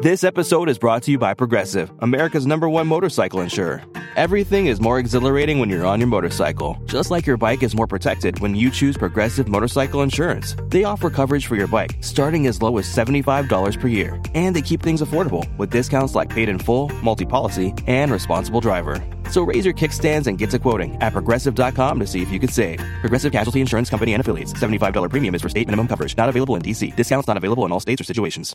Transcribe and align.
This 0.00 0.22
episode 0.22 0.68
is 0.68 0.78
brought 0.78 1.02
to 1.02 1.10
you 1.10 1.18
by 1.18 1.34
Progressive, 1.34 1.90
America's 1.98 2.46
number 2.46 2.68
one 2.68 2.86
motorcycle 2.86 3.40
insurer. 3.40 3.82
Everything 4.14 4.66
is 4.66 4.80
more 4.80 5.00
exhilarating 5.00 5.58
when 5.58 5.68
you're 5.68 5.84
on 5.84 5.98
your 5.98 6.06
motorcycle, 6.06 6.78
just 6.84 7.10
like 7.10 7.26
your 7.26 7.36
bike 7.36 7.64
is 7.64 7.74
more 7.74 7.88
protected 7.88 8.38
when 8.38 8.54
you 8.54 8.70
choose 8.70 8.96
Progressive 8.96 9.48
Motorcycle 9.48 10.02
Insurance. 10.02 10.54
They 10.68 10.84
offer 10.84 11.10
coverage 11.10 11.48
for 11.48 11.56
your 11.56 11.66
bike 11.66 11.96
starting 12.00 12.46
as 12.46 12.62
low 12.62 12.78
as 12.78 12.86
$75 12.86 13.80
per 13.80 13.88
year, 13.88 14.22
and 14.34 14.54
they 14.54 14.62
keep 14.62 14.84
things 14.84 15.02
affordable 15.02 15.44
with 15.58 15.70
discounts 15.70 16.14
like 16.14 16.28
paid 16.30 16.48
in 16.48 16.60
full, 16.60 16.90
multi 17.02 17.26
policy, 17.26 17.74
and 17.88 18.12
responsible 18.12 18.60
driver. 18.60 19.02
So 19.32 19.42
raise 19.42 19.64
your 19.64 19.74
kickstands 19.74 20.28
and 20.28 20.38
get 20.38 20.50
to 20.50 20.60
quoting 20.60 20.96
at 21.02 21.12
progressive.com 21.12 21.98
to 21.98 22.06
see 22.06 22.22
if 22.22 22.30
you 22.30 22.38
could 22.38 22.52
save. 22.52 22.78
Progressive 23.00 23.32
Casualty 23.32 23.60
Insurance 23.60 23.90
Company 23.90 24.14
and 24.14 24.20
affiliates. 24.20 24.52
$75 24.52 25.10
premium 25.10 25.34
is 25.34 25.42
for 25.42 25.48
state 25.48 25.66
minimum 25.66 25.88
coverage. 25.88 26.16
Not 26.16 26.28
available 26.28 26.54
in 26.54 26.62
DC. 26.62 26.94
Discounts 26.94 27.26
not 27.26 27.36
available 27.36 27.64
in 27.64 27.72
all 27.72 27.80
states 27.80 28.00
or 28.00 28.04
situations. 28.04 28.54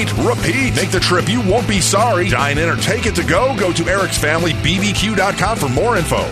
repeat. 0.13 0.75
Make 0.75 0.91
the 0.91 0.99
trip. 0.99 1.29
You 1.29 1.41
won't 1.41 1.67
be 1.67 1.81
sorry. 1.81 2.29
Dine 2.29 2.57
in 2.57 2.69
or 2.69 2.77
take 2.77 3.05
it 3.05 3.15
to 3.15 3.23
go. 3.23 3.55
Go 3.57 3.71
to 3.73 3.87
Eric's 3.87 4.17
Family 4.17 4.53
bbq.com 4.53 5.57
for 5.57 5.69
more 5.69 5.97
info. 5.97 6.23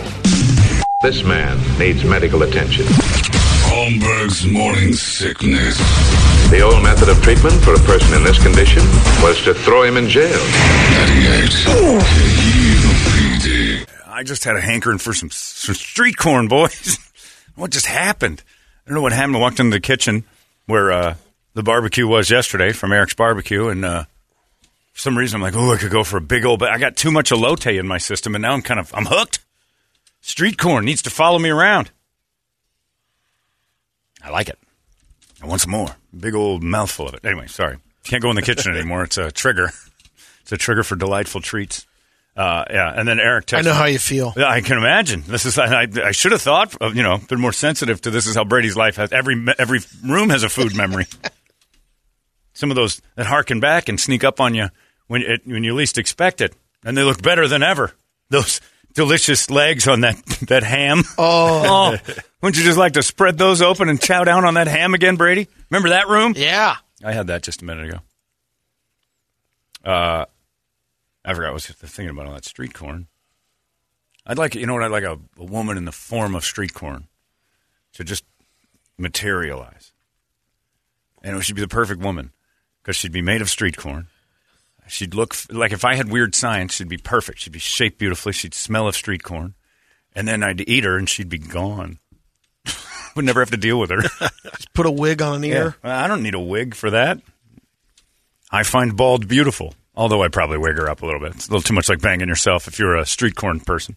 This 1.00 1.22
man 1.24 1.58
needs 1.78 2.04
medical 2.04 2.42
attention. 2.42 2.84
Holmberg's 3.70 4.46
morning 4.46 4.92
sickness. 4.92 5.78
The 6.50 6.60
old 6.60 6.82
method 6.82 7.08
of 7.08 7.22
treatment 7.22 7.54
for 7.62 7.74
a 7.74 7.78
person 7.78 8.12
in 8.14 8.24
this 8.24 8.42
condition 8.42 8.82
was 9.22 9.40
to 9.44 9.54
throw 9.54 9.84
him 9.84 9.96
in 9.96 10.08
jail. 10.08 10.26
98 10.28 11.50
KUPD. 13.40 13.86
I 14.06 14.24
just 14.24 14.44
had 14.44 14.56
a 14.56 14.60
hankering 14.60 14.98
for 14.98 15.14
some, 15.14 15.30
some 15.30 15.74
street 15.74 16.16
corn, 16.16 16.48
boys. 16.48 16.98
what 17.54 17.70
just 17.70 17.86
happened? 17.86 18.42
I 18.84 18.90
don't 18.90 18.96
know 18.96 19.02
what 19.02 19.12
happened. 19.12 19.36
I 19.36 19.38
walked 19.38 19.60
into 19.60 19.76
the 19.76 19.80
kitchen 19.80 20.24
where 20.66 20.90
uh, 20.90 21.14
the 21.60 21.64
barbecue 21.64 22.06
was 22.08 22.30
yesterday 22.30 22.72
from 22.72 22.90
Eric's 22.90 23.12
Barbecue, 23.12 23.68
and 23.68 23.84
uh, 23.84 24.04
for 24.92 24.98
some 24.98 25.18
reason 25.18 25.36
I'm 25.36 25.42
like, 25.42 25.54
oh, 25.54 25.74
I 25.74 25.76
could 25.76 25.90
go 25.90 26.02
for 26.04 26.16
a 26.16 26.22
big 26.22 26.46
old. 26.46 26.58
But 26.58 26.70
I 26.70 26.78
got 26.78 26.96
too 26.96 27.10
much 27.10 27.30
elote 27.30 27.78
in 27.78 27.86
my 27.86 27.98
system, 27.98 28.34
and 28.34 28.40
now 28.40 28.54
I'm 28.54 28.62
kind 28.62 28.80
of 28.80 28.90
I'm 28.94 29.04
hooked. 29.04 29.40
Street 30.22 30.56
corn 30.56 30.86
needs 30.86 31.02
to 31.02 31.10
follow 31.10 31.38
me 31.38 31.50
around. 31.50 31.90
I 34.24 34.30
like 34.30 34.48
it. 34.48 34.58
I 35.42 35.46
want 35.46 35.60
some 35.60 35.70
more. 35.70 35.96
Big 36.18 36.34
old 36.34 36.62
mouthful 36.62 37.08
of 37.08 37.14
it. 37.14 37.26
Anyway, 37.26 37.46
sorry. 37.46 37.76
Can't 38.04 38.22
go 38.22 38.30
in 38.30 38.36
the 38.36 38.42
kitchen 38.42 38.74
anymore. 38.76 39.04
It's 39.04 39.18
a 39.18 39.30
trigger. 39.30 39.70
It's 40.40 40.52
a 40.52 40.56
trigger 40.56 40.82
for 40.82 40.96
delightful 40.96 41.42
treats. 41.42 41.86
Uh, 42.34 42.64
yeah, 42.70 42.90
and 42.96 43.06
then 43.06 43.20
Eric 43.20 43.46
texted 43.46 43.58
I 43.58 43.62
know 43.62 43.74
how 43.74 43.84
you 43.84 43.98
feel. 43.98 44.32
yeah, 44.34 44.48
I 44.48 44.62
can 44.62 44.78
imagine. 44.78 45.24
This 45.26 45.44
is 45.44 45.58
I, 45.58 45.86
I 46.04 46.12
should 46.12 46.32
have 46.32 46.40
thought 46.40 46.74
of 46.80 46.96
you 46.96 47.02
know 47.02 47.18
been 47.18 47.40
more 47.40 47.52
sensitive 47.52 48.00
to 48.02 48.10
this. 48.10 48.26
Is 48.26 48.34
how 48.34 48.44
Brady's 48.44 48.76
life 48.76 48.96
has 48.96 49.12
every 49.12 49.44
every 49.58 49.80
room 50.02 50.30
has 50.30 50.42
a 50.42 50.48
food 50.48 50.74
memory. 50.74 51.06
Some 52.60 52.70
of 52.70 52.74
those 52.76 53.00
that 53.16 53.24
harken 53.24 53.58
back 53.58 53.88
and 53.88 53.98
sneak 53.98 54.22
up 54.22 54.38
on 54.38 54.54
you 54.54 54.68
when 55.06 55.22
it, 55.22 55.46
when 55.46 55.64
you 55.64 55.74
least 55.74 55.96
expect 55.96 56.42
it, 56.42 56.54
and 56.84 56.94
they 56.94 57.02
look 57.02 57.22
better 57.22 57.48
than 57.48 57.62
ever. 57.62 57.92
Those 58.28 58.60
delicious 58.92 59.48
legs 59.48 59.88
on 59.88 60.02
that 60.02 60.22
that 60.48 60.62
ham. 60.62 61.02
Oh, 61.16 61.96
wouldn't 62.42 62.58
you 62.58 62.64
just 62.64 62.76
like 62.76 62.92
to 62.92 63.02
spread 63.02 63.38
those 63.38 63.62
open 63.62 63.88
and 63.88 63.98
chow 63.98 64.24
down 64.24 64.44
on 64.44 64.54
that 64.54 64.66
ham 64.66 64.92
again, 64.92 65.16
Brady? 65.16 65.48
Remember 65.70 65.88
that 65.88 66.08
room? 66.08 66.34
yeah. 66.36 66.76
I 67.02 67.12
had 67.14 67.28
that 67.28 67.42
just 67.42 67.62
a 67.62 67.64
minute 67.64 67.88
ago. 67.88 67.98
Uh, 69.82 70.26
I 71.24 71.32
forgot 71.32 71.46
what 71.46 71.48
I 71.48 71.52
was 71.52 71.66
thinking 71.66 72.10
about 72.10 72.26
all 72.26 72.34
that 72.34 72.44
street 72.44 72.74
corn. 72.74 73.06
I'd 74.26 74.36
like, 74.36 74.54
you 74.54 74.66
know 74.66 74.74
what, 74.74 74.82
I'd 74.82 74.90
like 74.90 75.04
a, 75.04 75.18
a 75.38 75.44
woman 75.44 75.78
in 75.78 75.86
the 75.86 75.92
form 75.92 76.34
of 76.34 76.44
street 76.44 76.74
corn 76.74 77.08
to 77.94 78.04
just 78.04 78.22
materialize. 78.98 79.92
And 81.22 81.38
it 81.38 81.42
should 81.42 81.56
be 81.56 81.62
the 81.62 81.68
perfect 81.68 82.02
woman 82.02 82.32
because 82.82 82.96
she'd 82.96 83.12
be 83.12 83.22
made 83.22 83.40
of 83.40 83.50
street 83.50 83.76
corn. 83.76 84.08
She'd 84.88 85.14
look 85.14 85.36
like 85.50 85.72
if 85.72 85.84
I 85.84 85.94
had 85.94 86.10
weird 86.10 86.34
science, 86.34 86.74
she'd 86.74 86.88
be 86.88 86.96
perfect. 86.96 87.38
She'd 87.38 87.52
be 87.52 87.60
shaped 87.60 87.98
beautifully. 87.98 88.32
She'd 88.32 88.54
smell 88.54 88.88
of 88.88 88.96
street 88.96 89.22
corn. 89.22 89.54
And 90.14 90.26
then 90.26 90.42
I'd 90.42 90.68
eat 90.68 90.82
her 90.84 90.96
and 90.96 91.08
she'd 91.08 91.28
be 91.28 91.38
gone. 91.38 92.00
Would 93.16 93.24
never 93.24 93.40
have 93.40 93.52
to 93.52 93.56
deal 93.56 93.78
with 93.78 93.90
her. 93.90 94.02
Just 94.56 94.72
put 94.74 94.86
a 94.86 94.90
wig 94.90 95.22
on 95.22 95.36
an 95.36 95.44
ear. 95.44 95.76
Yeah. 95.84 96.04
I 96.04 96.08
don't 96.08 96.24
need 96.24 96.34
a 96.34 96.40
wig 96.40 96.74
for 96.74 96.90
that. 96.90 97.20
I 98.50 98.64
find 98.64 98.96
bald 98.96 99.28
beautiful, 99.28 99.74
although 99.94 100.24
I'd 100.24 100.32
probably 100.32 100.58
wig 100.58 100.76
her 100.76 100.90
up 100.90 101.02
a 101.02 101.06
little 101.06 101.20
bit. 101.20 101.36
It's 101.36 101.46
a 101.46 101.50
little 101.52 101.62
too 101.62 101.74
much 101.74 101.88
like 101.88 102.00
banging 102.00 102.28
yourself 102.28 102.66
if 102.66 102.80
you're 102.80 102.96
a 102.96 103.06
street 103.06 103.36
corn 103.36 103.60
person. 103.60 103.96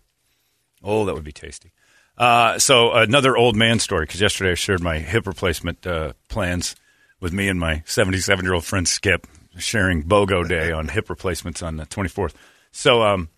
Oh, 0.83 1.05
that 1.05 1.15
would 1.15 1.23
be 1.23 1.31
tasty. 1.31 1.71
Uh, 2.15 2.59
so 2.59 2.91
another 2.91 3.35
old 3.35 3.55
man 3.55 3.79
story 3.79 4.05
because 4.05 4.21
yesterday 4.21 4.51
I 4.51 4.55
shared 4.55 4.83
my 4.83 4.99
hip 4.99 5.25
replacement 5.25 5.87
uh, 5.87 6.13
plans 6.29 6.75
with 7.23 7.31
me 7.31 7.47
and 7.47 7.57
my 7.57 7.81
77 7.85 8.43
year 8.43 8.53
old 8.53 8.65
friend 8.65 8.85
Skip, 8.85 9.25
sharing 9.57 10.03
BOGO 10.03 10.47
Day 10.47 10.73
on 10.73 10.89
hip 10.89 11.09
replacements 11.09 11.63
on 11.63 11.77
the 11.77 11.85
24th. 11.85 12.33
So 12.71 13.01
um, 13.01 13.29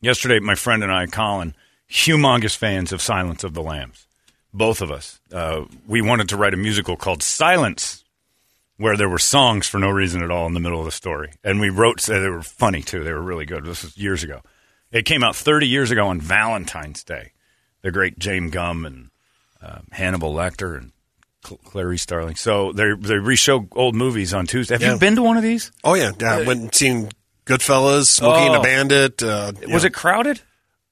yesterday, 0.00 0.40
my 0.40 0.56
friend 0.56 0.82
and 0.82 0.92
I, 0.92 1.06
Colin, 1.06 1.54
humongous 1.88 2.56
fans 2.56 2.92
of 2.92 3.00
Silence 3.00 3.44
of 3.44 3.54
the 3.54 3.62
Lambs, 3.62 4.08
both 4.52 4.82
of 4.82 4.90
us. 4.90 5.20
Uh, 5.32 5.66
we 5.86 6.02
wanted 6.02 6.28
to 6.30 6.36
write 6.36 6.52
a 6.52 6.56
musical 6.56 6.96
called 6.96 7.22
Silence, 7.22 8.04
where 8.76 8.96
there 8.96 9.08
were 9.08 9.20
songs 9.20 9.68
for 9.68 9.78
no 9.78 9.88
reason 9.88 10.20
at 10.20 10.32
all 10.32 10.48
in 10.48 10.54
the 10.54 10.60
middle 10.60 10.80
of 10.80 10.84
the 10.84 10.90
story, 10.90 11.32
and 11.44 11.60
we 11.60 11.70
wrote. 11.70 12.00
So 12.00 12.20
they 12.20 12.28
were 12.28 12.42
funny 12.42 12.82
too. 12.82 13.04
They 13.04 13.12
were 13.12 13.22
really 13.22 13.46
good. 13.46 13.64
This 13.64 13.84
was 13.84 13.96
years 13.96 14.24
ago. 14.24 14.40
It 14.90 15.04
came 15.04 15.22
out 15.22 15.36
30 15.36 15.68
years 15.68 15.92
ago 15.92 16.08
on 16.08 16.20
Valentine's 16.20 17.04
Day. 17.04 17.32
The 17.82 17.92
great 17.92 18.18
James 18.18 18.50
Gum 18.50 18.84
and 18.84 19.10
um, 19.62 19.86
Hannibal 19.92 20.34
Lecter 20.34 20.76
and 20.76 20.90
Cl- 21.44 21.58
Clarice 21.64 22.02
Starling. 22.02 22.36
So 22.36 22.72
they 22.72 22.84
they 22.92 23.14
reshow 23.14 23.66
old 23.72 23.94
movies 23.94 24.34
on 24.34 24.46
Tuesday. 24.46 24.74
Have 24.74 24.82
Yeah. 24.82 24.92
you 24.94 24.98
been 24.98 25.16
to 25.16 25.22
one 25.22 25.36
of 25.36 25.42
these? 25.42 25.70
Oh 25.84 25.94
yeah, 25.94 26.12
yeah. 26.20 26.36
I 26.36 26.42
went 26.46 26.60
and 26.60 26.74
seen 26.74 27.10
Goodfellas, 27.46 28.06
Smoking 28.06 28.46
and 28.48 28.56
Oh. 28.56 28.60
a 28.60 28.62
Bandit. 28.62 29.22
Uh, 29.22 29.52
Was 29.68 29.84
it 29.84 29.94
crowded? 29.94 30.40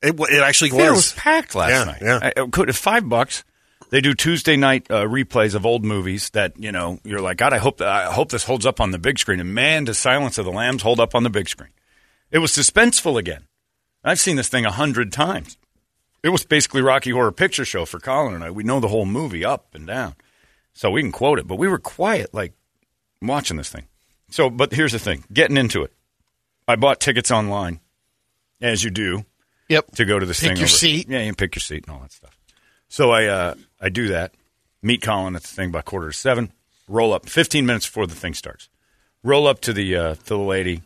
It, 0.02 0.18
it 0.18 0.42
actually 0.42 0.72
was. 0.72 0.90
was 0.92 1.12
packed 1.12 1.54
last 1.54 1.70
Yeah, 1.70 1.84
night. 1.84 1.98
yeah. 2.00 2.18
I, 2.36 2.42
I 2.42 2.46
could 2.48 2.74
five 2.76 3.08
bucks. 3.08 3.44
They 3.90 4.00
do 4.00 4.14
Tuesday 4.14 4.56
night 4.56 4.86
uh, 4.90 5.04
replays 5.06 5.54
of 5.54 5.64
old 5.64 5.84
movies 5.84 6.30
that 6.30 6.52
you 6.58 6.70
know 6.72 6.98
you're 7.04 7.20
like 7.20 7.38
God. 7.38 7.52
I 7.52 7.58
hope 7.58 7.78
that, 7.78 7.88
I 7.88 8.12
hope 8.12 8.30
this 8.30 8.44
holds 8.44 8.66
up 8.66 8.80
on 8.80 8.90
the 8.90 8.98
big 8.98 9.18
screen. 9.18 9.40
And 9.40 9.54
man, 9.54 9.84
does 9.84 9.98
Silence 9.98 10.36
of 10.38 10.44
the 10.44 10.52
Lambs 10.52 10.82
hold 10.82 11.00
up 11.00 11.14
on 11.14 11.22
the 11.22 11.30
big 11.30 11.48
screen? 11.48 11.70
It 12.30 12.38
was 12.38 12.52
suspenseful 12.52 13.18
again. 13.18 13.46
I've 14.04 14.20
seen 14.20 14.36
this 14.36 14.48
thing 14.48 14.64
a 14.66 14.70
hundred 14.70 15.10
times. 15.12 15.56
It 16.22 16.28
was 16.30 16.44
basically 16.44 16.82
Rocky 16.82 17.10
Horror 17.10 17.32
Picture 17.32 17.64
Show 17.64 17.84
for 17.86 17.98
Colin 17.98 18.34
and 18.34 18.44
I. 18.44 18.50
We 18.50 18.62
know 18.64 18.80
the 18.80 18.88
whole 18.88 19.06
movie 19.06 19.44
up 19.44 19.74
and 19.74 19.86
down, 19.86 20.14
so 20.78 20.92
we 20.92 21.02
can 21.02 21.10
quote 21.10 21.40
it. 21.40 21.46
But 21.48 21.56
we 21.56 21.66
were 21.66 21.78
quiet, 21.80 22.32
like 22.32 22.52
watching 23.20 23.56
this 23.56 23.68
thing. 23.68 23.86
So, 24.30 24.48
but 24.48 24.72
here's 24.72 24.92
the 24.92 24.98
thing: 25.00 25.24
getting 25.32 25.56
into 25.56 25.82
it. 25.82 25.92
I 26.68 26.76
bought 26.76 27.00
tickets 27.00 27.30
online, 27.32 27.80
as 28.60 28.84
you 28.84 28.90
do 28.90 29.24
Yep. 29.68 29.92
to 29.96 30.04
go 30.04 30.18
to 30.20 30.26
this 30.26 30.38
Pick 30.40 30.50
thing. 30.50 30.56
your 30.58 30.64
over- 30.66 30.68
seat. 30.68 31.08
Yeah, 31.08 31.18
you 31.20 31.26
can 31.26 31.34
pick 31.34 31.54
your 31.56 31.60
seat 31.60 31.84
and 31.86 31.94
all 31.96 32.00
that 32.02 32.12
stuff. 32.12 32.38
So 32.88 33.10
I 33.10 33.24
uh, 33.26 33.54
I 33.80 33.88
do 33.88 34.08
that. 34.08 34.32
Meet 34.82 35.02
Colin 35.02 35.34
at 35.34 35.42
the 35.42 35.48
thing 35.48 35.72
by 35.72 35.82
quarter 35.82 36.08
to 36.10 36.16
seven. 36.16 36.52
Roll 36.86 37.12
up 37.12 37.28
fifteen 37.28 37.66
minutes 37.66 37.86
before 37.86 38.06
the 38.06 38.14
thing 38.14 38.34
starts. 38.34 38.68
Roll 39.24 39.46
up 39.48 39.60
to 39.62 39.72
the 39.72 39.96
uh, 39.96 40.14
to 40.14 40.24
the 40.24 40.38
lady 40.38 40.82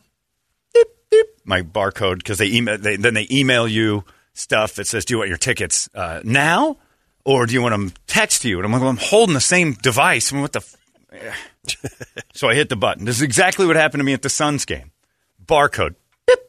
my 1.45 1.61
barcode 1.61 2.17
because 2.17 2.37
they 2.39 2.47
email. 2.47 2.77
They, 2.77 2.95
then 2.95 3.13
they 3.13 3.27
email 3.29 3.67
you 3.67 4.03
stuff 4.33 4.75
that 4.75 4.87
says, 4.87 5.05
"Do 5.05 5.13
you 5.13 5.17
want 5.19 5.29
your 5.29 5.37
tickets 5.37 5.89
uh, 5.93 6.21
now, 6.23 6.77
or 7.25 7.45
do 7.45 7.53
you 7.53 7.61
want 7.61 7.73
them 7.73 7.93
text 8.07 8.45
you?" 8.45 8.57
And 8.57 8.65
I'm 8.65 8.71
like, 8.71 8.81
well, 8.81 8.89
"I'm 8.89 8.97
holding 8.97 9.33
the 9.33 9.41
same 9.41 9.73
device. 9.73 10.31
I 10.31 10.35
mean, 10.35 10.41
what 10.41 10.53
the." 10.53 10.59
F-? 10.59 11.49
so 12.33 12.49
I 12.49 12.55
hit 12.55 12.69
the 12.69 12.75
button. 12.75 13.05
This 13.05 13.17
is 13.17 13.21
exactly 13.21 13.65
what 13.65 13.75
happened 13.75 13.99
to 13.99 14.05
me 14.05 14.13
at 14.13 14.21
the 14.21 14.29
Suns 14.29 14.65
game. 14.65 14.91
Barcode. 15.45 15.95
Beep. 16.27 16.39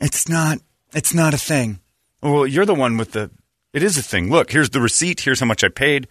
It's 0.00 0.28
not. 0.28 0.58
It's 0.94 1.14
not 1.14 1.34
a 1.34 1.38
thing. 1.38 1.80
Well, 2.22 2.46
you're 2.46 2.66
the 2.66 2.74
one 2.74 2.96
with 2.96 3.12
the. 3.12 3.30
It 3.72 3.82
is 3.82 3.96
a 3.96 4.02
thing. 4.02 4.30
Look, 4.30 4.52
here's 4.52 4.70
the 4.70 4.80
receipt. 4.80 5.20
Here's 5.20 5.40
how 5.40 5.46
much 5.46 5.64
I 5.64 5.68
paid. 5.68 6.08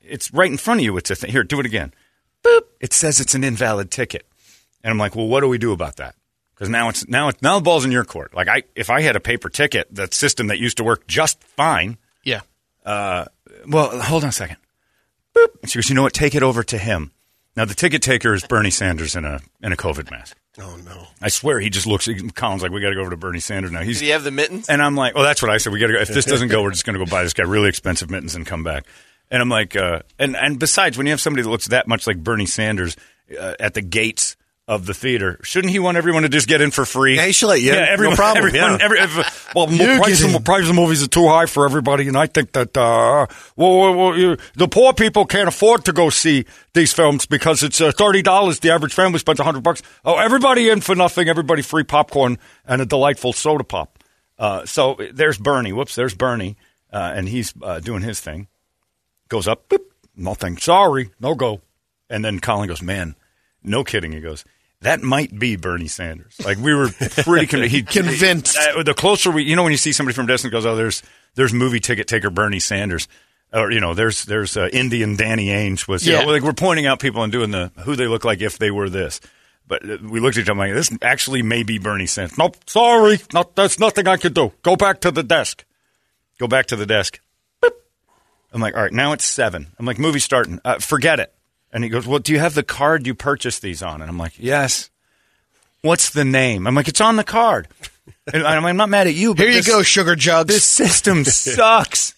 It's 0.00 0.32
right 0.34 0.50
in 0.50 0.58
front 0.58 0.80
of 0.80 0.84
you. 0.84 0.96
It's 0.96 1.10
a 1.10 1.14
thing. 1.14 1.30
Here, 1.30 1.44
do 1.44 1.60
it 1.60 1.66
again. 1.66 1.94
Boop. 2.42 2.62
It 2.80 2.92
says 2.92 3.20
it's 3.20 3.34
an 3.34 3.44
invalid 3.44 3.90
ticket. 3.90 4.26
And 4.82 4.90
I'm 4.90 4.98
like, 4.98 5.14
well, 5.14 5.28
what 5.28 5.40
do 5.40 5.48
we 5.48 5.58
do 5.58 5.72
about 5.72 5.96
that? 5.96 6.16
Because 6.54 6.68
now 6.68 6.88
it's 6.88 7.08
now 7.08 7.28
it's 7.28 7.40
now 7.40 7.58
the 7.58 7.62
ball's 7.62 7.84
in 7.84 7.92
your 7.92 8.04
court. 8.04 8.34
Like 8.34 8.48
I, 8.48 8.62
if 8.74 8.90
I 8.90 9.00
had 9.00 9.16
a 9.16 9.20
paper 9.20 9.48
ticket, 9.48 9.92
that 9.94 10.12
system 10.12 10.48
that 10.48 10.58
used 10.58 10.76
to 10.76 10.84
work 10.84 11.06
just 11.06 11.42
fine. 11.42 11.98
Yeah. 12.84 12.90
Uh, 12.92 13.24
well, 13.66 14.00
hold 14.00 14.22
on 14.24 14.30
a 14.30 14.32
second. 14.32 14.56
Boop. 15.34 15.48
And 15.62 15.70
she 15.70 15.78
goes, 15.78 15.88
you 15.88 15.94
know 15.94 16.02
what? 16.02 16.12
Take 16.12 16.34
it 16.34 16.42
over 16.42 16.62
to 16.64 16.78
him. 16.78 17.12
Now 17.56 17.64
the 17.66 17.74
ticket 17.74 18.02
taker 18.02 18.32
is 18.32 18.44
Bernie 18.44 18.70
Sanders 18.70 19.14
in 19.14 19.24
a 19.24 19.40
in 19.62 19.72
a 19.72 19.76
COVID 19.76 20.10
mask. 20.10 20.36
Oh 20.58 20.76
no. 20.84 21.06
I 21.20 21.28
swear 21.28 21.60
he 21.60 21.70
just 21.70 21.86
looks. 21.86 22.08
Colin's 22.34 22.62
like, 22.62 22.72
we 22.72 22.80
got 22.80 22.90
to 22.90 22.94
go 22.94 23.02
over 23.02 23.10
to 23.10 23.16
Bernie 23.16 23.40
Sanders 23.40 23.70
now. 23.72 23.82
He's 23.82 23.98
Did 23.98 24.06
he 24.06 24.10
have 24.12 24.24
the 24.24 24.30
mittens? 24.30 24.68
and 24.68 24.82
I'm 24.82 24.94
like, 24.96 25.14
well, 25.14 25.24
that's 25.24 25.42
what 25.42 25.50
I 25.50 25.58
said. 25.58 25.72
We 25.72 25.78
got 25.78 25.88
to 25.88 25.92
go. 25.94 26.00
If 26.00 26.08
this 26.08 26.24
doesn't 26.24 26.48
go, 26.48 26.62
we're 26.62 26.70
just 26.70 26.86
going 26.86 26.98
to 26.98 27.04
go 27.04 27.10
buy 27.10 27.22
this 27.22 27.34
guy 27.34 27.44
really 27.44 27.68
expensive 27.68 28.10
mittens 28.10 28.34
and 28.34 28.46
come 28.46 28.64
back. 28.64 28.84
And 29.30 29.40
I'm 29.40 29.48
like, 29.48 29.76
uh, 29.76 30.00
and 30.18 30.34
and 30.36 30.58
besides, 30.58 30.96
when 30.96 31.06
you 31.06 31.12
have 31.12 31.20
somebody 31.20 31.42
that 31.42 31.48
looks 31.50 31.68
that 31.68 31.88
much 31.88 32.06
like 32.06 32.22
Bernie 32.22 32.46
Sanders 32.46 32.96
uh, 33.38 33.54
at 33.60 33.74
the 33.74 33.82
gates 33.82 34.36
of 34.68 34.86
the 34.86 34.94
theater, 34.94 35.40
shouldn't 35.42 35.72
he 35.72 35.78
want 35.80 35.96
everyone 35.96 36.22
to 36.22 36.28
just 36.28 36.46
get 36.46 36.60
in 36.60 36.70
for 36.70 36.84
free? 36.84 37.16
Yeah, 37.16 37.26
he 37.26 37.32
should 37.32 37.48
let 37.48 37.60
you 37.60 37.72
in. 37.72 38.00
No 38.00 38.14
problem, 38.14 38.46
Everyone, 38.46 38.78
yeah. 38.78 38.78
every, 38.80 39.22
well, 39.54 39.66
price 39.66 40.22
of, 40.22 40.34
in. 40.34 40.42
price 40.44 40.68
of 40.68 40.74
movies 40.74 41.02
are 41.02 41.08
too 41.08 41.26
high 41.26 41.46
for 41.46 41.64
everybody, 41.64 42.06
and 42.06 42.16
I 42.16 42.26
think 42.26 42.52
that 42.52 42.76
uh, 42.76 43.26
well, 43.56 43.78
well, 43.78 43.94
well, 43.94 44.16
you, 44.16 44.36
the 44.54 44.68
poor 44.68 44.92
people 44.92 45.26
can't 45.26 45.48
afford 45.48 45.84
to 45.86 45.92
go 45.92 46.10
see 46.10 46.44
these 46.74 46.92
films 46.92 47.26
because 47.26 47.62
it's 47.62 47.80
uh, 47.80 47.90
thirty 47.92 48.22
dollars. 48.22 48.60
The 48.60 48.70
average 48.70 48.94
family 48.94 49.18
spends 49.18 49.40
hundred 49.40 49.62
bucks. 49.64 49.82
Oh, 50.04 50.16
everybody 50.16 50.68
in 50.68 50.80
for 50.80 50.94
nothing. 50.94 51.28
Everybody 51.28 51.62
free 51.62 51.84
popcorn 51.84 52.38
and 52.64 52.80
a 52.80 52.86
delightful 52.86 53.32
soda 53.32 53.64
pop. 53.64 53.98
Uh, 54.38 54.64
so 54.64 54.96
there's 55.12 55.38
Bernie. 55.38 55.72
Whoops, 55.72 55.96
there's 55.96 56.14
Bernie, 56.14 56.56
uh, 56.92 57.12
and 57.14 57.28
he's 57.28 57.52
uh, 57.62 57.80
doing 57.80 58.02
his 58.02 58.20
thing. 58.20 58.46
Goes 59.28 59.48
up, 59.48 59.68
boop, 59.68 59.84
nothing. 60.16 60.56
Sorry, 60.56 61.10
no 61.18 61.34
go. 61.34 61.62
And 62.08 62.24
then 62.24 62.38
Colin 62.40 62.68
goes, 62.68 62.82
man, 62.82 63.16
no 63.64 63.84
kidding. 63.84 64.12
He 64.12 64.20
goes, 64.20 64.44
that 64.80 65.02
might 65.02 65.38
be 65.38 65.56
Bernie 65.56 65.88
Sanders. 65.88 66.40
Like 66.44 66.58
we 66.58 66.74
were 66.74 66.88
pretty 66.88 67.46
con- 67.46 67.62
he, 67.62 67.82
Convinced. 67.84 68.56
uh, 68.58 68.82
the 68.82 68.94
closer 68.94 69.30
we, 69.30 69.44
you 69.44 69.54
know, 69.56 69.62
when 69.62 69.72
you 69.72 69.78
see 69.78 69.92
somebody 69.92 70.14
from 70.14 70.26
distance 70.26 70.50
goes, 70.52 70.66
oh, 70.66 70.74
there's 70.76 71.02
there's 71.34 71.52
movie 71.52 71.80
ticket 71.80 72.08
taker 72.08 72.30
Bernie 72.30 72.58
Sanders, 72.60 73.08
or 73.52 73.70
you 73.70 73.80
know, 73.80 73.94
there's 73.94 74.24
there's 74.24 74.56
uh, 74.56 74.68
Indian 74.72 75.16
Danny 75.16 75.46
Ainge 75.48 75.86
was, 75.88 76.06
you 76.06 76.12
Yeah. 76.14 76.22
know, 76.24 76.30
like 76.32 76.42
we're 76.42 76.52
pointing 76.52 76.86
out 76.86 76.98
people 77.00 77.22
and 77.22 77.30
doing 77.32 77.50
the 77.52 77.70
who 77.84 77.94
they 77.96 78.06
look 78.06 78.24
like 78.24 78.40
if 78.40 78.58
they 78.58 78.70
were 78.70 78.88
this. 78.90 79.20
But 79.68 79.88
uh, 79.88 79.98
we 80.02 80.18
looked 80.18 80.36
at 80.36 80.42
each 80.42 80.50
other 80.50 80.58
like 80.58 80.74
this 80.74 80.90
actually 81.02 81.42
may 81.42 81.62
be 81.62 81.78
Bernie 81.78 82.06
Sanders. 82.06 82.36
Nope, 82.36 82.56
sorry, 82.68 83.18
not 83.32 83.54
that's 83.54 83.78
nothing 83.78 84.08
I 84.08 84.16
could 84.16 84.34
do. 84.34 84.52
Go 84.62 84.74
back 84.76 85.00
to 85.02 85.10
the 85.12 85.22
desk. 85.22 85.64
Go 86.38 86.48
back 86.48 86.66
to 86.66 86.76
the 86.76 86.86
desk. 86.86 87.20
Boop. 87.62 87.70
I'm 88.52 88.60
like, 88.60 88.74
all 88.74 88.82
right, 88.82 88.92
now 88.92 89.12
it's 89.12 89.24
seven. 89.24 89.68
I'm 89.78 89.86
like, 89.86 89.98
movie 90.00 90.18
starting. 90.18 90.60
Uh, 90.64 90.78
forget 90.80 91.20
it. 91.20 91.32
And 91.72 91.82
he 91.84 91.90
goes, 91.90 92.06
well, 92.06 92.18
do 92.18 92.32
you 92.32 92.38
have 92.38 92.54
the 92.54 92.62
card 92.62 93.06
you 93.06 93.14
purchased 93.14 93.62
these 93.62 93.82
on? 93.82 94.00
And 94.02 94.10
I'm 94.10 94.18
like, 94.18 94.34
yes. 94.38 94.90
What's 95.80 96.10
the 96.10 96.24
name? 96.24 96.66
I'm 96.66 96.74
like, 96.74 96.86
it's 96.88 97.00
on 97.00 97.16
the 97.16 97.24
card. 97.24 97.68
And 98.32 98.44
I'm, 98.44 98.64
I'm 98.64 98.76
not 98.76 98.88
mad 98.88 99.06
at 99.06 99.14
you. 99.14 99.32
But 99.34 99.42
Here 99.44 99.50
you 99.50 99.58
this- 99.62 99.68
go, 99.68 99.82
sugar 99.82 100.16
jugs. 100.16 100.52
This 100.52 100.64
system 100.64 101.24
sucks. 101.24 102.14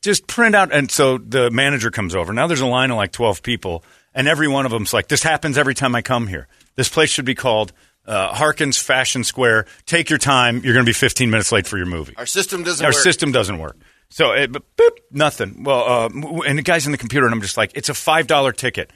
Just 0.00 0.26
print 0.26 0.54
out. 0.56 0.72
And 0.72 0.90
so 0.90 1.16
the 1.18 1.48
manager 1.50 1.90
comes 1.92 2.14
over. 2.16 2.32
Now 2.32 2.48
there's 2.48 2.60
a 2.60 2.66
line 2.66 2.90
of 2.90 2.96
like 2.96 3.12
12 3.12 3.40
people, 3.42 3.84
and 4.14 4.26
every 4.26 4.48
one 4.48 4.66
of 4.66 4.72
them's 4.72 4.92
like, 4.92 5.06
this 5.06 5.22
happens 5.22 5.56
every 5.58 5.74
time 5.74 5.94
I 5.94 6.02
come 6.02 6.26
here. 6.26 6.48
This 6.74 6.88
place 6.88 7.08
should 7.10 7.24
be 7.24 7.36
called 7.36 7.72
uh, 8.04 8.34
Harkins 8.34 8.78
Fashion 8.78 9.22
Square. 9.22 9.66
Take 9.86 10.10
your 10.10 10.18
time. 10.18 10.56
You're 10.64 10.74
going 10.74 10.84
to 10.84 10.88
be 10.88 10.92
15 10.92 11.30
minutes 11.30 11.52
late 11.52 11.68
for 11.68 11.76
your 11.76 11.86
movie. 11.86 12.14
Our 12.16 12.26
system 12.26 12.64
doesn't 12.64 12.84
Our 12.84 12.90
work. 12.92 13.02
system 13.02 13.30
doesn't 13.30 13.58
work. 13.58 13.76
So, 14.12 14.32
it, 14.32 14.52
boop, 14.52 14.90
nothing. 15.10 15.64
Well, 15.64 15.84
uh, 15.84 16.08
and 16.46 16.58
the 16.58 16.62
guy's 16.62 16.84
in 16.84 16.92
the 16.92 16.98
computer, 16.98 17.24
and 17.24 17.34
I'm 17.34 17.40
just 17.40 17.56
like, 17.56 17.72
it's 17.74 17.88
a 17.88 17.94
five 17.94 18.26
dollar 18.26 18.52
ticket. 18.52 18.90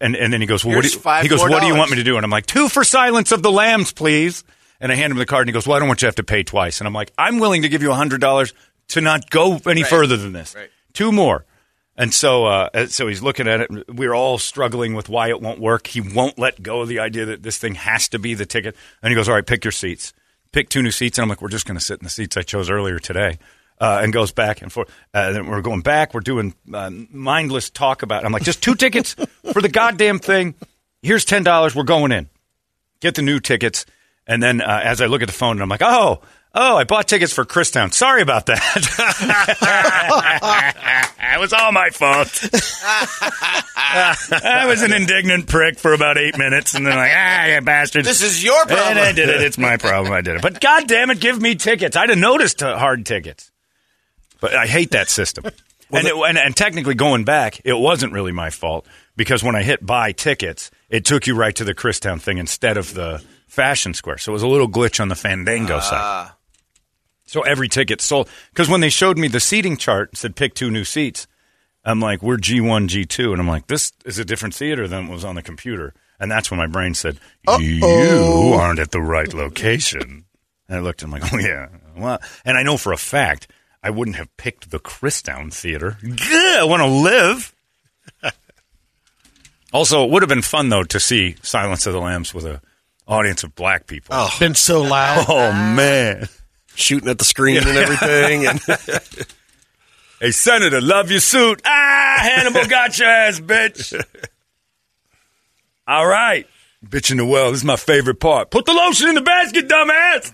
And 0.00 0.16
and 0.16 0.32
then 0.32 0.40
he 0.40 0.48
goes, 0.48 0.64
well, 0.64 0.74
what 0.74 0.84
do 0.84 0.90
you, 0.90 0.98
five 0.98 1.22
he 1.22 1.28
goes, 1.28 1.40
what 1.40 1.60
do 1.60 1.68
you 1.68 1.76
want 1.76 1.90
me 1.90 1.96
to 1.96 2.02
do? 2.02 2.16
And 2.16 2.24
I'm 2.24 2.30
like, 2.30 2.46
two 2.46 2.68
for 2.68 2.82
Silence 2.82 3.30
of 3.30 3.42
the 3.42 3.52
Lambs, 3.52 3.92
please. 3.92 4.42
And 4.80 4.90
I 4.90 4.96
hand 4.96 5.12
him 5.12 5.18
the 5.18 5.26
card, 5.26 5.42
and 5.42 5.48
he 5.48 5.52
goes, 5.52 5.66
well, 5.66 5.76
I 5.76 5.78
don't 5.78 5.86
want 5.86 6.02
you 6.02 6.06
to 6.06 6.08
have 6.08 6.16
to 6.16 6.24
pay 6.24 6.42
twice. 6.42 6.80
And 6.80 6.88
I'm 6.88 6.92
like, 6.92 7.12
I'm 7.16 7.38
willing 7.38 7.62
to 7.62 7.68
give 7.68 7.82
you 7.82 7.92
hundred 7.92 8.20
dollars 8.20 8.52
to 8.88 9.00
not 9.00 9.30
go 9.30 9.60
any 9.66 9.84
further 9.84 10.16
than 10.16 10.32
this. 10.32 10.56
Right. 10.56 10.70
Two 10.92 11.12
more. 11.12 11.44
And 11.96 12.12
so, 12.12 12.46
uh, 12.46 12.86
so 12.86 13.06
he's 13.06 13.22
looking 13.22 13.46
at 13.46 13.60
it. 13.60 13.70
We're 13.88 14.14
all 14.14 14.38
struggling 14.38 14.94
with 14.94 15.08
why 15.08 15.28
it 15.28 15.40
won't 15.40 15.60
work. 15.60 15.86
He 15.88 16.00
won't 16.00 16.38
let 16.38 16.62
go 16.62 16.80
of 16.80 16.88
the 16.88 17.00
idea 17.00 17.26
that 17.26 17.42
this 17.42 17.58
thing 17.58 17.74
has 17.74 18.08
to 18.10 18.20
be 18.20 18.34
the 18.34 18.46
ticket. 18.46 18.76
And 19.02 19.10
he 19.10 19.14
goes, 19.16 19.28
"All 19.28 19.34
right, 19.34 19.46
pick 19.46 19.64
your 19.64 19.72
seats. 19.72 20.14
Pick 20.52 20.68
two 20.68 20.82
new 20.82 20.92
seats." 20.92 21.18
And 21.18 21.24
I'm 21.24 21.28
like, 21.28 21.42
"We're 21.42 21.48
just 21.48 21.66
going 21.66 21.78
to 21.78 21.84
sit 21.84 22.00
in 22.00 22.04
the 22.04 22.10
seats 22.10 22.36
I 22.36 22.42
chose 22.42 22.70
earlier 22.70 22.98
today." 22.98 23.38
Uh, 23.80 24.00
and 24.02 24.12
goes 24.12 24.32
back 24.32 24.60
and 24.60 24.72
forth. 24.72 24.90
Uh, 25.14 25.30
then 25.30 25.46
we're 25.46 25.62
going 25.62 25.82
back. 25.82 26.12
We're 26.12 26.20
doing 26.20 26.52
uh, 26.74 26.90
mindless 27.10 27.70
talk 27.70 28.02
about. 28.02 28.24
I'm 28.24 28.32
like, 28.32 28.42
just 28.42 28.60
two 28.60 28.74
tickets 28.74 29.14
for 29.52 29.62
the 29.62 29.68
goddamn 29.68 30.18
thing. 30.18 30.56
Here's 31.00 31.24
ten 31.24 31.44
dollars. 31.44 31.76
We're 31.76 31.84
going 31.84 32.10
in. 32.10 32.28
Get 33.00 33.14
the 33.14 33.22
new 33.22 33.38
tickets. 33.38 33.86
And 34.26 34.42
then 34.42 34.60
uh, 34.60 34.80
as 34.84 35.00
I 35.00 35.06
look 35.06 35.22
at 35.22 35.28
the 35.28 35.34
phone, 35.34 35.52
and 35.52 35.62
I'm 35.62 35.68
like, 35.68 35.82
oh, 35.82 36.20
oh, 36.54 36.76
I 36.76 36.84
bought 36.84 37.08
tickets 37.08 37.32
for 37.32 37.44
Christown. 37.44 37.92
Sorry 37.92 38.20
about 38.20 38.46
that. 38.46 38.58
it 41.34 41.40
was 41.40 41.52
all 41.52 41.72
my 41.72 41.90
fault. 41.90 42.28
I 43.76 44.66
was 44.66 44.82
an 44.82 44.92
indignant 44.92 45.46
prick 45.46 45.78
for 45.78 45.94
about 45.94 46.18
eight 46.18 46.36
minutes, 46.36 46.74
and 46.74 46.84
then 46.86 46.94
like, 46.96 47.12
ah, 47.14 47.46
you 47.46 47.60
bastards. 47.62 48.06
This 48.06 48.22
is 48.22 48.42
your 48.42 48.66
problem. 48.66 48.88
And 48.88 48.98
I 48.98 49.12
did 49.12 49.28
it. 49.28 49.40
It's 49.42 49.58
my 49.58 49.76
problem. 49.76 50.12
I 50.12 50.20
did 50.20 50.36
it. 50.36 50.42
But 50.42 50.60
God 50.60 50.86
damn 50.86 51.10
it, 51.10 51.20
give 51.20 51.40
me 51.40 51.54
tickets. 51.54 51.96
I'd 51.96 52.10
have 52.10 52.18
noticed 52.18 52.62
uh, 52.62 52.76
hard 52.78 53.06
tickets. 53.06 53.50
But 54.40 54.54
I 54.54 54.66
hate 54.66 54.92
that 54.92 55.08
system. 55.08 55.44
and, 55.90 56.06
it, 56.06 56.14
and 56.14 56.38
and 56.38 56.56
technically, 56.56 56.94
going 56.94 57.24
back, 57.24 57.60
it 57.64 57.78
wasn't 57.78 58.12
really 58.12 58.32
my 58.32 58.50
fault 58.50 58.86
because 59.16 59.42
when 59.42 59.56
I 59.56 59.62
hit 59.62 59.84
buy 59.84 60.12
tickets, 60.12 60.70
it 60.88 61.04
took 61.04 61.26
you 61.26 61.34
right 61.34 61.54
to 61.56 61.64
the 61.64 61.74
Christown 61.74 62.20
thing 62.20 62.38
instead 62.38 62.76
of 62.76 62.94
the 62.94 63.22
Fashion 63.46 63.94
Square. 63.94 64.18
So 64.18 64.32
it 64.32 64.34
was 64.34 64.42
a 64.42 64.48
little 64.48 64.68
glitch 64.68 65.00
on 65.00 65.08
the 65.08 65.14
Fandango 65.14 65.76
ah. 65.76 65.80
side. 65.80 66.32
So 67.26 67.42
every 67.42 67.68
ticket 67.68 68.00
sold 68.00 68.28
because 68.50 68.68
when 68.68 68.80
they 68.80 68.88
showed 68.88 69.18
me 69.18 69.28
the 69.28 69.40
seating 69.40 69.76
chart, 69.76 70.16
said 70.16 70.36
pick 70.36 70.54
two 70.54 70.70
new 70.70 70.84
seats. 70.84 71.26
I'm 71.84 72.00
like, 72.00 72.22
we're 72.22 72.36
G1, 72.36 72.88
G2, 72.88 73.32
and 73.32 73.40
I'm 73.40 73.48
like, 73.48 73.66
this 73.66 73.92
is 74.04 74.18
a 74.18 74.24
different 74.24 74.54
theater 74.54 74.88
than 74.88 75.08
was 75.08 75.24
on 75.24 75.36
the 75.36 75.42
computer. 75.42 75.94
And 76.20 76.30
that's 76.30 76.50
when 76.50 76.58
my 76.58 76.66
brain 76.66 76.94
said, 76.94 77.18
you 77.58 78.54
aren't 78.58 78.80
at 78.80 78.90
the 78.90 79.00
right 79.00 79.32
location. 79.32 80.24
And 80.68 80.76
I 80.76 80.80
looked 80.80 81.02
and 81.02 81.14
I'm 81.14 81.20
like, 81.20 81.32
oh 81.32 81.38
yeah, 81.38 81.68
well, 81.96 82.20
and 82.44 82.58
I 82.58 82.62
know 82.62 82.76
for 82.76 82.92
a 82.92 82.98
fact 82.98 83.48
I 83.82 83.90
wouldn't 83.90 84.16
have 84.16 84.34
picked 84.36 84.70
the 84.70 84.78
Christown 84.78 85.52
Theater. 85.52 85.96
Gah, 86.02 86.60
I 86.60 86.64
want 86.64 86.82
to 86.82 86.88
live. 86.88 87.54
also, 89.72 90.04
it 90.04 90.10
would 90.10 90.22
have 90.22 90.28
been 90.28 90.42
fun 90.42 90.68
though 90.68 90.84
to 90.84 91.00
see 91.00 91.36
Silence 91.42 91.86
of 91.86 91.92
the 91.92 92.00
Lambs 92.00 92.34
with 92.34 92.44
a 92.44 92.60
audience 93.06 93.44
of 93.44 93.54
black 93.54 93.86
people. 93.86 94.14
oh, 94.16 94.34
been 94.38 94.54
so 94.54 94.82
loud, 94.82 95.24
oh 95.28 95.52
man. 95.52 96.28
shooting 96.74 97.08
at 97.08 97.18
the 97.18 97.24
screen 97.24 97.56
and 97.58 97.68
everything. 97.68 98.46
And 98.46 98.60
Hey, 100.20 100.32
Senator, 100.32 100.80
love 100.80 101.10
your 101.12 101.20
suit. 101.20 101.62
Ah, 101.64 102.16
Hannibal 102.18 102.66
got 102.66 102.98
your 102.98 103.08
ass, 103.08 103.38
bitch. 103.38 103.94
All 105.86 106.06
right. 106.06 106.46
Bitch 106.84 107.10
in 107.12 107.18
the 107.18 107.24
well. 107.24 107.50
This 107.52 107.60
is 107.60 107.64
my 107.64 107.76
favorite 107.76 108.18
part. 108.18 108.50
Put 108.50 108.66
the 108.66 108.72
lotion 108.72 109.08
in 109.08 109.14
the 109.14 109.20
basket, 109.20 109.68
dumbass. 109.68 110.32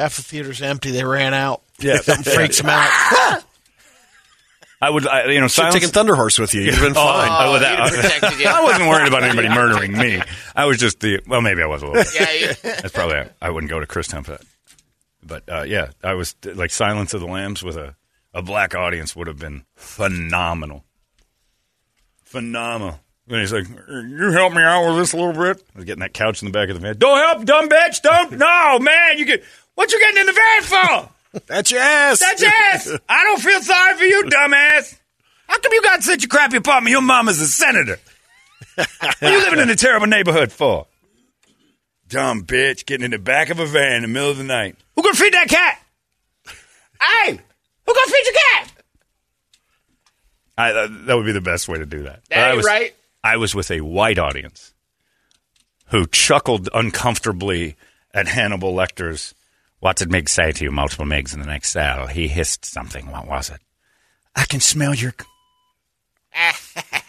Half 0.00 0.16
the 0.16 0.22
theater's 0.22 0.62
empty. 0.62 0.90
They 0.90 1.04
ran 1.04 1.34
out. 1.34 1.62
Yeah. 1.78 1.96
Something 2.02 2.32
freaks 2.32 2.58
them 2.60 2.70
out. 2.70 3.44
I 4.82 4.88
would, 4.88 5.06
I, 5.06 5.26
you 5.30 5.40
know, 5.40 5.46
Should 5.46 5.56
silence. 5.56 5.74
have 5.74 5.82
taken 5.82 5.92
Thunder 5.92 6.14
Horse 6.14 6.38
with 6.38 6.54
you. 6.54 6.62
You'd 6.62 6.74
have 6.74 6.82
been 6.82 6.92
Oh, 6.92 6.94
fine. 6.94 7.30
I, 7.30 7.46
Oh, 7.46 7.50
well, 7.52 7.60
that- 7.60 7.92
protected 7.92 8.40
you. 8.40 8.46
I 8.48 8.62
wasn't 8.62 8.88
worried 8.88 9.08
about 9.08 9.24
anybody 9.24 9.48
murdering 9.54 9.92
me. 9.92 10.22
I 10.56 10.64
was 10.64 10.78
just 10.78 11.00
the, 11.00 11.20
well, 11.26 11.42
maybe 11.42 11.62
I 11.62 11.66
was 11.66 11.82
a 11.82 11.86
little 11.86 12.02
bit. 12.02 12.14
Yeah, 12.18 12.32
yeah. 12.32 12.52
That's 12.80 12.92
probably, 12.94 13.28
I 13.42 13.50
wouldn't 13.50 13.68
go 13.70 13.78
to 13.78 13.86
Christown 13.86 14.24
for 14.24 14.32
that. 14.32 14.42
But 15.22 15.42
uh, 15.50 15.62
yeah, 15.64 15.90
I 16.02 16.14
was 16.14 16.34
like 16.44 16.70
Silence 16.70 17.12
of 17.12 17.20
the 17.20 17.26
Lambs 17.26 17.62
with 17.62 17.76
a, 17.76 17.94
a 18.32 18.40
black 18.40 18.74
audience 18.74 19.14
would 19.14 19.26
have 19.26 19.38
been 19.38 19.64
phenomenal. 19.76 20.84
Phenomenal. 22.24 23.00
And 23.28 23.38
he's 23.40 23.52
like, 23.52 23.66
"You 23.68 24.30
help 24.32 24.54
me 24.54 24.62
out 24.62 24.88
with 24.88 24.96
this 24.96 25.12
a 25.12 25.16
little 25.16 25.32
bit." 25.34 25.62
I 25.74 25.78
was 25.78 25.84
getting 25.84 26.00
that 26.00 26.14
couch 26.14 26.42
in 26.42 26.46
the 26.46 26.52
back 26.52 26.68
of 26.68 26.74
the 26.74 26.80
van. 26.80 26.96
Don't 26.98 27.18
help, 27.18 27.44
dumb 27.44 27.68
bitch. 27.68 28.00
Don't. 28.02 28.32
No, 28.38 28.78
man. 28.80 29.18
You 29.18 29.24
get 29.26 29.44
what 29.80 29.90
you 29.92 29.98
getting 29.98 30.20
in 30.20 30.26
the 30.26 30.32
van 30.32 30.62
for? 30.62 31.40
That's 31.46 31.70
your 31.70 31.80
ass. 31.80 32.20
That's 32.20 32.42
your 32.42 32.50
ass. 32.50 32.90
I 33.08 33.24
don't 33.24 33.40
feel 33.40 33.62
sorry 33.62 33.96
for 33.96 34.04
you, 34.04 34.24
dumbass. 34.24 34.98
How 35.46 35.58
come 35.58 35.72
you 35.72 35.82
got 35.82 36.02
such 36.02 36.24
a 36.24 36.28
crappy 36.28 36.58
apartment? 36.58 36.92
Your 36.92 37.00
mama's 37.00 37.40
a 37.40 37.46
senator. 37.46 37.98
What 38.76 39.22
are 39.22 39.30
you 39.30 39.42
living 39.42 39.60
in 39.60 39.70
a 39.70 39.76
terrible 39.76 40.06
neighborhood 40.06 40.52
for? 40.52 40.86
Dumb 42.08 42.44
bitch 42.44 42.84
getting 42.84 43.06
in 43.06 43.10
the 43.10 43.18
back 43.18 43.48
of 43.48 43.58
a 43.58 43.64
van 43.64 43.96
in 43.96 44.02
the 44.02 44.08
middle 44.08 44.30
of 44.30 44.36
the 44.36 44.44
night. 44.44 44.76
Who 44.96 45.02
gonna 45.02 45.14
feed 45.14 45.32
that 45.32 45.48
cat? 45.48 45.82
hey, 47.00 47.30
who 47.86 47.94
gonna 47.94 48.12
feed 48.12 48.24
your 48.24 48.34
cat? 48.34 48.72
I, 50.58 50.70
uh, 50.72 50.88
that 51.06 51.14
would 51.16 51.26
be 51.26 51.32
the 51.32 51.40
best 51.40 51.68
way 51.68 51.78
to 51.78 51.86
do 51.86 52.02
that. 52.02 52.20
But 52.28 52.38
I 52.38 52.54
was, 52.54 52.66
right. 52.66 52.94
I 53.24 53.38
was 53.38 53.54
with 53.54 53.70
a 53.70 53.80
white 53.80 54.18
audience 54.18 54.74
who 55.86 56.06
chuckled 56.06 56.68
uncomfortably 56.74 57.76
at 58.12 58.28
Hannibal 58.28 58.74
Lecter's 58.74 59.34
What 59.80 59.96
did 59.96 60.10
Mig 60.10 60.28
say 60.28 60.52
to 60.52 60.64
you? 60.64 60.70
Multiple 60.70 61.06
Miggs 61.06 61.34
in 61.34 61.40
the 61.40 61.46
next 61.46 61.70
cell. 61.70 62.06
He 62.06 62.28
hissed 62.28 62.64
something. 62.64 63.10
What 63.10 63.26
was 63.26 63.50
it? 63.50 63.60
I 64.36 64.44
can 64.44 64.60
smell 64.60 64.94
your. 64.94 65.14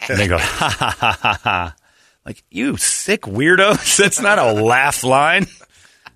and 0.08 0.18
they 0.18 0.26
go, 0.26 0.38
ha 0.38 0.76
ha 0.78 0.96
ha 0.98 1.18
ha 1.20 1.40
ha. 1.42 1.76
Like, 2.24 2.42
you 2.50 2.76
sick 2.76 3.22
weirdos. 3.22 3.96
That's 3.98 4.20
not 4.20 4.38
a 4.38 4.52
laugh 4.52 5.04
line. 5.04 5.46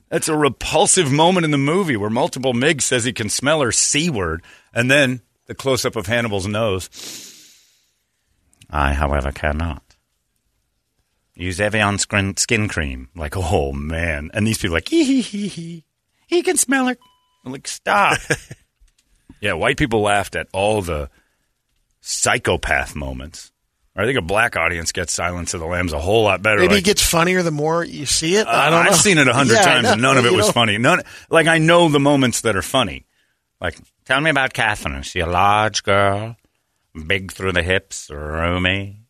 That's 0.08 0.28
a 0.28 0.36
repulsive 0.36 1.12
moment 1.12 1.44
in 1.44 1.50
the 1.50 1.58
movie 1.58 1.96
where 1.96 2.10
multiple 2.10 2.54
Mig 2.54 2.80
says 2.80 3.04
he 3.04 3.12
can 3.12 3.28
smell 3.28 3.60
her 3.60 3.72
C 3.72 4.08
word, 4.08 4.42
and 4.72 4.90
then 4.90 5.20
the 5.46 5.54
close 5.54 5.84
up 5.84 5.96
of 5.96 6.06
Hannibal's 6.06 6.46
nose. 6.46 6.88
I, 8.70 8.92
however, 8.92 9.32
cannot. 9.32 9.82
Use 11.34 11.60
Evian 11.60 11.98
skin, 11.98 12.36
skin 12.36 12.68
cream. 12.68 13.10
Like, 13.14 13.36
oh 13.36 13.72
man. 13.72 14.30
And 14.32 14.46
these 14.46 14.58
people 14.58 14.74
are 14.74 14.78
like, 14.78 14.88
hee 14.88 15.04
hee 15.04 15.20
hee 15.20 15.48
hee. 15.48 15.84
He 16.26 16.42
can 16.42 16.56
smell 16.56 16.88
it. 16.88 16.98
I'm 17.44 17.52
like, 17.52 17.68
stop. 17.68 18.18
yeah, 19.40 19.54
white 19.54 19.76
people 19.76 20.00
laughed 20.00 20.36
at 20.36 20.48
all 20.52 20.82
the 20.82 21.08
psychopath 22.00 22.94
moments. 22.94 23.52
I 23.98 24.04
think 24.04 24.18
a 24.18 24.22
black 24.22 24.56
audience 24.56 24.92
gets 24.92 25.14
Silence 25.14 25.54
of 25.54 25.60
the 25.60 25.66
Lambs 25.66 25.94
a 25.94 25.98
whole 25.98 26.24
lot 26.24 26.42
better. 26.42 26.58
Maybe 26.60 26.74
like, 26.74 26.82
it 26.82 26.84
gets 26.84 27.02
funnier 27.02 27.42
the 27.42 27.50
more 27.50 27.82
you 27.82 28.04
see 28.04 28.36
it. 28.36 28.46
I 28.46 28.66
uh, 28.66 28.70
don't 28.70 28.84
know. 28.84 28.90
I've 28.90 28.96
seen 28.96 29.16
it 29.16 29.26
a 29.26 29.32
hundred 29.32 29.54
Yeah, 29.56 29.62
times, 29.62 29.88
and 29.88 30.02
none 30.02 30.18
of 30.18 30.26
it 30.26 30.32
You 30.32 30.36
was 30.36 30.46
know, 30.46 30.52
funny. 30.52 30.76
None, 30.76 31.02
like 31.30 31.46
I 31.46 31.56
know 31.58 31.88
the 31.88 32.00
moments 32.00 32.42
that 32.42 32.56
are 32.56 32.62
funny. 32.62 33.06
Like, 33.58 33.78
tell 34.04 34.20
me 34.20 34.28
about 34.28 34.52
Catherine. 34.52 34.96
Is 34.96 35.06
she 35.06 35.20
a 35.20 35.26
large 35.26 35.82
girl, 35.82 36.36
big 37.06 37.32
through 37.32 37.52
the 37.52 37.62
hips, 37.62 38.10
roomy? 38.10 39.05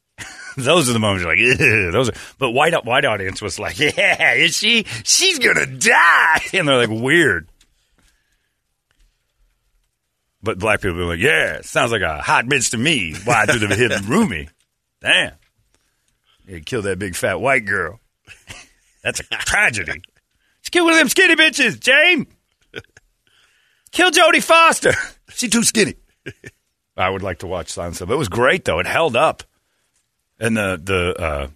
those 0.64 0.88
are 0.88 0.92
the 0.92 0.98
moments 0.98 1.24
you're 1.24 1.34
like, 1.34 1.92
those 1.92 2.08
are. 2.08 2.14
But 2.38 2.52
white 2.52 2.72
white 2.84 3.04
audience 3.04 3.42
was 3.42 3.58
like, 3.58 3.78
yeah, 3.78 4.34
is 4.34 4.56
she? 4.56 4.84
She's 5.04 5.38
gonna 5.38 5.66
die, 5.66 6.40
and 6.52 6.66
they're 6.66 6.86
like 6.86 7.02
weird. 7.02 7.48
But 10.42 10.58
black 10.58 10.80
people 10.80 11.00
are 11.00 11.06
like, 11.06 11.20
yeah, 11.20 11.60
sounds 11.62 11.92
like 11.92 12.02
a 12.02 12.22
hot 12.22 12.46
bitch 12.46 12.70
to 12.70 12.78
me. 12.78 13.14
Why 13.24 13.46
through 13.46 13.66
the 13.66 13.74
hip, 13.74 13.92
roomy? 14.06 14.48
Damn, 15.00 15.32
you 16.46 16.60
killed 16.60 16.84
that 16.84 16.98
big 16.98 17.14
fat 17.16 17.40
white 17.40 17.66
girl. 17.66 18.00
That's 19.02 19.20
a 19.20 19.24
tragedy. 19.24 20.02
Just 20.62 20.72
kill 20.72 20.84
one 20.84 20.94
of 20.94 20.98
them 20.98 21.08
skinny 21.08 21.36
bitches, 21.36 21.78
Jane. 21.78 22.26
Kill 23.92 24.10
Jodie 24.10 24.42
Foster. 24.42 24.94
She 25.30 25.48
too 25.48 25.62
skinny. 25.62 25.94
I 26.96 27.10
would 27.10 27.22
like 27.22 27.40
to 27.40 27.46
watch 27.46 27.68
Silence 27.68 28.00
of. 28.00 28.10
It 28.10 28.16
was 28.16 28.28
great 28.28 28.64
though. 28.64 28.78
It 28.78 28.86
held 28.86 29.16
up, 29.16 29.42
and 30.38 30.56
the 30.56 30.80
the 30.82 31.22
uh, 31.22 31.48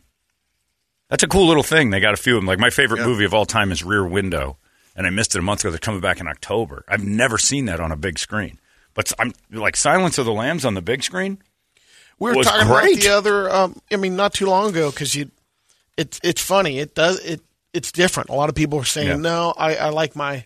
that's 1.09 1.23
a 1.23 1.29
cool 1.29 1.47
little 1.47 1.63
thing. 1.63 1.91
They 1.91 2.01
got 2.01 2.15
a 2.15 2.17
few 2.17 2.37
of 2.37 2.43
them. 2.43 2.47
Like 2.47 2.59
my 2.59 2.71
favorite 2.71 3.05
movie 3.05 3.25
of 3.25 3.35
all 3.35 3.47
time 3.47 3.73
is 3.73 3.83
Rear 3.83 4.07
Window, 4.07 4.57
and 4.97 5.07
I 5.07 5.11
missed 5.11 5.35
it 5.35 5.39
a 5.39 5.43
month 5.43 5.61
ago. 5.61 5.71
They're 5.71 5.79
coming 5.79 6.01
back 6.01 6.21
in 6.21 6.27
October. 6.29 6.85
I've 6.89 7.05
never 7.05 7.39
seen 7.39 7.65
that 7.67 7.81
on 7.81 7.91
a 7.93 7.97
big 7.97 8.19
screen, 8.19 8.59
but 8.95 9.13
I'm 9.19 9.33
like 9.51 9.77
Silence 9.77 10.19
of 10.19 10.27
the 10.27 10.33
Lambs 10.33 10.65
on 10.65 10.75
the 10.75 10.83
big 10.83 11.03
screen. 11.03 11.39
We 12.19 12.31
were 12.31 12.37
was 12.37 12.47
talking 12.47 12.67
great. 12.69 12.93
about 12.97 13.03
the 13.03 13.09
other. 13.17 13.51
Um, 13.51 13.81
I 13.91 13.97
mean, 13.97 14.15
not 14.17 14.35
too 14.35 14.47
long 14.47 14.69
ago 14.71 14.91
because 14.91 15.15
you, 15.15 15.31
it's 15.97 16.21
it's 16.23 16.41
funny. 16.43 16.79
It 16.79 16.95
does 16.95 17.19
it. 17.25 17.41
It's 17.73 17.93
different. 17.93 18.31
A 18.31 18.35
lot 18.35 18.49
of 18.49 18.55
people 18.55 18.79
are 18.81 18.85
saying, 18.85 19.07
Yeah. 19.09 19.17
"No, 19.17 19.55
I, 19.57 19.77
I 19.77 19.89
like 19.91 20.15
my 20.17 20.45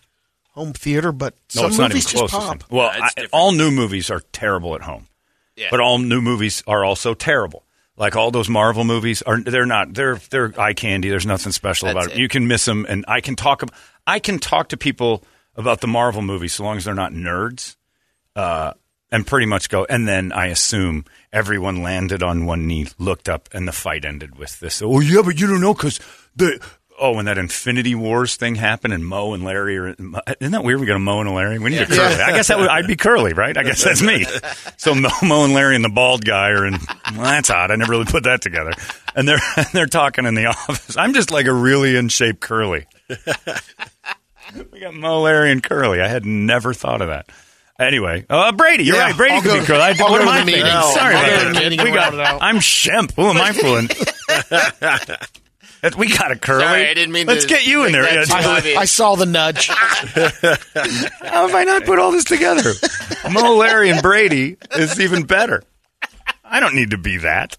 home 0.53 0.73
theater," 0.73 1.11
but 1.11 1.35
No, 1.57 1.63
some 1.63 1.71
it's 1.71 1.79
not 1.79 1.85
even 1.87 1.97
movies 1.97 2.07
close. 2.13 2.31
just 2.31 2.47
pop. 2.47 2.65
Well, 2.71 2.93
Yeah, 2.97 3.09
I- 3.19 3.27
all 3.33 3.53
new 3.53 3.71
movies 3.71 4.09
are 4.11 4.21
terrible 4.33 4.75
at 4.77 4.83
home, 4.83 5.09
Yeah. 5.57 5.69
but 5.71 5.81
all 5.81 5.99
new 5.99 6.21
movies 6.21 6.63
are 6.67 6.85
also 6.85 7.13
terrible. 7.15 7.64
Like 7.97 8.17
all 8.17 8.31
those 8.31 8.49
Marvel 8.49 8.85
movies 8.85 9.23
are, 9.23 9.41
they're 9.41 9.67
not. 9.67 9.95
They're 9.95 10.17
they're 10.31 10.53
eye 10.59 10.73
candy. 10.75 11.09
There's 11.09 11.27
nothing 11.27 11.53
special 11.53 11.87
That's 11.87 11.97
about 12.07 12.11
it. 12.11 12.19
it. 12.19 12.21
You 12.21 12.29
can 12.29 12.49
miss 12.49 12.65
them, 12.65 12.85
and 12.89 13.05
I 13.07 13.21
can 13.21 13.37
talk. 13.37 13.63
I 14.07 14.19
can 14.19 14.39
talk 14.39 14.71
to 14.71 14.77
people 14.77 15.25
about 15.55 15.81
the 15.81 15.87
Marvel 15.87 16.21
movies 16.23 16.55
so 16.55 16.65
long 16.65 16.77
as 16.77 16.85
they're 16.85 16.95
not 16.95 17.13
nerds, 17.13 17.77
uh, 18.35 18.73
and 19.13 19.25
pretty 19.25 19.47
much 19.47 19.69
go. 19.69 19.87
And 19.89 20.09
then 20.09 20.33
I 20.33 20.47
assume 20.47 21.05
everyone 21.33 21.83
landed 21.83 22.23
on 22.23 22.47
one 22.47 22.67
knee, 22.67 22.89
looked 22.99 23.29
up, 23.29 23.49
and 23.53 23.69
the 23.69 23.73
fight 23.73 24.05
ended 24.05 24.39
with 24.39 24.59
this. 24.59 24.83
Oh 24.83 24.99
yeah, 24.99 25.23
but 25.25 25.41
you 25.41 25.47
don't 25.47 25.61
know 25.61 25.75
because 25.75 26.01
the. 26.35 26.61
Oh, 27.01 27.13
when 27.13 27.25
that 27.25 27.39
Infinity 27.39 27.95
Wars 27.97 28.37
thing 28.37 28.55
happened, 28.55 28.95
and 28.95 29.05
Mo 29.05 29.35
and 29.35 29.43
Larry 29.43 29.77
are 29.79 29.89
isn't 29.89 30.13
that 30.53 30.63
weird? 30.63 30.79
We 30.81 30.87
got 30.87 30.95
a 30.97 31.01
Mo 31.01 31.21
and 31.21 31.29
a 31.29 31.33
Larry. 31.33 31.59
We 31.59 31.71
need 31.71 31.83
a 31.83 31.87
Curly. 31.87 32.15
I 32.23 32.31
guess 32.33 32.49
that 32.49 32.59
would, 32.59 32.69
I'd 32.71 32.87
be 32.87 32.95
Curly, 32.95 33.33
right? 33.33 33.57
I 33.57 33.65
guess 33.65 33.83
that's 33.83 34.01
me. 34.01 34.25
So 34.77 34.95
Mo, 34.95 35.09
Mo 35.23 35.45
and 35.45 35.53
Larry 35.55 35.75
and 35.75 35.85
the 35.85 35.89
bald 35.89 36.25
guy 36.25 36.51
are 36.51 36.65
in. 36.65 36.75
Well, 37.15 37.23
that's 37.25 37.51
odd. 37.51 37.73
I 37.73 37.77
never 37.77 37.91
really 37.91 38.05
put 38.05 38.25
that 38.25 38.43
together. 38.43 38.71
And 39.17 39.27
they're 39.27 39.41
and 39.57 39.67
they're 39.73 39.87
talking 39.87 40.25
in 40.25 40.35
the 40.35 40.47
office. 40.69 40.97
I'm 40.97 41.15
just 41.15 41.31
like 41.33 41.47
a 41.47 41.53
really 41.53 41.97
in 41.97 42.09
shape 42.11 42.39
Curly. 42.41 42.87
we 44.71 44.79
got 44.81 44.95
Mo, 44.95 45.23
Larry, 45.23 45.51
and 45.51 45.63
Curly. 45.63 46.01
I 46.01 46.07
had 46.09 46.25
never 46.25 46.73
thought 46.75 47.03
of 47.03 47.09
that. 47.09 47.27
Anyway, 47.77 48.25
uh, 48.31 48.53
Brady, 48.53 48.85
you're 48.85 48.95
Yeah, 48.95 49.07
right. 49.07 49.17
Brady 49.17 49.35
I'll 49.35 49.43
could 49.43 49.49
go- 49.49 49.61
be 49.61 49.67
Curly. 49.67 49.81
I, 49.83 49.95
I'll 49.99 50.11
what 50.13 50.21
am 50.21 50.29
to 50.29 50.33
I 50.33 50.45
thinking? 50.45 50.65
Sorry 50.65 51.15
about 51.15 51.55
that. 51.77 51.85
We 51.85 51.91
got. 51.91 52.41
I'm 52.41 52.59
Shemp. 52.59 53.13
Who 53.17 53.23
am 53.31 53.39
I 53.39 53.53
fooling? 53.53 53.89
That- 55.85 55.97
we 55.99 56.09
got 56.09 56.33
a 56.33 56.37
Curly. 56.37 56.63
Sorry, 56.65 56.89
I 56.89 56.95
didn't 56.95 57.13
mean 57.13 57.27
Let's 57.27 57.45
to 57.45 57.49
get 57.49 57.67
you 57.67 57.85
in 57.85 57.93
there. 57.93 58.05
Yeah, 58.05 58.25
I. 58.31 58.75
I 58.79 58.85
saw 58.87 59.17
the 59.17 59.27
nudge. 59.27 59.69
How 59.69 61.47
have 61.47 61.55
I 61.55 61.65
not 61.65 61.85
put 61.85 61.99
all 61.99 62.11
this 62.11 62.25
together? 62.25 62.73
Mo, 63.31 63.57
Larry, 63.57 63.91
and 63.91 64.01
Brady 64.01 64.57
is 64.77 64.99
even 64.99 65.25
better. 65.25 65.63
I 66.43 66.61
don't 66.61 66.75
need 66.75 66.93
to 66.93 66.99
be 66.99 67.19
that. 67.19 67.59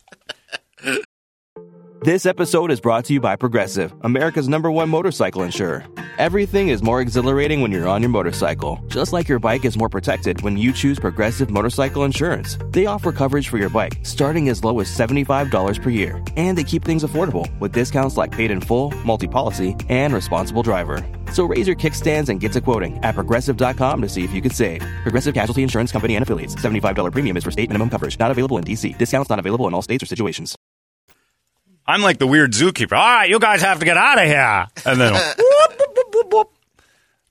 This 2.05 2.27
episode 2.27 2.69
is 2.69 2.79
brought 2.79 3.05
to 3.05 3.13
you 3.13 3.19
by 3.19 3.35
Progressive, 3.35 3.91
America's 4.01 4.47
number 4.47 4.69
one 4.69 4.89
motorcycle 4.89 5.41
insurer. 5.41 5.85
Everything 6.19 6.69
is 6.69 6.83
more 6.83 7.01
exhilarating 7.01 7.62
when 7.62 7.71
you're 7.71 7.88
on 7.88 8.03
your 8.03 8.12
motorcycle, 8.12 8.77
just 8.85 9.12
like 9.12 9.27
your 9.27 9.39
bike 9.39 9.65
is 9.65 9.75
more 9.75 9.89
protected 9.89 10.39
when 10.43 10.55
you 10.55 10.71
choose 10.71 11.00
Progressive 11.00 11.50
Motorcycle 11.50 12.03
Insurance. 12.03 12.59
They 12.69 12.85
offer 12.85 13.12
coverage 13.12 13.50
for 13.50 13.57
your 13.57 13.71
bike 13.71 13.93
starting 14.03 14.50
as 14.50 14.63
low 14.63 14.79
as 14.81 14.88
$75 14.88 15.81
per 15.81 15.89
year, 15.89 16.24
and 16.35 16.55
they 16.55 16.63
keep 16.63 16.85
things 16.85 17.03
affordable 17.03 17.50
with 17.59 17.71
discounts 17.71 18.17
like 18.17 18.31
paid 18.31 18.51
in 18.51 18.62
full, 18.62 18.91
multi 19.03 19.27
policy, 19.27 19.75
and 19.89 20.13
responsible 20.13 20.62
driver. 20.62 21.03
So 21.33 21.45
raise 21.45 21.65
your 21.65 21.75
kickstands 21.75 22.29
and 22.29 22.39
get 22.39 22.51
to 22.51 22.62
quoting 22.62 23.03
at 23.03 23.15
progressive.com 23.15 24.01
to 24.03 24.07
see 24.07 24.24
if 24.24 24.31
you 24.31 24.43
could 24.43 24.53
save. 24.53 24.81
Progressive 25.01 25.33
Casualty 25.33 25.63
Insurance 25.63 25.91
Company 25.91 26.13
and 26.13 26.21
affiliates. 26.21 26.53
$75 26.53 27.12
premium 27.12 27.35
is 27.35 27.43
for 27.43 27.50
state 27.50 27.67
minimum 27.67 27.89
coverage, 27.89 28.19
not 28.19 28.29
available 28.29 28.59
in 28.59 28.63
DC. 28.63 28.95
Discounts 28.95 29.31
not 29.31 29.39
available 29.39 29.67
in 29.67 29.74
all 29.74 29.81
states 29.81 30.03
or 30.03 30.05
situations. 30.05 30.55
I'm 31.87 32.01
like 32.01 32.17
the 32.17 32.27
weird 32.27 32.51
zookeeper. 32.53 32.93
All 32.97 33.07
right, 33.07 33.29
you 33.29 33.39
guys 33.39 33.61
have 33.61 33.79
to 33.79 33.85
get 33.85 33.97
out 33.97 34.17
of 34.17 34.25
here. 34.25 34.67
And 34.85 34.99
then, 34.99 35.13
whoop, 35.37 35.79
whoop, 35.79 35.91
whoop, 35.95 36.13
whoop, 36.15 36.33
whoop. 36.33 36.51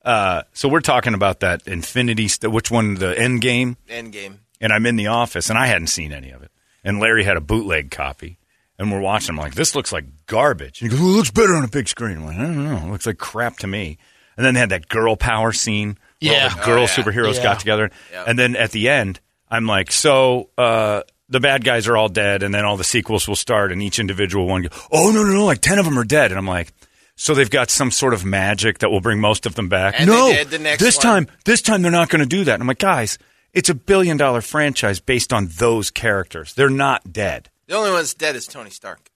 Uh, 0.05 0.43
so 0.53 0.69
we're 0.69 0.81
talking 0.81 1.15
about 1.15 1.41
that 1.41 1.67
Infinity, 1.67 2.29
st- 2.29 2.53
which 2.53 2.71
one, 2.71 2.95
the 2.95 3.19
End 3.19 3.41
Game? 3.41 3.77
End 3.89 4.13
game. 4.13 4.41
And 4.61 4.73
I'm 4.73 4.87
in 4.87 4.97
the 4.97 5.07
office, 5.09 5.49
and 5.51 5.59
I 5.59 5.67
hadn't 5.67 5.89
seen 5.89 6.13
any 6.13 6.31
of 6.31 6.43
it. 6.43 6.51
And 6.85 7.01
Larry 7.01 7.25
had 7.25 7.37
a 7.37 7.41
bootleg 7.41 7.91
copy, 7.91 8.39
and 8.79 8.93
we're 8.93 9.01
watching. 9.01 9.31
I'm 9.31 9.37
like, 9.37 9.55
this 9.55 9.75
looks 9.75 9.93
like 9.93 10.05
garbage. 10.27 10.83
And 10.83 10.91
he 10.91 10.97
goes, 10.97 11.03
well, 11.05 11.15
it 11.15 11.17
looks 11.17 11.31
better 11.31 11.55
on 11.55 11.65
a 11.65 11.69
big 11.69 11.89
screen. 11.89 12.19
I'm 12.19 12.27
like, 12.27 12.37
I 12.37 12.43
don't 12.43 12.65
know. 12.65 12.77
It 12.77 12.91
looks 12.91 13.07
like 13.07 13.19
crap 13.19 13.57
to 13.59 13.67
me. 13.67 13.99
And 14.37 14.45
then 14.45 14.55
they 14.55 14.61
had 14.61 14.69
that 14.71 14.89
girl 14.89 15.17
power 15.17 15.53
scene 15.53 15.97
where 16.21 16.33
Yeah. 16.33 16.45
all 16.51 16.57
the 16.59 16.65
girl 16.65 16.79
Oh, 16.79 16.81
yeah. 16.83 16.87
superheroes 16.89 17.37
Yeah. 17.37 17.43
got 17.43 17.61
together. 17.61 17.91
Yep. 18.13 18.25
And 18.29 18.39
then 18.39 18.57
at 18.57 18.73
the 18.73 18.89
end, 18.91 19.21
I'm 19.51 19.67
like, 19.67 19.91
so 19.93 20.51
uh, 20.59 21.03
the 21.29 21.41
bad 21.41 21.65
guys 21.65 21.87
are 21.89 21.97
all 21.97 22.09
dead, 22.09 22.43
and 22.43 22.55
then 22.55 22.65
all 22.65 22.77
the 22.77 22.85
sequels 22.85 23.27
will 23.27 23.37
start, 23.37 23.73
and 23.73 23.83
each 23.83 23.99
individual 23.99 24.47
one 24.47 24.63
go, 24.63 24.69
oh, 24.93 25.11
no, 25.13 25.23
no, 25.25 25.33
no, 25.33 25.45
like 25.47 25.61
10 25.61 25.79
of 25.79 25.85
them 25.85 25.99
are 25.99 26.05
dead. 26.05 26.31
And 26.31 26.39
I'm 26.39 26.47
like, 26.47 26.73
so 27.17 27.35
they've 27.35 27.51
got 27.51 27.71
some 27.71 27.91
sort 27.91 28.13
of 28.15 28.25
magic 28.25 28.79
that 28.79 28.91
will 28.91 29.01
bring 29.01 29.21
most 29.21 29.47
of 29.47 29.55
them 29.55 29.69
back. 29.69 29.95
And 29.99 30.09
no, 30.09 30.33
the 30.45 30.59
next 30.59 30.83
this 30.83 30.97
one. 30.97 31.03
time, 31.03 31.27
this 31.45 31.63
time 31.63 31.83
they're 31.83 31.91
not 31.93 32.09
going 32.09 32.21
to 32.21 32.27
do 32.29 32.45
that. 32.45 32.55
And 32.55 32.63
I'm 32.63 32.67
like, 32.67 32.79
guys, 32.79 33.19
it's 33.53 33.69
a 33.69 33.75
billion 33.75 34.17
dollar 34.17 34.41
franchise 34.41 35.01
based 35.01 35.33
on 35.33 35.49
those 35.59 35.91
characters. 35.91 36.55
They're 36.55 36.69
not 36.71 37.13
dead. 37.13 37.51
The 37.69 37.77
only 37.77 37.91
one 37.91 38.01
that's 38.01 38.15
dead 38.15 38.35
is 38.37 38.47
Tony 38.47 38.71
Stark. 38.71 39.09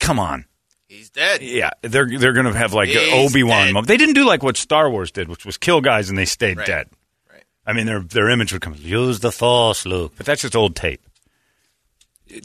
Come 0.00 0.18
on. 0.18 0.46
He's 0.88 1.10
dead. 1.10 1.42
Yeah, 1.42 1.70
they're 1.82 2.08
they're 2.18 2.32
going 2.32 2.50
to 2.50 2.58
have 2.58 2.72
like 2.72 2.88
Obi 2.96 3.42
Wan. 3.42 3.84
They 3.84 3.98
didn't 3.98 4.14
do 4.14 4.24
like 4.24 4.42
what 4.42 4.56
Star 4.56 4.88
Wars 4.90 5.10
did, 5.10 5.28
which 5.28 5.44
was 5.44 5.58
kill 5.58 5.82
guys 5.82 6.08
and 6.08 6.16
they 6.16 6.24
stayed 6.24 6.56
Right. 6.56 6.66
dead. 6.66 6.88
Right. 7.30 7.44
I 7.66 7.74
mean, 7.74 7.84
their 7.84 8.00
their 8.00 8.30
image 8.30 8.54
would 8.54 8.62
come. 8.62 8.74
Use 8.78 9.20
the 9.20 9.30
Force, 9.30 9.84
Luke. 9.84 10.14
But 10.16 10.24
that's 10.24 10.40
just 10.40 10.56
old 10.56 10.74
tape. 10.74 11.02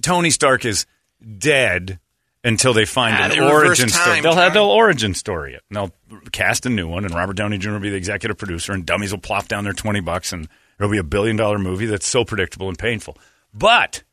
Tony 0.01 0.29
Stark 0.29 0.65
is 0.65 0.85
dead 1.37 1.99
until 2.43 2.73
they 2.73 2.85
find 2.85 3.15
Ah, 3.15 3.23
an 3.25 3.29
they 3.31 3.39
origin 3.39 3.89
story. 3.89 4.21
They'll 4.21 4.35
have 4.35 4.53
they'll 4.53 4.65
origin 4.65 5.13
story 5.13 5.53
it. 5.53 5.63
And 5.69 5.91
they'll 6.11 6.19
cast 6.31 6.65
a 6.65 6.69
new 6.69 6.87
one, 6.87 7.05
and 7.05 7.13
Robert 7.13 7.35
Downey 7.35 7.57
Jr. 7.57 7.71
will 7.71 7.79
be 7.79 7.89
the 7.89 7.95
executive 7.95 8.37
producer, 8.37 8.73
and 8.73 8.85
dummies 8.85 9.11
will 9.11 9.19
plop 9.19 9.47
down 9.47 9.63
their 9.63 9.73
twenty 9.73 10.01
bucks, 10.01 10.33
and 10.33 10.47
it'll 10.79 10.91
be 10.91 10.97
a 10.97 11.03
billion 11.03 11.35
dollar 11.35 11.57
movie 11.59 11.85
that's 11.85 12.07
so 12.07 12.25
predictable 12.25 12.67
and 12.69 12.77
painful. 12.77 13.17
But 13.53 14.03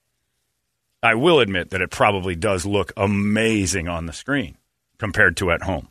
I 1.02 1.14
will 1.14 1.40
admit 1.40 1.70
that 1.70 1.80
it 1.80 1.90
probably 1.90 2.36
does 2.36 2.64
look 2.66 2.92
amazing 2.96 3.88
on 3.88 4.06
the 4.06 4.12
screen 4.12 4.56
compared 4.98 5.36
to 5.38 5.50
at 5.50 5.62
home. 5.62 5.88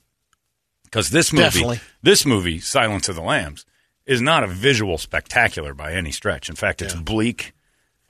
Because 0.83 1.09
this 1.09 1.31
movie, 1.33 1.43
Definitely. 1.43 1.79
this 2.01 2.25
movie, 2.25 2.59
Silence 2.59 3.09
of 3.09 3.15
the 3.15 3.21
Lambs, 3.21 3.65
is 4.05 4.21
not 4.21 4.43
a 4.43 4.47
visual 4.47 4.97
spectacular 4.97 5.73
by 5.73 5.93
any 5.93 6.11
stretch. 6.11 6.49
In 6.49 6.55
fact, 6.55 6.81
it's 6.81 6.93
bleak. 6.95 7.53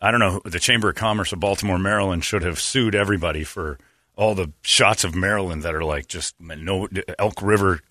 I 0.01 0.11
don't 0.11 0.19
know. 0.19 0.41
The 0.45 0.59
Chamber 0.59 0.89
of 0.89 0.95
Commerce 0.95 1.33
of 1.33 1.39
Baltimore, 1.39 1.79
Maryland, 1.79 2.23
should 2.23 2.43
have 2.43 2.59
sued 2.59 2.95
everybody 2.95 3.43
for 3.43 3.77
all 4.15 4.35
the 4.35 4.51
shots 4.61 5.03
of 5.03 5.15
Maryland 5.15 5.63
that 5.63 5.75
are 5.75 5.83
like 5.83 6.07
just 6.07 6.35
no 6.39 6.87
Elk 7.17 7.41
River, 7.41 7.81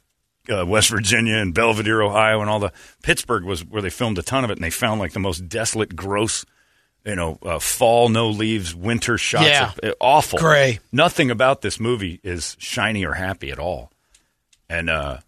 uh, 0.51 0.65
West 0.67 0.91
Virginia, 0.91 1.37
and 1.37 1.55
Belvedere, 1.55 2.03
Ohio, 2.03 2.41
and 2.41 2.51
all 2.51 2.61
the 2.61 2.73
Pittsburgh 3.03 3.45
was 3.45 3.65
where 3.65 3.83
they 3.83 3.91
filmed 3.91 4.19
a 4.19 4.23
ton 4.23 4.45
of 4.45 4.51
it, 4.51 4.59
and 4.59 4.65
they 4.65 4.71
found 4.71 5.01
like 5.01 5.13
the 5.13 5.21
most 5.21 5.49
desolate, 5.49 5.97
gross, 5.97 6.45
you 7.05 7.15
know, 7.15 7.39
uh, 7.43 7.59
fall, 7.59 8.09
no 8.09 8.29
leaves, 8.29 8.75
winter 8.75 9.19
shots. 9.19 9.47
Yeah. 9.47 9.73
Of, 9.83 9.91
uh, 9.91 9.95
awful. 10.01 10.39
Gray. 10.39 10.81
Nothing 10.93 11.31
about 11.31 11.63
this 11.63 11.79
movie 11.79 12.21
is 12.23 12.57
shiny 12.59 13.05
or 13.05 13.15
happy 13.15 13.51
at 13.51 13.59
all, 13.59 13.91
and 14.69 14.89
uh, 14.91 15.19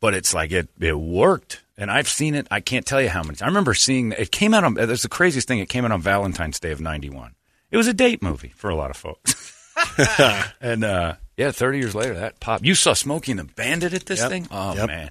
but 0.00 0.14
it's 0.14 0.32
like 0.32 0.52
it 0.52 0.68
it 0.80 0.98
worked. 0.98 1.62
And 1.80 1.90
I've 1.92 2.08
seen 2.08 2.34
it. 2.34 2.48
I 2.50 2.58
can't 2.60 2.84
tell 2.84 3.00
you 3.00 3.08
how 3.08 3.20
many. 3.22 3.36
times. 3.36 3.42
I 3.42 3.46
remember 3.46 3.72
seeing 3.72 4.10
it 4.12 4.32
came 4.32 4.52
out 4.52 4.64
on. 4.64 4.74
That's 4.74 5.02
the 5.02 5.08
craziest 5.08 5.46
thing. 5.46 5.60
It 5.60 5.68
came 5.68 5.84
out 5.84 5.92
on 5.92 6.02
Valentine's 6.02 6.58
Day 6.58 6.72
of 6.72 6.80
'91. 6.80 7.34
It 7.70 7.76
was 7.76 7.86
a 7.86 7.94
date 7.94 8.20
movie 8.22 8.52
for 8.56 8.68
a 8.68 8.74
lot 8.74 8.90
of 8.90 8.96
folks. 8.96 9.54
and 10.60 10.82
uh, 10.84 11.14
yeah, 11.36 11.52
30 11.52 11.78
years 11.78 11.94
later, 11.94 12.14
that 12.14 12.40
pop. 12.40 12.64
You 12.64 12.74
saw 12.74 12.94
Smokey 12.94 13.30
and 13.30 13.38
the 13.38 13.44
Bandit 13.44 13.94
at 13.94 14.06
this 14.06 14.18
Yep. 14.20 14.28
thing? 14.28 14.48
Oh 14.50 14.74
Yep. 14.74 14.86
man, 14.88 15.10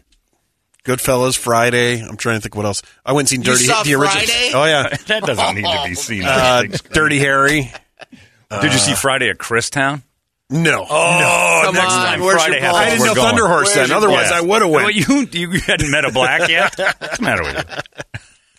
Goodfellas, 0.84 1.38
Friday. 1.38 2.02
I'm 2.02 2.18
trying 2.18 2.36
to 2.38 2.42
think 2.42 2.56
what 2.56 2.66
else. 2.66 2.82
I 3.06 3.14
went 3.14 3.32
and 3.32 3.44
seen 3.44 3.54
Dirty 3.54 3.64
saw 3.66 3.84
the 3.84 3.94
original. 3.96 4.26
Friday? 4.26 4.52
Oh 4.54 4.66
yeah, 4.66 4.90
that 5.08 5.24
doesn't 5.24 5.56
need 5.56 5.64
to 5.64 5.84
be 5.86 5.96
seen. 5.96 6.24
uh, 6.26 6.64
the 6.64 6.68
big 6.68 6.78
screen. 6.78 6.94
Dirty 6.94 7.20
Harry. 7.20 7.72
Did 8.62 8.74
you 8.74 8.80
see 8.80 8.94
Friday 8.94 9.30
at 9.30 9.38
Christown? 9.38 10.02
No, 10.50 10.86
Oh, 10.90 11.62
Come 11.66 11.76
next 11.76 11.94
on, 11.94 12.06
time 12.06 12.20
where's 12.22 12.36
Friday 12.42 12.56
your 12.56 12.62
happens. 12.66 12.82
I 12.82 12.90
didn't 12.92 13.06
know 13.06 13.16
going. 13.16 13.28
Thunder 13.28 13.48
Horse 13.48 13.76
Where's 13.76 13.90
then. 13.90 13.98
Otherwise, 13.98 14.30
Yeah. 14.30 14.38
I 14.38 14.42
would 14.42 14.62
have 14.62 14.72
Well, 14.72 14.90
you 14.90 15.28
you 15.34 15.50
hadn't 15.60 15.92
met 15.92 16.06
a 16.06 16.12
black 16.12 16.48
yet. 16.50 16.74
What's 17.00 17.18
the 17.18 17.24
matter 17.24 17.44
with 17.44 17.84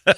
you? 0.07 0.15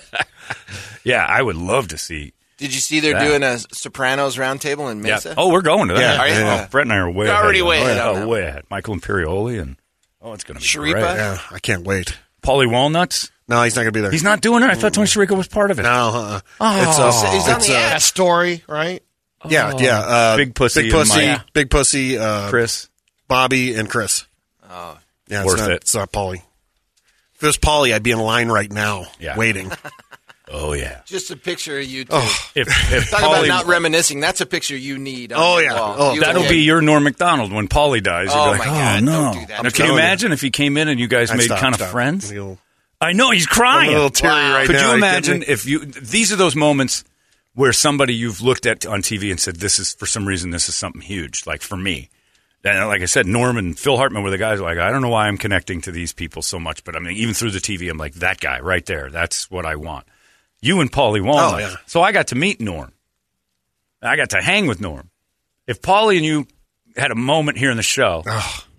yeah, 1.05 1.25
I 1.29 1.41
would 1.41 1.57
love 1.57 1.89
to 1.89 1.99
see. 1.99 2.33
Did 2.59 2.75
you 2.75 2.81
see 2.81 3.01
they're 3.01 3.13
Yeah. 3.13 3.25
doing 3.25 3.43
a 3.45 3.59
Sopranos 3.73 4.37
roundtable 4.37 4.91
in 4.91 4.99
Yeah. 4.99 5.15
Mesa? 5.15 5.35
Oh, 5.37 5.51
we're 5.51 5.63
going 5.63 5.89
to 5.89 5.95
that. 5.95 6.01
Yeah. 6.01 6.21
Are 6.21 6.29
you? 6.29 6.63
Oh, 6.65 6.67
Brett 6.71 6.87
and 6.87 6.93
I 6.93 6.97
are 6.97 7.11
way 7.11 7.27
You're 7.27 7.35
ahead. 7.35 7.45
already 7.45 7.63
way 7.63 7.79
oh, 7.81 7.85
ahead 7.87 7.99
Oh, 8.01 8.15
that. 8.17 8.29
way 8.29 8.43
ahead. 8.45 8.65
Michael 8.69 8.97
Imperioli 8.97 9.61
and 9.63 9.77
oh, 10.21 10.33
it's 10.33 10.43
going 10.45 10.57
to 10.59 10.61
be 10.61 10.67
Schirripa? 10.67 10.93
great. 10.93 11.03
Yeah, 11.17 11.39
I 11.53 11.59
can't 11.61 11.85
wait. 11.85 12.19
Paulie 12.43 12.71
Walnuts. 12.71 13.31
No, 13.49 13.63
he's 13.63 13.75
not 13.75 13.83
gonna 13.83 13.93
be 13.93 14.01
there. 14.01 14.11
He's 14.13 14.23
not 14.23 14.41
doing 14.43 14.63
it. 14.63 14.71
I 14.71 14.75
thought 14.75 14.95
Tony 14.95 15.09
Sirico 15.09 15.37
was 15.37 15.49
part 15.49 15.71
of 15.73 15.79
it. 15.81 15.83
No, 15.83 15.89
uh-uh. 15.91 16.41
Oh. 16.61 16.83
it's 16.89 16.99
uh, 17.25 17.33
He's 17.33 17.49
on 17.49 17.57
it's, 17.57 17.67
the 17.67 17.77
uh, 17.77 17.99
story, 17.99 18.63
right? 18.69 19.03
Yeah, 19.49 19.73
yeah. 19.79 19.99
Uh, 20.01 20.37
Big 20.37 20.55
Pussy 20.55 20.83
big 20.83 20.93
and 20.93 21.01
pussy, 21.01 21.27
Mike. 21.27 21.41
big 21.53 21.71
pussy. 21.71 22.19
Uh, 22.19 22.49
Chris. 22.51 22.89
Bobby, 23.29 23.75
and 23.75 23.89
Chris. 23.89 24.27
Oh. 24.69 24.99
Yeah, 25.29 25.45
Worth 25.45 25.55
it's 25.55 25.61
not, 25.63 25.71
it. 25.71 25.77
It's 25.83 25.95
not 25.95 26.13
Paulie. 26.13 26.43
If 27.37 27.43
it 27.43 27.47
was 27.47 27.57
Paulie, 27.59 27.95
I'd 27.95 28.03
be 28.03 28.11
in 28.11 28.19
line 28.19 28.49
right 28.49 28.71
now, 28.71 29.07
Yeah. 29.19 29.37
waiting. 29.37 29.71
Oh 30.53 30.73
yeah. 30.73 31.03
Just 31.07 31.31
a 31.31 31.37
picture 31.37 31.79
of 31.79 31.85
you 31.85 32.05
two. 32.07 32.17
If, 32.17 32.67
if 32.93 33.11
Talk 33.11 33.21
about 33.21 33.47
not 33.47 33.67
reminiscing. 33.67 34.19
That's 34.19 34.41
a 34.41 34.47
picture 34.47 34.77
you 34.77 34.99
need. 34.99 35.33
on 35.33 35.39
Oh, 35.41 35.59
your 35.59 35.71
yeah. 35.71 35.79
wall. 35.81 35.95
Oh, 35.97 36.13
You 36.15 36.23
That'll 36.23 36.43
and- 36.43 36.51
be 36.51 36.63
your 36.63 36.83
Norm 36.83 37.05
Macdonald 37.05 37.53
when 37.53 37.69
Paulie 37.69 38.03
dies. 38.03 38.31
You'll 38.35 38.43
Oh, 38.43 38.53
be 38.55 38.59
like, 38.59 38.67
my 38.67 38.75
oh 38.75 38.77
God, 38.77 39.03
no! 39.05 39.13
don't 39.13 39.33
do 39.35 39.41
that. 39.43 39.49
Now, 39.49 39.55
I'm 39.59 39.63
can 39.63 39.65
you 39.67 39.71
telling 39.71 39.93
you. 39.93 39.99
imagine 39.99 40.33
if 40.33 40.41
he 40.41 40.51
came 40.51 40.77
in 40.77 40.89
and 40.89 40.99
you 40.99 41.07
guys 41.07 41.31
I'd 41.31 41.37
made 41.37 41.45
stop, 41.45 41.61
kind 41.61 41.73
of 41.73 41.81
stop. 41.81 41.93
friends? 41.93 42.33
You'll- 42.33 42.59
I 43.01 43.13
know 43.13 43.31
he's 43.31 43.47
I'm 43.47 43.55
crying. 43.55 43.91
a 43.91 43.93
little 43.93 44.11
teary 44.11 44.33
right 44.35 44.67
Could 44.67 44.73
now. 44.75 44.87
you 44.89 44.93
Are 44.95 44.97
imagine 44.97 45.39
me? 45.39 45.45
if 45.47 45.67
you? 45.67 45.85
These 45.85 46.33
are 46.33 46.37
those 46.37 46.57
moments 46.57 47.05
where 47.55 47.73
somebody 47.73 48.15
you've 48.15 48.41
looked 48.41 48.67
at 48.67 48.87
on 48.87 49.03
TV 49.03 49.31
and 49.31 49.41
said, 49.41 49.57
"This 49.57 49.79
is 49.79 49.95
for 49.95 50.07
some 50.07 50.27
reason 50.27 50.51
this 50.51 50.69
is 50.69 50.75
something 50.75 51.03
huge." 51.03 51.47
Like 51.47 51.63
for 51.63 51.77
me, 51.77 52.09
and 52.65 52.79
uh, 52.79 52.87
like 52.87 53.03
I 53.03 53.07
said, 53.07 53.27
Norm 53.27 53.57
and 53.57 53.79
Phil 53.79 53.97
Hartman 53.97 54.23
were 54.23 54.31
the 54.31 54.39
guys. 54.39 54.61
Like 54.61 54.79
I 54.79 54.91
don't 54.91 55.03
know 55.03 55.09
why 55.09 55.27
I'm 55.27 55.39
connecting 55.39 55.81
to 55.83 55.93
these 55.93 56.13
people 56.13 56.43
so 56.43 56.59
much, 56.59 56.85
but 56.85 56.97
I 56.97 56.99
mean, 56.99 57.17
even 57.17 57.35
through 57.35 57.51
the 57.53 57.59
TV, 57.59 57.91
I'm 57.91 57.99
like 57.99 58.15
that 58.15 58.41
guy 58.41 58.61
right 58.61 58.85
there. 58.85 59.11
That's 59.11 59.51
what 59.51 59.65
I 59.67 59.77
want. 59.77 60.07
You 60.63 60.81
and 60.81 60.93
Paulie 60.93 61.25
Walnut. 61.25 61.55
Oh, 61.55 61.59
yeah. 61.59 61.77
So 61.87 62.03
I 62.03 62.13
got 62.13 62.29
to 62.29 62.35
meet 62.35 62.61
Norm. 62.61 62.93
I 64.03 64.17
got 64.17 64.31
to 64.31 64.43
hang 64.43 64.67
with 64.67 64.81
Norm. 64.81 65.11
If 65.67 65.81
Paulie 65.81 66.17
and 66.17 66.25
you 66.25 66.47
had 66.97 67.11
a 67.11 67.15
moment 67.15 67.59
here 67.59 67.71
in 67.71 67.77
the 67.77 67.83
show, 67.83 68.23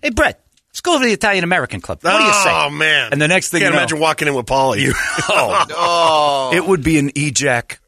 hey 0.02 0.10
Brett, 0.10 0.41
let's 0.72 0.80
go 0.80 0.98
to 0.98 1.04
the 1.04 1.12
Italian 1.12 1.44
American 1.44 1.80
Club. 1.80 1.98
What 2.02 2.18
do 2.18 2.24
you 2.24 2.32
say? 2.32 2.50
Oh 2.50 2.70
man! 2.70 3.10
And 3.12 3.20
the 3.20 3.28
next 3.28 3.50
thing 3.50 3.60
you 3.60 3.66
can't 3.66 3.74
you 3.74 3.76
know- 3.76 3.82
imagine 3.82 3.98
walking 4.00 4.28
in 4.28 4.34
with 4.34 4.46
Paulie. 4.46 4.80
You, 4.80 4.92
oh. 5.28 5.66
oh, 5.70 6.50
Oh. 6.52 6.56
it 6.56 6.66
would 6.66 6.82
be 6.82 6.98
an 6.98 7.10
ejac. 7.10 7.78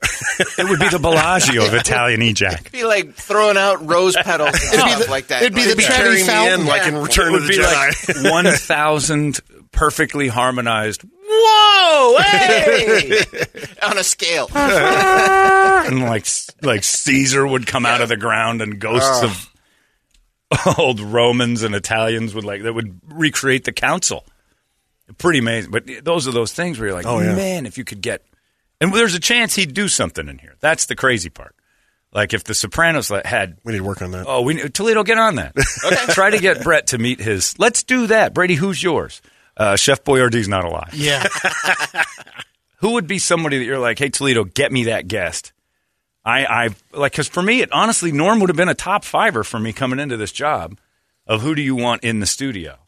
it 0.58 0.68
would 0.68 0.78
be 0.80 0.88
the 0.88 0.98
Bellagio 0.98 1.66
of 1.66 1.74
Italian 1.74 2.20
ejac. 2.20 2.60
It'd 2.60 2.72
be 2.72 2.84
like 2.84 3.14
throwing 3.14 3.56
out 3.56 3.86
rose 3.88 4.16
petals 4.16 4.50
and 4.54 4.60
stuff 4.80 5.08
like 5.08 5.28
that. 5.28 5.42
it'd 5.42 5.54
be 5.54 5.62
the 5.62 5.68
Like, 5.70 5.78
Be 5.78 5.84
Trevi 5.84 6.02
carrying 6.02 6.26
me 6.26 6.32
Fountain. 6.32 6.60
in 6.60 6.66
like 6.66 6.86
in 6.86 6.96
Return 6.96 7.26
it 7.26 7.28
of 7.28 7.32
would 7.34 7.42
the 7.44 7.48
be 7.48 7.58
Jedi. 7.58 8.22
like 8.24 8.32
one 8.32 8.46
thousand 8.54 9.40
perfectly 9.72 10.28
harmonized. 10.28 11.02
Whoa! 11.26 12.18
Hey! 12.22 13.20
on 13.82 13.98
a 13.98 14.04
scale. 14.04 14.48
and 14.54 16.00
like 16.02 16.26
like 16.62 16.84
Caesar 16.84 17.46
would 17.46 17.66
come 17.66 17.86
out 17.86 18.00
of 18.00 18.08
the 18.08 18.16
ground, 18.16 18.62
and 18.62 18.78
ghosts 18.78 19.20
oh. 19.22 19.26
of 19.26 19.50
old 20.78 21.00
Romans 21.00 21.62
and 21.62 21.74
Italians 21.74 22.34
would 22.34 22.44
like 22.44 22.62
that 22.62 22.72
would 22.72 23.00
recreate 23.08 23.64
the 23.64 23.72
council. 23.72 24.24
Pretty 25.18 25.38
amazing. 25.40 25.70
But 25.70 25.84
those 26.02 26.26
are 26.28 26.32
those 26.32 26.52
things 26.52 26.78
where 26.78 26.88
you're 26.88 26.96
like, 26.96 27.06
Oh, 27.06 27.20
yeah. 27.20 27.34
man, 27.34 27.66
if 27.66 27.76
you 27.78 27.84
could 27.84 28.00
get, 28.00 28.24
and 28.80 28.92
there's 28.92 29.14
a 29.14 29.20
chance 29.20 29.54
he'd 29.54 29.74
do 29.74 29.88
something 29.88 30.28
in 30.28 30.38
here. 30.38 30.54
That's 30.60 30.86
the 30.86 30.96
crazy 30.96 31.28
part. 31.30 31.54
Like 32.12 32.32
if 32.32 32.44
The 32.44 32.54
Sopranos 32.54 33.08
had 33.24 33.58
we 33.64 33.72
need 33.72 33.78
to 33.78 33.84
work 33.84 34.00
on 34.00 34.12
that. 34.12 34.24
Oh, 34.26 34.42
we 34.42 34.68
Toledo, 34.68 35.02
get 35.02 35.18
on 35.18 35.34
that. 35.36 35.52
okay. 35.84 36.12
Try 36.12 36.30
to 36.30 36.38
get 36.38 36.62
Brett 36.62 36.88
to 36.88 36.98
meet 36.98 37.20
his. 37.20 37.58
Let's 37.58 37.82
do 37.82 38.06
that. 38.06 38.32
Brady, 38.32 38.54
who's 38.54 38.80
yours? 38.82 39.20
Uh, 39.56 39.74
Chef 39.76 40.04
Boyardee's 40.04 40.48
not 40.48 40.64
alive. 40.64 40.90
Yeah. 40.94 41.26
Who 42.78 42.92
would 42.92 43.06
be 43.06 43.18
somebody 43.18 43.58
that 43.58 43.64
you're 43.64 43.78
like, 43.78 43.98
hey 43.98 44.10
Toledo, 44.10 44.44
get 44.44 44.70
me 44.70 44.84
that 44.84 45.08
guest? 45.08 45.52
I, 46.24 46.44
I 46.46 46.68
like 46.92 47.12
because 47.12 47.28
for 47.28 47.42
me, 47.42 47.60
it 47.60 47.70
honestly, 47.72 48.10
Norm 48.12 48.40
would 48.40 48.48
have 48.48 48.56
been 48.56 48.68
a 48.68 48.74
top 48.74 49.04
fiver 49.04 49.44
for 49.44 49.58
me 49.60 49.72
coming 49.72 49.98
into 49.98 50.16
this 50.16 50.32
job. 50.32 50.78
Of 51.26 51.40
who 51.42 51.54
do 51.54 51.62
you 51.62 51.74
want 51.74 52.04
in 52.04 52.20
the 52.20 52.26
studio? 52.26 52.78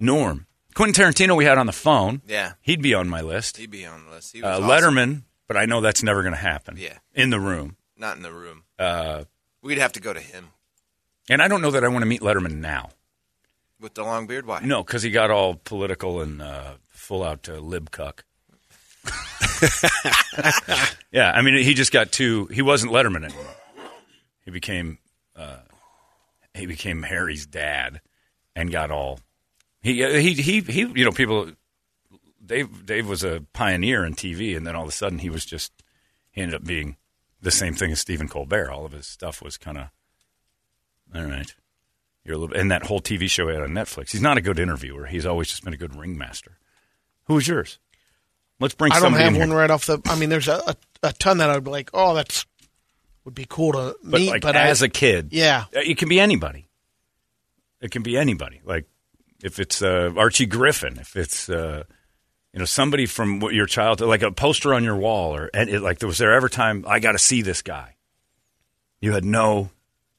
Norm, 0.00 0.46
Quentin 0.74 0.94
Tarantino, 1.04 1.36
we 1.36 1.44
had 1.44 1.58
on 1.58 1.66
the 1.66 1.72
phone. 1.72 2.22
Yeah. 2.26 2.52
he'd 2.62 2.80
be 2.82 2.94
on 2.94 3.08
my 3.08 3.20
list. 3.20 3.56
He'd 3.58 3.70
be 3.70 3.84
on 3.86 4.04
the 4.06 4.10
list. 4.12 4.32
He 4.32 4.42
Uh, 4.42 4.60
was 4.60 4.60
awesome. 4.70 4.94
Letterman, 4.94 5.22
but 5.46 5.56
I 5.56 5.66
know 5.66 5.80
that's 5.80 6.02
never 6.02 6.22
going 6.22 6.34
to 6.34 6.40
happen. 6.40 6.76
Yeah. 6.78 6.98
in 7.14 7.30
the 7.30 7.40
room. 7.40 7.76
Not 7.96 8.16
in 8.16 8.22
the 8.22 8.32
room. 8.32 8.64
Uh, 8.78 9.24
We'd 9.62 9.78
have 9.78 9.92
to 9.92 10.00
go 10.00 10.12
to 10.12 10.20
him 10.20 10.48
and 11.28 11.42
I 11.42 11.48
don't 11.48 11.60
know 11.60 11.70
that 11.72 11.82
I 11.84 11.88
want 11.88 12.02
to 12.02 12.06
meet 12.06 12.20
Letterman 12.20 12.56
now. 12.60 12.90
with 13.80 13.94
the 13.94 14.04
long 14.04 14.26
beard. 14.26 14.46
Why? 14.46 14.60
No, 14.62 14.82
because 14.84 15.02
he 15.02 15.10
got 15.10 15.30
all 15.30 15.54
political 15.56 16.20
and 16.20 16.40
uh, 16.40 16.74
full 16.88 17.22
out 17.24 17.48
uh, 17.48 17.54
lib 17.54 17.90
cuck. 17.90 18.24
yeah, 21.12 21.32
I 21.32 21.42
mean, 21.42 21.62
he 21.62 21.74
just 21.74 21.92
got 21.92 22.12
too. 22.12 22.46
He 22.46 22.62
wasn't 22.62 22.92
Letterman 22.92 23.24
anymore. 23.24 23.44
He 24.44 24.50
became 24.50 24.98
uh, 25.34 25.58
he 26.54 26.66
became 26.66 27.02
Harry's 27.02 27.46
dad 27.46 28.00
and 28.54 28.70
got 28.70 28.90
all. 28.90 29.20
He 29.80 30.04
he 30.20 30.34
he 30.34 30.60
he. 30.60 30.80
You 30.80 31.04
know, 31.04 31.12
people. 31.12 31.50
Dave 32.44 32.86
Dave 32.86 33.08
was 33.08 33.24
a 33.24 33.44
pioneer 33.52 34.04
in 34.04 34.14
TV, 34.14 34.56
and 34.56 34.64
then 34.64 34.76
all 34.76 34.84
of 34.84 34.88
a 34.88 34.92
sudden 34.92 35.18
he 35.18 35.30
was 35.30 35.44
just 35.44 35.72
he 36.30 36.42
ended 36.42 36.54
up 36.54 36.64
being 36.64 36.96
the 37.40 37.50
same 37.50 37.74
thing 37.74 37.90
as 37.90 38.00
Stephen 38.00 38.28
Colbert. 38.28 38.70
All 38.70 38.84
of 38.84 38.92
his 38.92 39.06
stuff 39.06 39.42
was 39.42 39.56
kind 39.56 39.78
of 39.78 39.88
all 41.14 41.24
right. 41.24 41.54
You're 42.24 42.36
a 42.36 42.38
little, 42.38 42.56
and 42.56 42.70
that 42.70 42.86
whole 42.86 43.00
TV 43.00 43.30
show 43.30 43.48
he 43.48 43.54
had 43.54 43.62
on 43.62 43.70
Netflix. 43.70 44.10
He's 44.10 44.22
not 44.22 44.36
a 44.36 44.40
good 44.40 44.58
interviewer. 44.58 45.06
He's 45.06 45.26
always 45.26 45.48
just 45.48 45.64
been 45.64 45.74
a 45.74 45.78
good 45.78 45.94
ringmaster. 45.94 46.58
Who 47.24 47.34
was 47.34 47.46
yours? 47.46 47.78
Let's 48.60 48.74
bring 48.74 48.92
I 48.92 49.00
don't 49.00 49.12
have 49.12 49.36
one 49.36 49.48
here. 49.48 49.56
right 49.56 49.70
off 49.70 49.86
the. 49.86 50.00
I 50.06 50.18
mean, 50.18 50.30
there's 50.30 50.48
a, 50.48 50.60
a, 50.66 50.76
a 51.02 51.12
ton 51.12 51.38
that 51.38 51.50
I'd 51.50 51.64
be 51.64 51.70
like, 51.70 51.90
oh, 51.92 52.14
that's 52.14 52.46
would 53.24 53.34
be 53.34 53.46
cool 53.48 53.72
to 53.72 53.96
but 54.04 54.20
meet. 54.20 54.30
like 54.30 54.42
but 54.42 54.56
as 54.56 54.82
I, 54.82 54.86
a 54.86 54.88
kid, 54.88 55.28
yeah, 55.32 55.64
Uh, 55.74 55.80
it 55.80 55.98
can 55.98 56.08
be 56.08 56.20
anybody. 56.20 56.68
It 57.80 57.90
can 57.90 58.02
be 58.02 58.16
anybody. 58.16 58.60
Like 58.64 58.86
if 59.42 59.58
it's 59.58 59.82
uh, 59.82 60.12
Archie 60.16 60.46
Griffin, 60.46 60.98
if 60.98 61.16
it's 61.16 61.48
uh, 61.50 61.82
you 62.52 62.58
know 62.60 62.64
somebody 62.64 63.04
from 63.06 63.40
what 63.40 63.52
your 63.52 63.66
childhood, 63.66 64.08
like 64.08 64.22
a 64.22 64.30
poster 64.32 64.72
on 64.72 64.84
your 64.84 64.96
wall, 64.96 65.34
or 65.36 65.50
and 65.52 65.68
it, 65.68 65.80
like 65.82 66.00
was 66.02 66.18
there 66.18 66.32
ever 66.32 66.48
time 66.48 66.84
I 66.88 67.00
got 67.00 67.12
to 67.12 67.18
see 67.18 67.42
this 67.42 67.62
guy? 67.62 67.96
You 69.00 69.12
had 69.12 69.24
no 69.24 69.70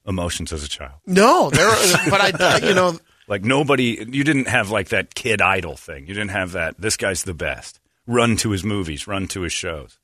emotions 0.05 0.53
as 0.53 0.63
a 0.63 0.69
child. 0.69 0.99
no, 1.05 1.49
there. 1.49 1.69
but 2.09 2.41
I, 2.41 2.57
you 2.59 2.75
know, 2.75 2.97
Like 3.27 3.43
nobody, 3.43 4.05
you 4.09 4.23
didn't 4.23 4.47
have 4.47 4.69
like 4.69 4.89
that 4.89 5.13
kid 5.13 5.41
idol 5.41 5.75
thing. 5.75 6.07
You 6.07 6.13
didn't 6.13 6.29
have 6.29 6.53
that. 6.53 6.79
This 6.79 6.95
guy's 6.95 7.23
the 7.23 7.33
best. 7.33 7.79
Run 8.07 8.37
to 8.37 8.51
his 8.51 8.63
movies. 8.63 9.05
Run 9.07 9.27
to 9.27 9.41
his 9.41 9.53
shows. 9.53 9.99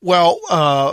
well, 0.00 0.38
uh, 0.50 0.92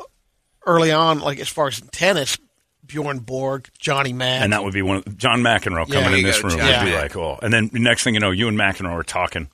early 0.65 0.91
on, 0.91 1.19
like 1.19 1.39
as 1.39 1.49
far 1.49 1.67
as 1.67 1.81
tennis, 1.91 2.37
Bjorn 2.85 3.19
Borg, 3.19 3.67
Johnny 3.77 4.13
Mack, 4.13 4.41
And 4.41 4.53
that 4.53 4.63
would 4.63 4.73
be 4.73 4.81
one. 4.81 5.03
Of, 5.05 5.17
John 5.17 5.41
McEnroe 5.41 5.89
coming 5.89 6.09
There 6.09 6.17
in 6.17 6.23
this 6.23 6.41
go, 6.41 6.47
room 6.49 6.57
John 6.57 6.85
would 6.85 6.89
be 6.91 6.95
like, 6.95 7.15
oh. 7.17 7.37
And 7.41 7.53
then 7.53 7.69
next 7.73 8.03
thing 8.03 8.13
you 8.13 8.19
know, 8.21 8.31
you 8.31 8.47
and 8.47 8.57
McEnroe 8.57 8.91
are 8.93 9.03
talking. 9.03 9.49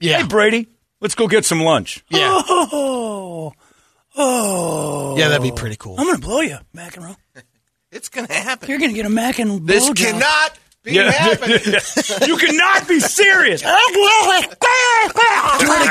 yeah, 0.00 0.18
Hey 0.18 0.26
Brady, 0.26 0.66
let's 1.00 1.14
go 1.14 1.28
get 1.28 1.44
some 1.44 1.60
lunch. 1.60 2.04
yeah, 2.08 2.40
Oh, 2.44 3.52
oh. 4.16 5.16
yeah, 5.16 5.28
that'd 5.28 5.42
be 5.42 5.52
pretty 5.52 5.76
cool. 5.76 5.96
I'm 5.98 6.06
gonna 6.06 6.18
blow 6.18 6.40
you, 6.40 6.58
McEnroe. 6.74 7.16
It's 7.94 8.08
gonna 8.08 8.32
happen. 8.32 8.70
You're 8.70 8.78
gonna 8.78 8.94
get 8.94 9.04
a 9.04 9.10
Mac 9.10 9.38
and 9.38 9.66
This 9.66 9.90
blowjob. 9.90 9.96
cannot 9.98 10.58
being 10.82 10.96
Yeah. 10.96 11.10
happened. 11.12 11.52
you 12.26 12.36
cannot 12.36 12.88
be 12.88 12.98
serious. 13.00 13.62
Do 13.62 13.68
it 13.70 14.52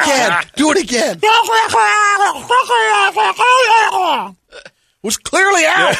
again. 0.03 0.43
Do 0.55 0.71
it 0.71 0.77
again. 0.83 1.19
Was 5.03 5.17
clearly 5.17 5.63
out. 5.65 5.95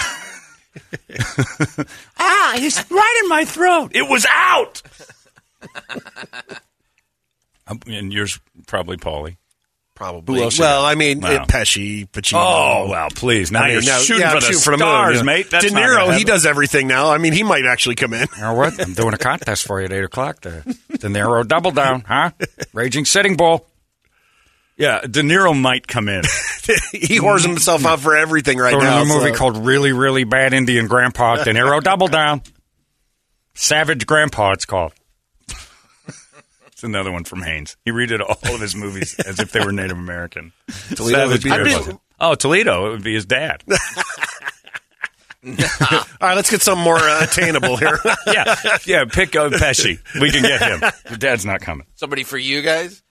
ah, 2.19 2.53
he's 2.57 2.77
right 2.91 3.19
in 3.23 3.29
my 3.29 3.45
throat. 3.45 3.91
It 3.95 4.07
was 4.07 4.27
out. 4.29 4.81
And 7.87 8.13
yours 8.13 8.39
probably 8.67 8.97
Paulie. 8.97 9.37
Probably. 10.01 10.39
Who 10.39 10.43
else 10.45 10.57
well. 10.57 10.83
I 10.83 10.95
mean, 10.95 11.21
Wow. 11.21 11.29
uh, 11.29 11.45
Pesci, 11.45 12.09
Pacino. 12.09 12.37
Oh 12.39 12.87
well, 12.89 13.09
please! 13.13 13.51
Now 13.51 13.59
I 13.61 13.65
mean, 13.65 13.73
you're 13.73 13.83
now- 13.83 13.99
shooting, 13.99 14.21
yeah, 14.21 14.31
for 14.33 14.39
the 14.39 14.45
shooting 14.47 14.59
for 14.61 14.71
the 14.71 14.77
moon, 14.77 14.87
stars, 14.87 15.17
yeah. 15.17 15.21
mate. 15.21 15.49
That's 15.51 15.65
De 15.65 15.71
Niro, 15.71 16.17
he 16.17 16.23
does 16.23 16.47
everything 16.47 16.87
now. 16.87 17.11
I 17.11 17.19
mean, 17.19 17.33
he 17.33 17.43
might 17.43 17.67
actually 17.67 17.93
come 17.93 18.13
in. 18.15 18.27
You 18.35 18.41
know 18.41 18.55
what? 18.55 18.81
I'm 18.81 18.95
doing 18.95 19.13
a 19.13 19.19
contest 19.19 19.67
for 19.67 19.79
you 19.79 19.85
at 19.85 19.93
eight 19.93 20.03
o'clock. 20.03 20.41
The 20.41 20.61
De 20.89 21.07
Niro 21.07 21.47
double 21.47 21.69
down, 21.69 22.01
huh? 22.01 22.31
Raging 22.73 23.05
Sitting 23.05 23.37
Bull. 23.37 23.67
Yeah, 24.75 25.01
De 25.01 25.21
Niro 25.21 25.55
might 25.55 25.87
come 25.87 26.09
in. 26.09 26.23
he 26.91 27.19
whores 27.19 27.45
himself 27.45 27.85
out 27.85 27.99
for 27.99 28.15
everything 28.15 28.57
right 28.57 28.71
Throwing 28.71 28.87
now. 28.87 29.03
in 29.03 29.11
a 29.11 29.13
movie 29.13 29.33
so- 29.33 29.35
called 29.37 29.57
Really, 29.63 29.91
Really 29.91 30.23
Bad 30.23 30.55
Indian 30.55 30.87
Grandpa. 30.87 31.43
De 31.43 31.53
Niro 31.53 31.79
double 31.79 32.07
down. 32.07 32.41
Savage 33.53 34.07
Grandpa, 34.07 34.53
it's 34.53 34.65
called. 34.65 34.93
It's 36.81 36.87
another 36.87 37.11
one 37.11 37.25
from 37.25 37.43
Haynes. 37.43 37.77
He 37.85 37.91
redid 37.91 38.21
all 38.21 38.55
of 38.55 38.59
his 38.59 38.73
movies 38.75 39.13
as 39.19 39.39
if 39.39 39.51
they 39.51 39.63
were 39.63 39.71
Native 39.71 39.99
American. 39.99 40.51
Toledo 40.95 41.15
Savage 41.29 41.31
would 41.31 41.43
be 41.43 41.49
your 41.49 41.63
Grandpa. 41.63 41.97
Oh, 42.19 42.33
Toledo. 42.33 42.87
It 42.87 42.89
would 42.89 43.03
be 43.03 43.13
his 43.13 43.27
dad. 43.27 43.63
All 45.45 45.53
right, 46.21 46.33
let's 46.35 46.49
get 46.49 46.63
something 46.63 46.83
more 46.83 46.97
uh, 46.97 47.23
attainable 47.23 47.77
here. 47.77 47.99
yeah, 48.27 48.55
yeah. 48.87 49.05
Pick 49.05 49.35
uh, 49.35 49.49
Pesci. 49.49 49.99
We 50.19 50.31
can 50.31 50.41
get 50.41 50.59
him. 50.59 50.91
Your 51.09 51.17
dad's 51.19 51.45
not 51.45 51.61
coming. 51.61 51.85
Somebody 51.93 52.23
for 52.23 52.39
you 52.39 52.63
guys? 52.63 53.03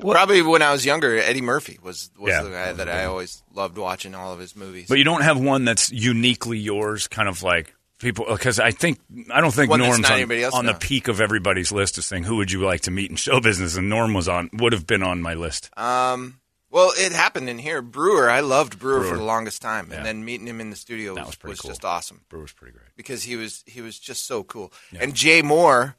Probably 0.00 0.42
when 0.42 0.62
I 0.62 0.72
was 0.72 0.84
younger, 0.84 1.16
Eddie 1.16 1.40
Murphy 1.40 1.78
was, 1.84 2.10
was 2.18 2.30
Yeah. 2.30 2.42
the 2.42 2.50
guy 2.50 2.72
that 2.72 2.88
I 2.88 3.04
always 3.04 3.44
loved 3.52 3.78
watching 3.78 4.16
all 4.16 4.32
of 4.32 4.40
his 4.40 4.56
movies. 4.56 4.86
But 4.88 4.98
you 4.98 5.04
don't 5.04 5.22
have 5.22 5.38
one 5.38 5.64
that's 5.64 5.92
uniquely 5.92 6.58
yours, 6.58 7.06
kind 7.06 7.28
of 7.28 7.44
like 7.44 7.72
people. 8.04 8.26
Because 8.28 8.60
I 8.60 8.70
think 8.70 9.00
I 9.32 9.40
don't 9.40 9.52
think 9.52 9.70
One 9.70 9.80
that's 9.80 9.88
Norm's 9.90 10.02
not 10.02 10.12
on, 10.12 10.18
anybody 10.18 10.44
else, 10.44 10.54
on 10.54 10.66
the 10.66 10.74
peak 10.74 11.08
of 11.08 11.20
everybody's 11.20 11.72
list 11.72 11.98
of 11.98 12.04
saying 12.04 12.22
who 12.24 12.36
would 12.36 12.52
you 12.52 12.60
like 12.64 12.82
to 12.82 12.92
meet 12.92 13.10
in 13.10 13.16
show 13.16 13.40
business, 13.40 13.76
and 13.76 13.88
Norm 13.88 14.14
was 14.14 14.28
on 14.28 14.50
would 14.52 14.72
have 14.72 14.86
been 14.86 15.02
on 15.02 15.20
my 15.20 15.34
list. 15.34 15.70
Um, 15.76 16.38
well, 16.70 16.92
it 16.96 17.12
happened 17.12 17.48
in 17.48 17.58
here. 17.58 17.82
Brewer, 17.82 18.28
I 18.30 18.40
loved 18.40 18.78
Brewer, 18.78 19.00
Brewer. 19.00 19.10
for 19.10 19.16
the 19.16 19.24
longest 19.24 19.60
time, 19.62 19.88
Yeah. 19.90 19.96
and 19.98 20.06
then 20.06 20.24
meeting 20.24 20.46
him 20.46 20.60
in 20.60 20.70
the 20.70 20.76
studio 20.76 21.14
That 21.14 21.22
was, 21.22 21.28
was 21.30 21.36
pretty 21.36 21.50
was 21.52 21.60
cool. 21.60 21.70
just 21.70 21.84
awesome 21.84 22.20
Brewer's 22.28 22.52
pretty 22.52 22.72
great. 22.72 22.86
because 22.96 23.22
he 23.24 23.34
was 23.36 23.64
he 23.66 23.80
was 23.80 23.98
just 23.98 24.26
so 24.26 24.44
cool. 24.44 24.72
And 24.98 25.14
Jay 25.14 25.42
Mohr 25.42 25.94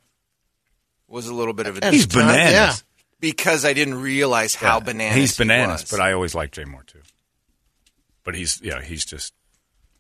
was 1.08 1.28
a 1.28 1.34
little 1.34 1.54
bit 1.54 1.68
of 1.68 1.78
a 1.82 1.92
He's 1.92 2.08
time, 2.08 2.28
bananas. 2.28 2.54
yeah. 2.54 2.74
because 3.20 3.64
I 3.66 3.74
didn't 3.74 4.02
realize 4.02 4.56
how 4.56 4.80
Yeah, 4.80 4.86
bananas 4.86 5.16
He's 5.16 5.38
he 5.38 5.44
bananas, 5.44 5.82
was. 5.84 5.92
but 5.92 6.00
I 6.02 6.12
always 6.14 6.34
liked 6.36 6.56
Jay 6.56 6.64
Mohr 6.66 6.86
too. 6.86 7.02
But 8.24 8.36
he's 8.36 8.60
yeah, 8.62 8.82
he's 8.82 9.06
just 9.06 9.34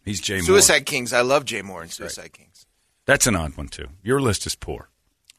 he's 0.05 0.21
Jay 0.21 0.37
Mohr. 0.39 0.45
Suicide 0.45 0.85
Kings. 0.85 1.11
I 1.13 1.21
love 1.21 1.43
Jay 1.45 1.61
Mohr 1.61 1.81
and 1.81 1.91
Suicide 1.91 2.31
Kings. 2.33 2.65
That's 3.05 3.27
an 3.27 3.35
odd 3.35 3.57
one 3.57 3.67
too. 3.67 3.87
Your 4.03 4.21
list 4.21 4.45
is 4.47 4.55
poor. 4.55 4.89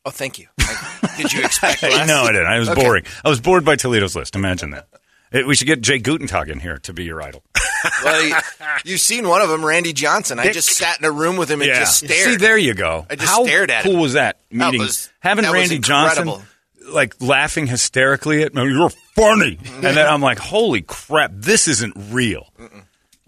Oh, 0.05 0.11
thank 0.11 0.39
you. 0.39 0.47
I, 0.61 1.15
did 1.17 1.33
you 1.33 1.45
expect 1.45 1.83
less? 1.83 2.07
no, 2.07 2.23
I 2.23 2.33
didn't. 2.33 2.47
I 2.47 2.59
was 2.59 2.69
Okay. 2.69 2.81
boring. 2.83 3.05
I 3.25 3.29
was 3.29 3.41
bored 3.41 3.65
by 3.65 3.77
Toledo's 3.77 4.15
list. 4.15 4.37
Imagine 4.37 4.71
that. 4.71 4.89
Eh, 5.33 5.43
We 5.45 5.55
should 5.57 5.67
get 5.67 5.81
Jay 5.81 5.99
Gutentag 5.99 6.49
in 6.49 6.61
here 6.61 6.79
to 6.79 6.93
be 6.93 7.05
your 7.05 7.23
idol. 7.23 7.43
Well, 8.03 8.25
you, 8.27 8.35
you've 8.85 9.01
seen 9.01 9.29
one 9.29 9.43
of 9.43 9.49
them, 9.49 9.65
Randy 9.65 9.93
Johnson. 9.93 10.41
I 10.41 10.51
just 10.51 10.71
sat 10.71 10.99
in 10.99 11.05
a 11.05 11.11
room 11.11 11.37
with 11.37 11.49
him 11.49 11.63
and 11.63 11.71
just 11.73 11.99
stared. 12.05 12.31
See, 12.31 12.37
there 12.37 12.59
you 12.59 12.75
go. 12.75 13.07
I 13.09 13.15
just 13.15 13.29
How 13.31 13.45
stared 13.45 13.71
at 13.71 13.85
cool 13.85 13.93
him. 13.93 14.01
was 14.01 14.15
that 14.15 14.41
That 14.51 14.57
meeting? 14.73 14.81
was- 14.81 15.09
Having 15.21 15.45
that 15.45 15.53
Randy 15.53 15.79
Johnson 15.79 16.33
like 16.89 17.21
laughing 17.23 17.69
hysterically 17.69 18.43
at 18.43 18.55
me. 18.55 18.63
You're 18.73 18.91
funny, 19.15 19.59
and 19.75 19.83
then 19.85 19.99
I'm 20.09 20.21
like, 20.21 20.39
holy 20.39 20.83
crap, 20.83 21.31
this 21.35 21.69
isn't 21.69 21.95
real. 22.11 22.49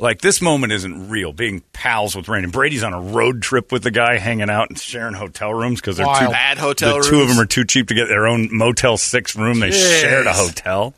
Like 0.01 0.21
this 0.21 0.41
moment 0.41 0.73
isn't 0.73 1.09
real. 1.11 1.33
Being 1.33 1.63
pals 1.73 2.15
with 2.15 2.29
Randy 2.29 2.49
Brady's 2.49 2.85
on 2.85 2.93
a 2.93 3.01
road 3.01 3.43
trip 3.43 3.73
with 3.73 3.83
the 3.83 3.91
guy, 3.91 4.19
hanging 4.19 4.49
out 4.49 4.69
and 4.71 4.79
sharing 4.79 5.15
hotel 5.15 5.53
rooms 5.53 5.81
because 5.81 5.97
they're 5.97 6.07
too 6.07 6.29
Bad 6.31 6.57
hotel 6.59 6.99
The 7.03 7.09
two 7.09 7.21
of 7.21 7.29
them 7.29 7.41
are 7.41 7.47
too 7.47 7.65
cheap 7.65 7.89
to 7.89 7.95
get 7.95 8.07
their 8.09 8.29
own 8.29 8.49
Motel 8.53 8.97
Six 8.97 9.35
room. 9.35 9.59
They 9.59 9.71
Yes. 9.71 10.01
shared 10.01 10.27
a 10.29 10.33
hotel. 10.33 10.95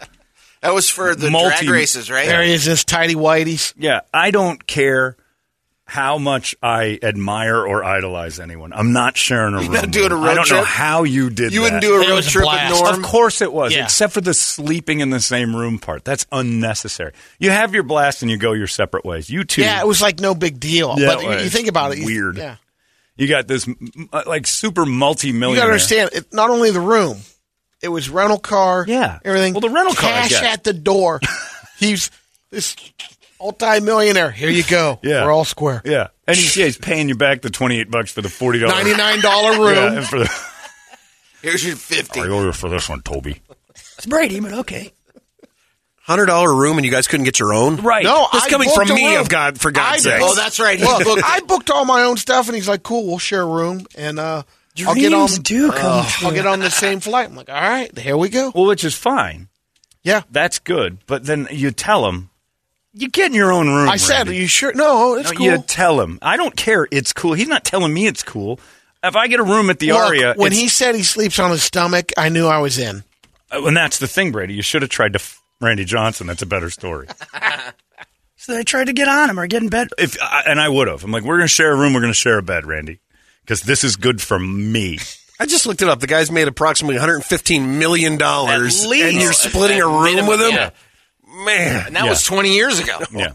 That 0.61 0.75
was 0.75 0.91
for 0.91 1.15
the 1.15 1.31
Multi- 1.31 1.65
drag 1.65 1.71
races, 1.71 2.11
right? 2.11 2.27
There 2.27 2.43
he 2.43 2.53
is, 2.53 2.67
this 2.67 2.85
tidy 2.85 3.15
whiteies. 3.15 3.73
Yeah, 3.79 4.01
I 4.13 4.31
don't 4.31 4.67
care 4.67 5.17
how 5.91 6.19
much 6.19 6.55
I 6.63 6.99
admire 7.03 7.57
or 7.67 7.83
idolize 7.83 8.39
anyone. 8.39 8.73
I'm 8.73 8.93
not 8.93 9.17
sharing 9.17 9.55
a 9.55 9.59
room. 9.59 9.73
not 9.73 9.91
doing 9.91 10.13
a 10.13 10.15
with- 10.15 10.23
road 10.25 10.31
I 10.31 10.35
don't 10.37 10.49
know 10.49 10.57
trip? 10.59 10.65
how 10.67 11.03
you 11.03 11.31
did. 11.31 11.53
You 11.53 11.63
wouldn't 11.63 11.83
do 11.83 11.97
a 11.97 12.01
It 12.03 12.09
road 12.09 12.15
was 12.15 12.29
a 12.29 12.31
trip 12.31 12.45
with 12.45 12.53
blast. 12.55 12.83
Norm. 12.83 12.95
Of 12.95 13.03
course 13.03 13.41
it 13.43 13.53
was, 13.53 13.75
Yeah. 13.75 13.85
except 13.85 14.13
for 14.15 14.21
the 14.21 14.33
sleeping 14.33 15.01
in 15.01 15.11
the 15.11 15.21
same 15.21 15.55
room 15.57 15.81
part. 15.81 16.05
That's 16.05 16.27
unnecessary. 16.31 17.13
You 17.41 17.51
have 17.51 17.75
your 17.75 17.83
blast 17.83 18.23
and 18.23 18.31
you 18.31 18.37
go 18.37 18.53
your 18.53 18.69
separate 18.69 19.05
ways. 19.05 19.29
You 19.29 19.43
two, 19.45 19.63
Yeah, 19.63 19.81
it 19.81 19.87
was 19.87 20.01
like 20.01 20.21
no 20.21 20.35
big 20.35 20.61
deal. 20.61 20.95
Yeah, 20.97 21.07
but 21.17 21.25
it 21.25 21.39
you, 21.39 21.45
you 21.45 21.51
think 21.51 21.67
about 21.69 21.93
it. 21.93 21.99
you- 21.99 22.07
weird. 22.07 22.37
Yeah. 22.39 22.57
you 23.17 23.27
got 23.27 23.49
this 23.49 23.69
uh, 24.13 24.23
like 24.27 24.47
super 24.47 24.87
multi-millionaire. 24.87 25.51
You 25.57 25.61
got 25.61 25.67
to 25.67 25.73
understand, 25.73 26.11
it, 26.13 26.33
not 26.33 26.51
only 26.51 26.71
the 26.71 26.81
room, 26.81 27.19
it 27.83 27.89
was 27.89 28.09
rental 28.09 28.39
car. 28.39 28.85
Yeah. 28.87 29.19
Everything. 29.25 29.55
Well, 29.55 29.61
the 29.61 29.71
rental 29.71 29.95
car, 29.95 30.11
I 30.13 30.29
Cash 30.29 30.43
at 30.43 30.63
the 30.65 30.73
door. 30.73 31.21
He's 31.79 32.11
this 32.51 32.77
multi-millionaire. 33.41 34.31
Here 34.31 34.51
you 34.51 34.63
go. 34.65 34.99
Yeah. 35.03 35.25
We're 35.25 35.33
all 35.33 35.45
square. 35.45 35.83
Yeah, 35.85 36.09
and 36.27 36.37
he's, 36.37 36.57
yeah, 36.57 36.67
he's 36.67 36.79
paying 36.79 37.09
you 37.09 37.15
back 37.17 37.41
the 37.43 37.51
twenty-eight 37.51 37.91
bucks 37.91 38.13
for 38.13 38.23
the 38.23 38.29
forty 38.29 38.59
dollars. 38.59 38.75
$99 38.85 39.59
room. 39.59 39.75
Yeah, 39.75 39.93
and 39.99 40.07
for 40.07 40.19
the 40.21 40.31
Here's 41.43 41.65
your 41.65 41.77
fifty. 41.77 42.21
I 42.21 42.29
owe 42.29 42.45
you 42.45 42.53
for 42.53 42.69
this 42.69 42.89
one, 42.89 43.01
Toby. 43.03 43.41
It's 43.97 44.07
Brady, 44.07 44.41
but 44.41 44.53
okay. 44.53 44.93
Hundred 46.03 46.27
dollar 46.27 46.55
room, 46.55 46.77
and 46.79 46.85
you 46.85 46.91
guys 46.91 47.07
couldn't 47.07 47.25
get 47.25 47.39
your 47.39 47.53
own. 47.55 47.77
Right. 47.77 48.03
No, 48.03 48.27
This 48.33 48.45
I 48.45 48.51
coming 48.51 48.69
booked 48.69 48.89
from 48.89 48.91
a 48.91 48.95
me, 48.95 49.07
room. 49.13 49.21
of 49.21 49.29
God, 49.29 49.61
for 49.61 49.71
God's 49.71 50.07
I 50.07 50.11
sake. 50.11 50.23
Oh, 50.25 50.35
that's 50.35 50.59
right. 50.59 50.79
He 50.79 50.85
Look, 50.85 51.05
booked 51.05 51.23
I 51.25 51.41
booked 51.41 51.71
all 51.71 51.85
my 51.85 52.03
own 52.03 52.17
stuff, 52.17 52.49
and 52.49 52.57
he's 52.57 52.69
like, 52.69 52.83
"Cool, 52.83 53.07
we'll 53.07 53.19
share 53.19 53.43
a 53.43 53.47
room, 53.47 53.87
and 53.97 54.19
uh, 54.19 54.43
I'll 54.87 54.95
get 54.95 55.13
on. 55.13 55.29
do 55.43 55.71
come 55.71 56.07
I'll 56.23 56.33
get 56.33 56.47
on 56.47 56.59
the 56.61 56.71
same 56.71 57.01
flight." 57.01 57.29
I'm 57.29 57.37
like, 57.37 57.49
"All 57.49 57.55
right, 57.55 57.97
here 57.97 58.17
we 58.17 58.29
go." 58.29 58.51
Well, 58.55 58.67
which 58.67 58.83
is 58.85 58.95
fine. 58.95 59.49
Yeah, 60.03 60.23
That's 60.31 60.59
good. 60.59 60.99
But 61.07 61.25
then 61.27 61.47
you 61.51 61.71
tell 61.71 62.09
him, 62.09 62.30
you 62.93 63.09
get 63.09 63.27
in 63.27 63.35
your 63.35 63.53
own 63.53 63.69
room. 63.69 63.89
I 63.89 63.97
said, 63.97 64.19
Randy. 64.27 64.33
"Are 64.33 64.41
you 64.43 64.47
sure?" 64.47 64.73
No, 64.75 65.15
it's 65.15 65.31
No, 65.33 65.37
cool. 65.37 65.47
You 65.47 65.59
tell 65.63 66.01
him. 66.01 66.19
I 66.23 66.37
don't 66.37 66.57
care. 66.57 66.87
It's 66.91 67.13
cool. 67.13 67.33
He's 67.35 67.49
not 67.49 67.65
telling 67.65 67.93
me 67.95 68.07
it's 68.07 68.23
cool. 68.23 68.59
If 69.03 69.17
I 69.17 69.29
get 69.29 69.41
a 69.41 69.45
room 69.45 69.71
at 69.71 69.79
the 69.79 69.93
Look, 69.93 70.01
Aria, 70.01 70.35
when 70.37 70.49
it's- 70.49 70.61
he 70.61 70.69
said 70.69 70.95
he 70.95 71.03
sleeps 71.03 71.39
on 71.39 71.51
his 71.51 71.63
stomach, 71.63 72.13
I 72.19 72.29
knew 72.29 72.47
I 72.47 72.59
was 72.59 72.79
in. 72.79 73.05
uh, 73.53 73.65
and 73.65 73.77
that's 73.77 73.99
the 73.99 74.07
thing, 74.07 74.33
Brady. 74.33 74.55
You 74.55 74.63
should 74.63 74.83
have 74.83 74.91
tried 74.91 75.15
to 75.15 75.19
f- 75.19 75.41
Randy 75.61 75.85
Johnson. 75.85 76.27
That's 76.27 76.43
a 76.43 76.47
better 76.47 76.71
story. 76.71 77.07
So 78.37 78.57
I 78.57 78.63
tried 78.63 78.85
to 78.87 78.95
get 78.95 79.07
on 79.07 79.29
him 79.29 79.39
or 79.39 79.47
get 79.47 79.63
in 79.63 79.69
bed. 79.69 79.89
if 79.99 80.17
I, 80.21 80.45
and 80.47 80.59
I 80.59 80.67
would 80.69 80.89
have. 80.89 81.05
I'm 81.05 81.11
like, 81.13 81.25
we're 81.25 81.37
going 81.37 81.47
to 81.47 81.53
share 81.55 81.73
a 81.73 81.77
room. 81.77 81.93
We're 81.93 82.01
going 82.01 82.11
to 82.13 82.19
share 82.19 82.39
a 82.39 82.43
bed, 82.43 82.65
Randy, 82.65 82.99
because 83.43 83.61
this 83.61 83.85
is 83.85 83.97
good 83.97 84.23
for 84.23 84.39
me. 84.39 84.99
I 85.39 85.45
just 85.45 85.67
looked 85.67 85.83
it 85.83 85.89
up. 85.89 86.01
The 86.01 86.07
guy's 86.07 86.31
made 86.31 86.49
approximately 86.49 86.95
115 86.97 87.79
million 87.79 88.17
dollars, 88.17 88.83
and 88.83 89.13
you're 89.13 89.35
splitting 89.35 89.83
a 89.83 89.87
room 89.87 90.05
minimum, 90.05 90.27
with 90.29 90.41
him. 90.41 90.53
yeah. 90.53 90.71
Man, 91.45 91.87
And 91.87 91.97
that 91.97 92.05
Yeah. 92.05 92.11
was 92.11 92.23
twenty 92.25 92.55
years 92.55 92.79
ago. 92.79 92.99
Yeah, 93.13 93.33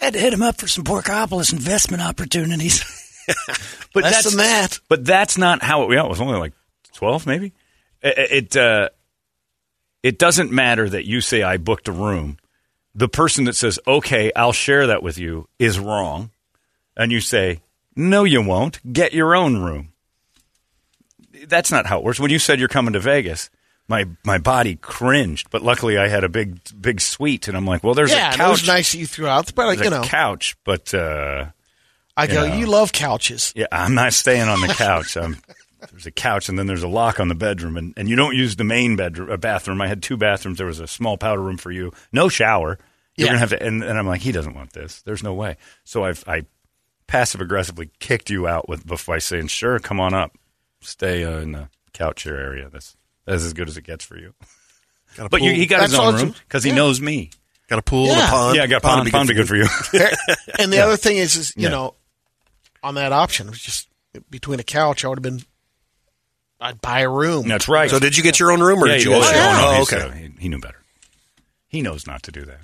Had 0.00 0.12
to 0.14 0.18
hit 0.18 0.32
him 0.32 0.42
up 0.42 0.56
for 0.56 0.66
some 0.68 0.84
Porkopolis 0.84 1.52
investment 1.52 2.02
opportunities. 2.02 2.84
but 3.94 4.02
Less 4.04 4.14
that's 4.24 4.30
than 4.30 4.38
that. 4.38 4.80
But 4.88 5.04
that's 5.04 5.38
not 5.38 5.62
how 5.62 5.82
it. 5.90 5.94
Yeah, 5.94 6.04
it 6.04 6.08
was 6.10 6.20
only 6.20 6.38
like 6.38 6.52
twelve, 6.92 7.26
maybe. 7.26 7.52
It 8.02 8.54
it, 8.54 8.56
uh, 8.56 8.90
it 10.02 10.18
doesn't 10.18 10.52
matter 10.52 10.88
that 10.88 11.06
you 11.06 11.20
say 11.20 11.42
I 11.42 11.56
booked 11.56 11.88
a 11.88 11.92
room. 11.92 12.36
The 12.94 13.08
person 13.08 13.44
that 13.44 13.56
says 13.56 13.78
okay, 13.86 14.30
I'll 14.36 14.52
share 14.52 14.86
that 14.88 15.02
with 15.02 15.18
you 15.18 15.48
is 15.58 15.78
wrong, 15.78 16.30
and 16.96 17.10
you 17.10 17.20
say 17.20 17.60
no, 17.96 18.24
you 18.24 18.42
won't. 18.42 18.80
Get 18.92 19.12
your 19.14 19.34
own 19.34 19.56
room. 19.58 19.92
That's 21.46 21.70
not 21.72 21.86
how 21.86 21.98
it 21.98 22.04
works. 22.04 22.20
When 22.20 22.30
you 22.30 22.38
said 22.38 22.58
you're 22.58 22.68
coming 22.68 22.92
to 22.92 23.00
Vegas. 23.00 23.50
My 23.86 24.06
my 24.24 24.38
body 24.38 24.76
cringed, 24.76 25.50
but 25.50 25.62
luckily 25.62 25.98
I 25.98 26.08
had 26.08 26.24
a 26.24 26.28
big 26.28 26.58
big 26.80 27.00
suite, 27.02 27.48
and 27.48 27.56
I'm 27.56 27.66
like, 27.66 27.84
well, 27.84 27.92
there's 27.94 28.10
yeah, 28.10 28.32
a 28.32 28.36
couch, 28.36 28.46
it 28.46 28.50
was 28.50 28.66
nice 28.66 28.92
that 28.92 28.98
you 28.98 29.06
threw 29.06 29.26
out, 29.26 29.54
but 29.54 29.66
like, 29.66 29.78
there's 29.78 29.90
you 29.90 29.96
a 29.96 30.00
know, 30.00 30.06
couch, 30.06 30.56
but 30.64 30.94
uh, 30.94 31.46
I 32.16 32.26
go, 32.26 32.46
know. 32.46 32.54
you 32.56 32.66
love 32.66 32.92
couches. 32.92 33.52
yeah, 33.54 33.66
I'm 33.70 33.94
not 33.94 34.14
staying 34.14 34.48
on 34.48 34.60
the 34.62 34.68
couch. 34.68 35.16
I'm, 35.18 35.36
there's 35.90 36.06
a 36.06 36.10
couch, 36.10 36.48
and 36.48 36.58
then 36.58 36.66
there's 36.66 36.82
a 36.82 36.88
lock 36.88 37.20
on 37.20 37.28
the 37.28 37.34
bedroom, 37.34 37.76
and, 37.76 37.92
and 37.98 38.08
you 38.08 38.16
don't 38.16 38.34
use 38.34 38.56
the 38.56 38.64
main 38.64 38.96
bedroom, 38.96 39.30
a 39.30 39.36
bathroom. 39.36 39.82
I 39.82 39.86
had 39.88 40.02
two 40.02 40.16
bathrooms. 40.16 40.56
There 40.56 40.66
was 40.66 40.80
a 40.80 40.86
small 40.86 41.18
powder 41.18 41.42
room 41.42 41.58
for 41.58 41.70
you, 41.70 41.92
no 42.10 42.30
shower. 42.30 42.78
You're 43.16 43.26
Yeah. 43.26 43.32
gonna 43.32 43.38
have 43.40 43.50
to, 43.50 43.62
and, 43.62 43.84
and 43.84 43.98
I'm 43.98 44.06
like, 44.06 44.22
he 44.22 44.32
doesn't 44.32 44.54
want 44.54 44.72
this. 44.72 45.02
There's 45.02 45.22
no 45.22 45.34
way. 45.34 45.56
So 45.84 46.04
I've 46.04 46.24
I 46.26 46.46
passive 47.06 47.42
aggressively 47.42 47.90
kicked 48.00 48.30
you 48.30 48.48
out 48.48 48.66
with 48.66 48.86
by 49.06 49.18
saying, 49.18 49.48
sure, 49.48 49.78
come 49.78 50.00
on 50.00 50.14
up, 50.14 50.32
stay 50.80 51.22
uh, 51.22 51.38
in 51.40 51.52
the 51.52 51.68
couch 51.92 52.22
chair 52.22 52.38
area. 52.40 52.70
That's 52.72 52.96
that's 53.26 53.44
as 53.44 53.52
good 53.52 53.68
as 53.68 53.76
it 53.76 53.82
gets 53.84 54.04
for 54.04 54.16
you. 54.18 54.34
got 55.16 55.26
a 55.26 55.28
But 55.28 55.40
pool, 55.40 55.48
you, 55.48 55.54
he 55.54 55.66
got 55.66 55.80
That's 55.80 55.92
his 55.92 55.98
all 55.98 56.06
own 56.08 56.14
it's- 56.14 56.24
room 56.24 56.34
because 56.46 56.64
he 56.64 56.70
yeah. 56.70 56.76
knows 56.76 57.00
me. 57.00 57.30
got 57.68 57.78
a 57.78 57.82
pool 57.82 58.08
and 58.08 58.16
Yeah. 58.18 58.26
a 58.26 58.30
pond. 58.30 58.56
yeah, 58.56 58.62
I 58.62 58.66
got 58.66 58.82
Pond 58.82 58.92
pond. 58.92 59.00
would 59.00 59.04
be 59.06 59.10
Pond 59.10 59.28
be 59.28 59.34
good 59.34 59.48
good 59.48 59.48
for 59.48 59.56
you. 59.56 60.08
and 60.58 60.72
the 60.72 60.80
other 60.84 60.96
thing 60.96 61.16
is, 61.16 61.36
is 61.36 61.52
you 61.56 61.64
Yeah. 61.64 61.68
know, 61.70 61.94
on 62.82 62.94
that 62.96 63.12
option, 63.12 63.46
it 63.46 63.50
was 63.50 63.60
just 63.60 63.88
between 64.30 64.60
a 64.60 64.64
couch, 64.64 65.04
I 65.04 65.08
would 65.08 65.18
have 65.18 65.22
been. 65.22 65.42
I'd 66.60 66.80
buy 66.80 67.00
a 67.00 67.08
room. 67.10 67.48
That's 67.48 67.68
right. 67.68 67.90
So 67.90 67.98
did 67.98 68.16
you 68.16 68.22
get 68.22 68.38
your 68.40 68.52
own 68.52 68.60
room, 68.60 68.82
or 68.82 68.86
yeah, 68.86 68.94
did 68.94 69.02
he 69.04 69.10
you? 69.10 69.16
was. 69.16 69.30
guys- 69.30 69.36
Oh, 69.58 69.60
no, 69.60 69.68
oh, 69.70 69.78
he's, 69.78 69.92
okay. 69.92 70.06
uh, 70.06 70.12
he, 70.12 70.30
he 70.38 70.48
knew 70.48 70.58
better. 70.60 70.80
He 71.68 71.82
knows 71.82 72.06
not 72.06 72.22
to 72.24 72.32
do 72.32 72.44
that. 72.44 72.60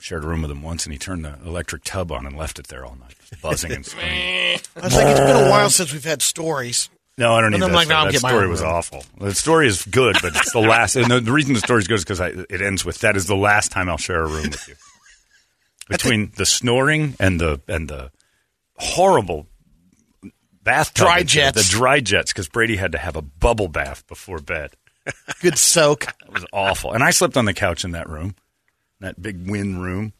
Shared 0.00 0.22
a 0.24 0.28
room 0.28 0.42
with 0.42 0.50
him 0.50 0.62
once, 0.62 0.84
and 0.86 0.92
he 0.92 0.98
turned 0.98 1.24
the 1.24 1.34
electric 1.44 1.82
tub 1.82 2.12
on 2.12 2.24
and 2.24 2.36
left 2.36 2.58
it 2.60 2.68
there 2.68 2.84
all 2.86 2.94
night, 3.00 3.16
buzzing 3.42 3.72
and 3.72 3.84
screaming. 3.84 4.60
I 4.76 4.80
was 4.84 4.94
like, 4.94 5.08
it's 5.08 5.18
been 5.20 5.44
a 5.46 5.50
while 5.50 5.68
since 5.70 5.92
we've 5.92 6.04
had 6.04 6.22
stories. 6.22 6.88
No, 7.18 7.34
I 7.34 7.40
don't 7.40 7.52
And 7.52 7.60
need 7.60 7.66
I'm 7.66 7.72
that. 7.72 7.76
like, 7.76 7.86
story. 7.88 8.04
no, 8.06 8.10
that 8.12 8.18
story 8.20 8.48
was 8.48 8.60
room. 8.62 8.70
awful. 8.70 9.04
The 9.18 9.34
story 9.34 9.66
is 9.66 9.84
good, 9.84 10.16
but 10.22 10.36
it's 10.36 10.52
the 10.52 10.60
last. 10.60 10.94
And 10.96 11.10
the, 11.10 11.20
the 11.20 11.32
reason 11.32 11.52
the 11.52 11.60
story 11.60 11.80
is 11.80 11.88
good 11.88 11.98
is 11.98 12.04
because 12.04 12.20
it 12.20 12.62
ends 12.62 12.84
with 12.84 12.98
that 13.00 13.16
is 13.16 13.26
the 13.26 13.34
last 13.36 13.72
time 13.72 13.88
I'll 13.88 13.96
share 13.98 14.22
a 14.22 14.26
room 14.28 14.44
with 14.50 14.68
you. 14.68 14.74
Between 15.90 16.32
the 16.36 16.46
snoring 16.46 17.16
and 17.18 17.40
the 17.40 17.60
and 17.66 17.88
the 17.88 18.10
horrible 18.76 19.46
bathtub, 20.62 21.06
Dry 21.06 21.22
jets. 21.22 21.56
the 21.70 21.76
dry 21.76 22.00
jets, 22.00 22.32
because 22.32 22.48
Brady 22.48 22.76
had 22.76 22.92
to 22.92 22.98
have 22.98 23.16
a 23.16 23.22
bubble 23.22 23.68
bath 23.68 24.06
before 24.06 24.38
bed. 24.38 24.72
Good 25.40 25.56
soak. 25.58 26.04
It 26.26 26.32
was 26.32 26.44
awful. 26.52 26.92
And 26.92 27.02
I 27.02 27.10
slept 27.10 27.36
on 27.36 27.46
the 27.46 27.54
couch 27.54 27.84
in 27.84 27.92
that 27.92 28.08
room, 28.08 28.34
that 29.00 29.20
big 29.20 29.48
win 29.50 29.78
room. 29.80 30.12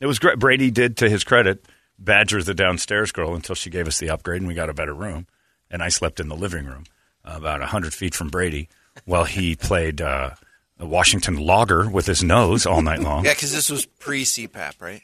It 0.00 0.06
was 0.06 0.18
great. 0.18 0.38
Brady 0.38 0.70
did, 0.70 0.98
to 0.98 1.08
his 1.08 1.24
credit, 1.24 1.64
badger 1.98 2.42
the 2.42 2.54
downstairs 2.54 3.10
girl 3.10 3.34
until 3.34 3.54
she 3.54 3.70
gave 3.70 3.88
us 3.88 3.98
the 3.98 4.10
upgrade 4.10 4.40
and 4.42 4.46
we 4.48 4.54
got 4.54 4.68
a 4.68 4.74
better 4.74 4.94
room. 4.94 5.26
And 5.70 5.82
I 5.82 5.88
slept 5.88 6.18
in 6.20 6.28
the 6.28 6.36
living 6.36 6.64
room, 6.66 6.84
uh, 7.24 7.34
about 7.36 7.60
100 7.60 7.92
feet 7.94 8.14
from 8.14 8.28
Brady, 8.28 8.68
while 9.04 9.24
he 9.24 9.54
played 9.68 10.00
uh, 10.00 10.30
a 10.78 10.86
Washington 10.86 11.36
logger 11.36 11.88
with 11.88 12.06
his 12.06 12.22
nose 12.22 12.66
all 12.66 12.82
night 12.82 13.00
long. 13.00 13.24
Yeah, 13.24 13.34
because 13.34 13.52
this 13.52 13.70
was 13.70 13.84
pre 13.86 14.24
CPAP, 14.24 14.80
right? 14.80 15.02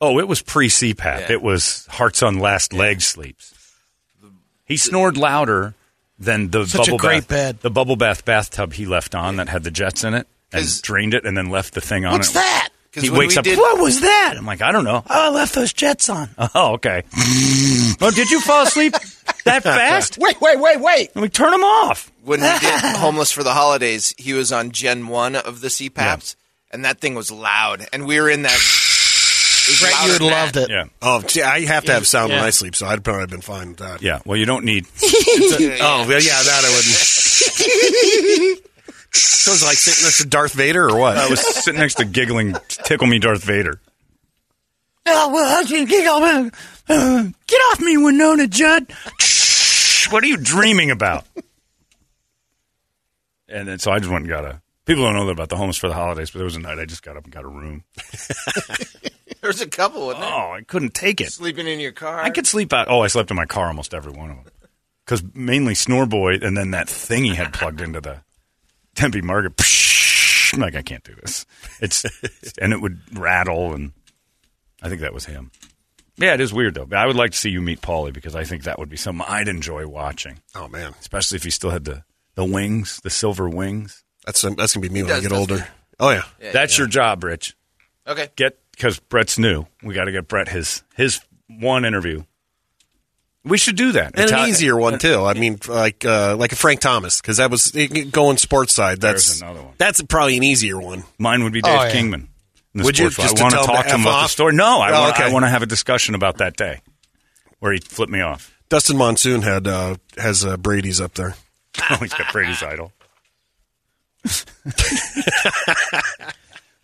Oh, 0.00 0.18
it 0.20 0.28
was 0.28 0.42
pre 0.42 0.68
CPAP. 0.68 1.20
Yeah. 1.20 1.32
It 1.32 1.42
was 1.42 1.86
hearts 1.90 2.22
on 2.22 2.38
last 2.38 2.72
leg 2.72 3.00
sleeps. 3.00 3.54
He 4.64 4.76
snored 4.76 5.16
louder 5.16 5.74
than 6.18 6.50
the 6.50 6.66
Such 6.66 6.88
a 6.88 6.90
bubble 6.92 6.98
great 6.98 7.20
bath, 7.22 7.28
bed. 7.28 7.60
the 7.60 7.70
bubble 7.70 7.96
bath 7.96 8.24
bathtub 8.24 8.74
he 8.74 8.86
left 8.86 9.14
on 9.14 9.36
that 9.36 9.48
had 9.48 9.64
the 9.64 9.70
jets 9.70 10.04
in 10.04 10.14
it 10.14 10.26
and 10.52 10.82
drained 10.82 11.14
it 11.14 11.24
and 11.24 11.36
then 11.36 11.48
left 11.48 11.74
the 11.74 11.80
thing 11.80 12.04
on 12.04 12.12
What's 12.12 12.30
it. 12.30 12.34
that? 12.34 12.68
Because 12.90 13.02
He 13.04 13.10
when 13.10 13.18
wakes 13.20 13.34
we 13.34 13.38
up. 13.38 13.44
did- 13.44 13.58
What 13.58 13.80
was 13.80 14.00
that? 14.00 14.34
I'm 14.38 14.46
like, 14.46 14.62
I 14.62 14.72
don't 14.72 14.84
know. 14.84 15.02
Oh, 15.08 15.26
I 15.26 15.28
left 15.30 15.54
those 15.54 15.72
jets 15.72 16.08
on. 16.08 16.30
Oh, 16.54 16.72
okay. 16.74 17.02
oh, 18.00 18.10
did 18.14 18.30
you 18.30 18.40
fall 18.40 18.62
asleep 18.64 18.94
that 19.44 19.62
fast? 19.64 20.16
Wait, 20.18 20.40
wait, 20.40 20.58
wait, 20.58 20.80
wait. 20.80 21.10
Let 21.14 21.22
me 21.22 21.28
turn 21.28 21.50
them 21.50 21.62
off. 21.64 22.10
when 22.24 22.40
we 22.40 22.46
did 22.46 22.80
Homeless 22.96 23.30
for 23.30 23.42
the 23.42 23.52
Holidays, 23.52 24.14
he 24.16 24.32
was 24.32 24.50
on 24.52 24.70
Gen 24.70 25.08
1 25.08 25.36
of 25.36 25.60
the 25.60 25.68
CPAPs, 25.68 26.34
and 26.70 26.84
that 26.86 27.00
thing 27.00 27.14
was 27.14 27.30
loud. 27.30 27.86
And 27.92 28.06
we 28.06 28.18
were 28.20 28.30
in 28.30 28.42
that. 28.42 28.52
it 28.52 28.56
was 28.56 29.80
Brett, 29.80 29.92
louder 29.92 30.06
you 30.06 30.12
would 30.14 30.20
than 30.22 30.30
loved 30.30 30.54
that. 30.54 30.62
it. 30.64 30.70
Yeah, 30.70 30.84
Oh, 31.02 31.20
see, 31.26 31.42
I 31.42 31.60
have 31.66 31.84
to 31.84 31.92
have 31.92 32.06
sound 32.06 32.32
when 32.32 32.40
I 32.42 32.50
sleep, 32.50 32.74
so 32.74 32.86
I'd 32.86 33.04
probably 33.04 33.20
have 33.20 33.30
been 33.30 33.42
fine 33.42 33.68
with 33.68 33.76
that. 33.78 34.00
yeah. 34.00 34.20
Well, 34.24 34.38
you 34.38 34.46
don't 34.46 34.64
need. 34.64 34.86
Oh, 35.02 36.06
yeah, 36.08 36.42
that 36.42 36.62
I 36.64 38.48
wouldn't. 38.48 38.64
So 39.12 39.52
it's 39.52 39.64
like 39.64 39.76
sitting 39.76 40.04
next 40.04 40.18
to 40.18 40.26
Darth 40.26 40.52
Vader, 40.52 40.88
or 40.88 40.98
what? 40.98 41.16
I 41.16 41.28
was 41.28 41.40
sitting 41.40 41.80
next 41.80 41.94
to 41.94 42.04
giggling, 42.04 42.54
tickle 42.68 43.06
me, 43.06 43.18
Darth 43.18 43.42
Vader. 43.44 43.80
Oh, 45.06 45.32
well, 45.32 45.60
I 45.60 45.64
can 45.64 45.86
giggle. 45.86 46.50
Uh, 46.88 47.28
get 47.46 47.58
off 47.70 47.80
me, 47.80 47.96
Wynonna 47.96 48.48
Judd. 48.50 48.92
What 50.12 50.22
are 50.22 50.26
you 50.26 50.36
dreaming 50.36 50.90
about? 50.90 51.24
And 53.48 53.66
then 53.66 53.78
so 53.78 53.90
I 53.90 53.98
just 53.98 54.10
went 54.10 54.24
and 54.24 54.28
got 54.28 54.44
a. 54.44 54.60
People 54.84 55.04
don't 55.04 55.14
know 55.14 55.26
that 55.26 55.32
about 55.32 55.48
the 55.48 55.56
homeless 55.56 55.76
for 55.76 55.88
the 55.88 55.94
holidays, 55.94 56.30
but 56.30 56.38
there 56.38 56.44
was 56.44 56.56
a 56.56 56.60
night 56.60 56.78
I 56.78 56.84
just 56.86 57.02
got 57.02 57.16
up 57.16 57.24
and 57.24 57.32
got 57.32 57.44
a 57.44 57.48
room. 57.48 57.84
There's 59.42 59.60
a 59.60 59.68
couple, 59.68 60.06
wasn't 60.06 60.24
there? 60.24 60.32
Oh, 60.32 60.52
I 60.52 60.62
couldn't 60.62 60.94
take 60.94 61.20
it. 61.20 61.32
Sleeping 61.32 61.66
in 61.66 61.78
your 61.78 61.92
car. 61.92 62.20
I 62.20 62.30
could 62.30 62.46
sleep 62.46 62.72
out. 62.72 62.88
Oh, 62.88 63.00
I 63.00 63.06
slept 63.08 63.30
in 63.30 63.36
my 63.36 63.46
car 63.46 63.66
almost 63.66 63.94
every 63.94 64.12
one 64.12 64.30
of 64.30 64.44
them. 64.44 64.52
Because 65.04 65.22
mainly 65.34 65.74
Snore 65.74 66.06
Boy 66.06 66.34
and 66.42 66.56
then 66.56 66.72
that 66.72 66.88
thing 66.88 67.24
he 67.24 67.34
had 67.34 67.52
plugged 67.52 67.80
into 67.80 68.00
the 68.00 68.20
Tempe 68.98 69.20
Market. 69.22 69.52
I'm 70.54 70.60
like, 70.60 70.74
I 70.74 70.82
can't 70.82 71.04
do 71.04 71.14
this. 71.14 71.46
It's 71.80 72.04
and 72.60 72.72
it 72.72 72.80
would 72.80 72.98
rattle, 73.18 73.74
and 73.74 73.92
I 74.82 74.88
think 74.88 75.00
that 75.02 75.14
was 75.14 75.24
him. 75.26 75.50
Yeah, 76.16 76.34
it 76.34 76.40
is 76.40 76.52
weird 76.52 76.74
though. 76.74 76.88
I 76.96 77.06
would 77.06 77.14
like 77.16 77.30
to 77.30 77.38
see 77.38 77.50
you 77.50 77.60
meet 77.62 77.80
Paulie 77.80 78.12
because 78.12 78.34
I 78.34 78.42
think 78.44 78.64
that 78.64 78.78
would 78.78 78.88
be 78.88 78.96
something 78.96 79.24
I'd 79.28 79.46
enjoy 79.46 79.86
watching, 79.86 80.40
Oh 80.54 80.66
man, 80.68 80.94
especially 81.00 81.36
if 81.36 81.44
he 81.44 81.50
still 81.50 81.70
had 81.70 81.84
the 81.84 82.02
the 82.34 82.44
wings, 82.44 83.00
the 83.04 83.10
silver 83.10 83.48
wings. 83.48 84.02
that's 84.26 84.42
um, 84.44 84.54
that's 84.56 84.74
gonna 84.74 84.86
be 84.88 84.92
me 84.92 85.02
when 85.04 85.12
I 85.12 85.20
get 85.20 85.32
older. 85.32 85.56
me. 85.56 85.62
Oh 86.00 86.10
yeah, 86.10 86.22
Yeah, 86.40 86.52
That's 86.52 86.74
yeah. 86.76 86.82
your 86.82 86.88
job, 86.88 87.22
Rich. 87.24 87.54
Okay. 88.06 88.28
Get 88.36 88.58
because 88.72 88.98
Brett's 88.98 89.38
new. 89.38 89.66
We 89.82 89.94
got 89.94 90.04
to 90.06 90.12
get 90.12 90.26
Brett 90.28 90.48
his 90.48 90.82
his 90.96 91.20
one 91.48 91.84
interview. 91.84 92.24
We 93.44 93.56
should 93.56 93.76
do 93.76 93.92
that. 93.92 94.12
and 94.18 94.30
Itali- 94.30 94.42
an 94.44 94.48
easier 94.50 94.76
one 94.76 94.98
too. 94.98 95.24
I 95.24 95.34
mean, 95.34 95.58
like 95.68 96.04
uh, 96.04 96.36
like 96.36 96.52
a 96.52 96.56
Frank 96.56 96.80
Thomas 96.80 97.20
because 97.20 97.36
that 97.38 97.50
was 97.50 97.70
going 98.10 98.36
sports 98.36 98.74
side. 98.74 99.00
That's 99.00 99.26
There's 99.28 99.40
another 99.42 99.62
one. 99.62 99.74
That's 99.78 100.02
probably 100.02 100.36
an 100.36 100.42
easier 100.42 100.78
one. 100.78 101.04
Mine 101.18 101.44
would 101.44 101.52
be 101.52 101.62
Dave 101.62 101.78
Oh, 101.78 101.84
yeah. 101.84 101.92
Kingman. 101.92 102.28
in 102.74 102.78
the 102.80 102.84
Would 102.84 102.98
you? 102.98 103.10
sports 103.10 103.30
Just 103.32 103.40
I 103.40 103.44
want 103.44 103.52
to 103.54 103.60
to 103.60 103.64
tell 103.64 103.74
him 103.74 103.76
talk 103.76 103.84
to 103.86 103.90
to 103.90 103.94
him 103.94 104.00
F 104.00 104.06
about 104.06 104.18
the 104.18 104.24
off? 104.24 104.30
story. 104.30 104.54
No, 104.54 104.80
I, 104.80 104.90
Oh, 104.90 105.00
want, 105.00 105.20
I 105.20 105.24
okay. 105.24 105.32
want 105.32 105.44
to 105.44 105.48
have 105.48 105.62
a 105.62 105.66
discussion 105.66 106.14
about 106.14 106.38
that 106.38 106.56
day 106.56 106.80
where 107.60 107.72
he 107.72 107.78
flipped 107.80 108.12
me 108.12 108.20
off. 108.20 108.54
Dustin 108.68 108.96
Monsoon 108.98 109.40
had 109.42 109.66
uh, 109.66 109.94
has 110.18 110.44
uh, 110.44 110.56
Brady's 110.58 111.00
up 111.00 111.14
there. 111.14 111.34
Oh, 111.90 111.96
he's 112.00 112.12
got 112.12 112.30
Brady's 112.32 112.62
idol. 112.62 112.92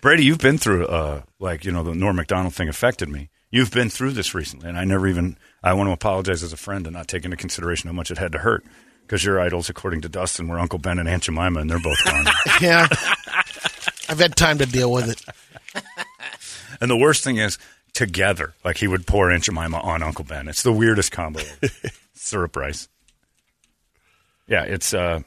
Brady, 0.00 0.24
you've 0.24 0.38
been 0.38 0.58
through, 0.58 0.86
uh, 0.86 1.22
like, 1.38 1.64
you 1.64 1.72
know, 1.72 1.82
the 1.82 1.94
Norm 1.94 2.16
Macdonald 2.16 2.54
thing 2.54 2.68
affected 2.68 3.08
me. 3.08 3.30
You've 3.50 3.70
been 3.70 3.88
through 3.88 4.10
this 4.12 4.34
recently, 4.34 4.68
and 4.68 4.76
I 4.78 4.84
never 4.84 5.06
even, 5.08 5.38
I 5.64 5.72
want 5.72 5.88
to 5.88 5.92
apologize 5.92 6.42
as 6.42 6.52
a 6.52 6.58
friend 6.58 6.86
and 6.86 6.94
not 6.94 7.08
take 7.08 7.24
into 7.24 7.38
consideration 7.38 7.88
how 7.88 7.94
much 7.94 8.10
it 8.10 8.18
had 8.18 8.32
to 8.32 8.38
hurt. 8.38 8.64
Because 9.00 9.24
your 9.24 9.40
idols, 9.40 9.68
according 9.68 10.02
to 10.02 10.08
Dustin, 10.08 10.48
were 10.48 10.58
Uncle 10.58 10.78
Ben 10.78 10.98
and 10.98 11.08
Aunt 11.08 11.24
Jemima, 11.24 11.60
and 11.60 11.70
they're 11.70 11.78
both 11.78 12.02
gone. 12.04 12.26
Yeah. 12.60 12.86
I've 14.08 14.18
had 14.18 14.36
time 14.36 14.58
to 14.58 14.66
deal 14.66 14.92
with 14.92 15.08
it. 15.08 15.82
and 16.80 16.90
the 16.90 16.96
worst 16.96 17.24
thing 17.24 17.38
is, 17.38 17.58
together, 17.94 18.54
like 18.64 18.76
he 18.76 18.86
would 18.86 19.06
pour 19.06 19.30
Aunt 19.30 19.44
Jemima 19.44 19.78
on 19.78 20.02
Uncle 20.02 20.24
Ben. 20.24 20.48
It's 20.48 20.62
the 20.62 20.72
weirdest 20.72 21.12
combo. 21.12 21.40
Syrup 22.14 22.56
rice. 22.56 22.88
Yeah, 24.46 24.64
it's 24.64 24.92
uh, 24.92 25.20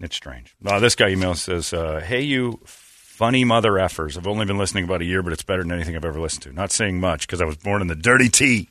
it's 0.00 0.16
strange. 0.16 0.56
Uh, 0.64 0.80
this 0.80 0.96
guy 0.96 1.12
emails 1.14 1.36
says, 1.36 1.72
uh, 1.72 2.00
"Hey, 2.00 2.22
you 2.22 2.58
funny 2.64 3.44
mother 3.44 3.72
effers. 3.72 4.16
I've 4.16 4.26
only 4.26 4.46
been 4.46 4.58
listening 4.58 4.84
about 4.84 5.02
a 5.02 5.04
year, 5.04 5.22
but 5.22 5.32
it's 5.32 5.42
better 5.42 5.62
than 5.62 5.72
anything 5.72 5.94
I've 5.94 6.04
ever 6.04 6.18
listened 6.18 6.42
to. 6.44 6.52
Not 6.52 6.72
saying 6.72 6.98
much 7.00 7.26
because 7.26 7.40
I 7.40 7.44
was 7.44 7.56
born 7.56 7.80
in 7.80 7.86
the 7.86 7.94
dirty 7.94 8.28
T. 8.28 8.68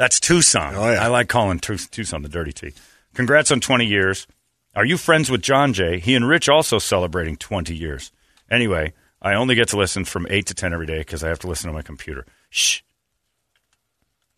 That's 0.00 0.18
Tucson. 0.18 0.76
Oh, 0.76 0.90
yeah. 0.90 1.04
I 1.04 1.08
like 1.08 1.28
calling 1.28 1.58
Tucson 1.58 2.22
the 2.22 2.28
dirty 2.30 2.54
T. 2.54 2.72
Congrats 3.12 3.52
on 3.52 3.60
20 3.60 3.84
years. 3.84 4.26
Are 4.74 4.86
you 4.86 4.96
friends 4.96 5.30
with 5.30 5.42
John 5.42 5.74
Jay? 5.74 5.98
He 5.98 6.14
and 6.14 6.26
Rich 6.26 6.48
also 6.48 6.78
celebrating 6.78 7.36
20 7.36 7.76
years. 7.76 8.10
Anyway, 8.50 8.94
I 9.20 9.34
only 9.34 9.54
get 9.54 9.68
to 9.68 9.76
listen 9.76 10.06
from 10.06 10.26
8 10.30 10.46
to 10.46 10.54
10 10.54 10.72
every 10.72 10.86
day 10.86 11.00
because 11.00 11.22
I 11.22 11.28
have 11.28 11.40
to 11.40 11.48
listen 11.48 11.68
on 11.68 11.74
my 11.74 11.82
computer. 11.82 12.24
Shh. 12.48 12.80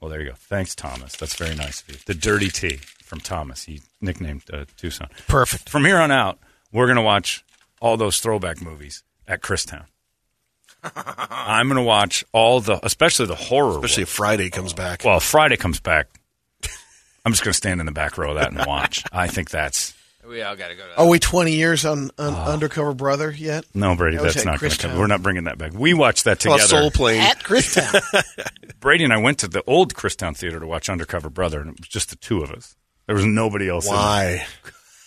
Well, 0.01 0.11
there 0.11 0.21
you 0.21 0.31
go. 0.31 0.35
Thanks, 0.35 0.75
Thomas. 0.75 1.15
That's 1.15 1.37
very 1.37 1.55
nice 1.55 1.83
of 1.83 1.91
you. 1.91 1.97
The 2.07 2.15
Dirty 2.15 2.49
T 2.49 2.79
from 3.05 3.21
Thomas. 3.21 3.63
He 3.63 3.83
nicknamed 4.01 4.43
uh, 4.53 4.65
Tucson. 4.77 5.11
Perfect. 5.29 5.69
From 5.69 5.85
here 5.85 5.99
on 5.99 6.11
out, 6.11 6.41
we're 6.73 6.87
going 6.87 6.97
to 6.97 7.03
watch 7.03 7.45
all 7.81 7.97
those 7.97 8.19
throwback 8.19 8.61
movies 8.61 9.05
at 9.29 9.43
Christown. 9.43 9.85
I'm 11.31 11.69
going 11.69 11.77
to 11.77 11.83
watch 11.83 12.25
all 12.33 12.61
the, 12.61 12.79
especially 12.85 13.27
the 13.27 13.35
horror. 13.35 13.77
Especially 13.77 14.03
if 14.05 14.09
Friday 14.09 14.51
comes 14.51 14.73
back. 14.73 15.03
Well, 15.05 15.19
if 15.19 15.23
Friday 15.23 15.57
comes 15.57 15.81
back, 15.81 16.09
I'm 17.25 17.33
just 17.33 17.45
going 17.45 17.53
to 17.53 17.57
stand 17.57 17.81
in 17.81 17.87
the 17.87 17.93
back 17.93 18.19
row 18.19 18.31
of 18.31 18.37
that 18.37 18.53
and 18.53 18.65
watch. 18.67 19.05
I 19.13 19.27
think 19.29 19.51
that's 19.51 19.95
We 20.29 20.43
all 20.43 20.57
got 20.57 20.69
to 20.69 20.75
go 20.75 20.83
to. 20.87 21.01
Are 21.01 21.09
we 21.09 21.19
20 21.19 21.53
years 21.53 21.85
on, 21.85 22.11
on 22.19 22.35
Oh. 22.35 22.53
Undercover 22.53 22.95
Brother 22.95 23.31
yet? 23.31 23.65
no 23.75 23.95
Brady. 23.97 24.17
That 24.17 24.25
That's 24.35 24.45
not 24.45 24.61
going 24.61 24.73
to 24.73 24.79
come. 24.79 24.91
Christown. 24.93 24.99
We're 24.99 25.07
not 25.07 25.23
bringing 25.23 25.45
that 25.45 25.59
back. 25.59 25.73
We 25.75 25.95
watched 25.95 26.25
that 26.25 26.45
oh, 26.47 26.51
Well, 26.51 26.59
together. 26.59 26.81
Soul 26.83 26.91
Plane. 26.91 27.21
At 27.21 27.39
Christown. 27.41 28.01
Brady 28.81 29.05
and 29.05 29.13
I 29.13 29.19
went 29.19 29.39
to 29.41 29.49
the 29.49 29.63
old 29.67 29.95
Christown 29.95 30.37
Theater 30.37 30.59
to 30.59 30.67
watch 30.67 30.89
Undercover 30.89 31.31
Brother, 31.31 31.61
and 31.61 31.71
it 31.71 31.79
was 31.81 31.89
just 31.89 32.11
the 32.11 32.17
two 32.17 32.43
of 32.43 32.51
us. 32.51 32.75
There 33.07 33.15
was 33.17 33.25
nobody 33.25 33.69
else. 33.69 33.87
in. 33.87 33.93
Why? 33.95 34.45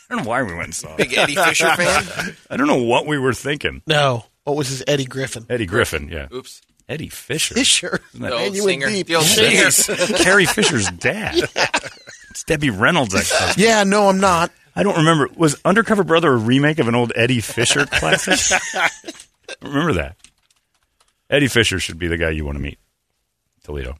I 0.10 0.14
don't 0.16 0.24
know 0.24 0.30
why 0.30 0.44
we 0.44 0.54
went 0.54 0.66
and 0.66 0.76
saw 0.76 0.94
it. 0.94 0.98
Big 0.98 1.18
Eddie 1.18 1.36
Fisher 1.36 1.74
fan? 1.76 2.36
I 2.50 2.58
don't 2.58 2.68
know 2.68 2.84
what 2.84 3.06
we 3.08 3.18
were 3.18 3.34
thinking. 3.34 3.82
no. 3.88 4.26
Oh, 4.45 4.51
what 4.51 4.58
was 4.60 4.67
his 4.69 4.84
Eddie 4.88 5.05
Griffin? 5.05 5.45
Eddie 5.49 5.65
Griffin, 5.65 6.08
yeah. 6.10 6.27
Oops. 6.34 6.62
Eddie 6.88 7.10
Fisher. 7.10 7.55
Fisher. 7.55 7.89
that- 7.91 8.13
The 8.13 8.19
Man, 8.19 8.31
old 8.34 8.55
you 8.55 8.65
went 8.65 8.81
singer. 8.81 8.88
deep. 8.88 9.08
The 9.08 9.15
old 9.15 9.25
Yeah, 9.25 9.69
singer. 9.69 9.97
that's 9.97 10.23
Carrie 10.23 10.45
Fisher's 10.45 10.89
dad. 10.91 11.49
It's 12.29 12.43
Debbie 12.43 12.69
Reynolds' 12.69 13.15
ex 13.15 13.58
Yeah, 13.58 13.86
no, 13.86 14.10
I'm 14.10 14.19
not. 14.19 14.51
I 14.75 14.84
don't 14.84 14.97
remember. 14.97 15.29
Was 15.38 15.55
Undercover 15.63 16.03
Brother 16.03 16.34
a 16.34 16.36
remake 16.36 16.79
of 16.79 16.89
an 16.89 16.93
old 16.93 17.13
Eddie 17.15 17.39
Fisher 17.39 17.86
classic? 17.86 18.60
I 18.75 18.89
don't 19.62 19.71
remember 19.71 19.93
that. 19.93 20.17
Eddie 21.29 21.47
Fisher 21.47 21.79
should 21.79 21.97
be 21.97 22.08
the 22.08 22.17
guy 22.17 22.31
you 22.31 22.43
want 22.43 22.58
to 22.58 22.62
meet. 22.62 22.77
Toledo. 23.63 23.95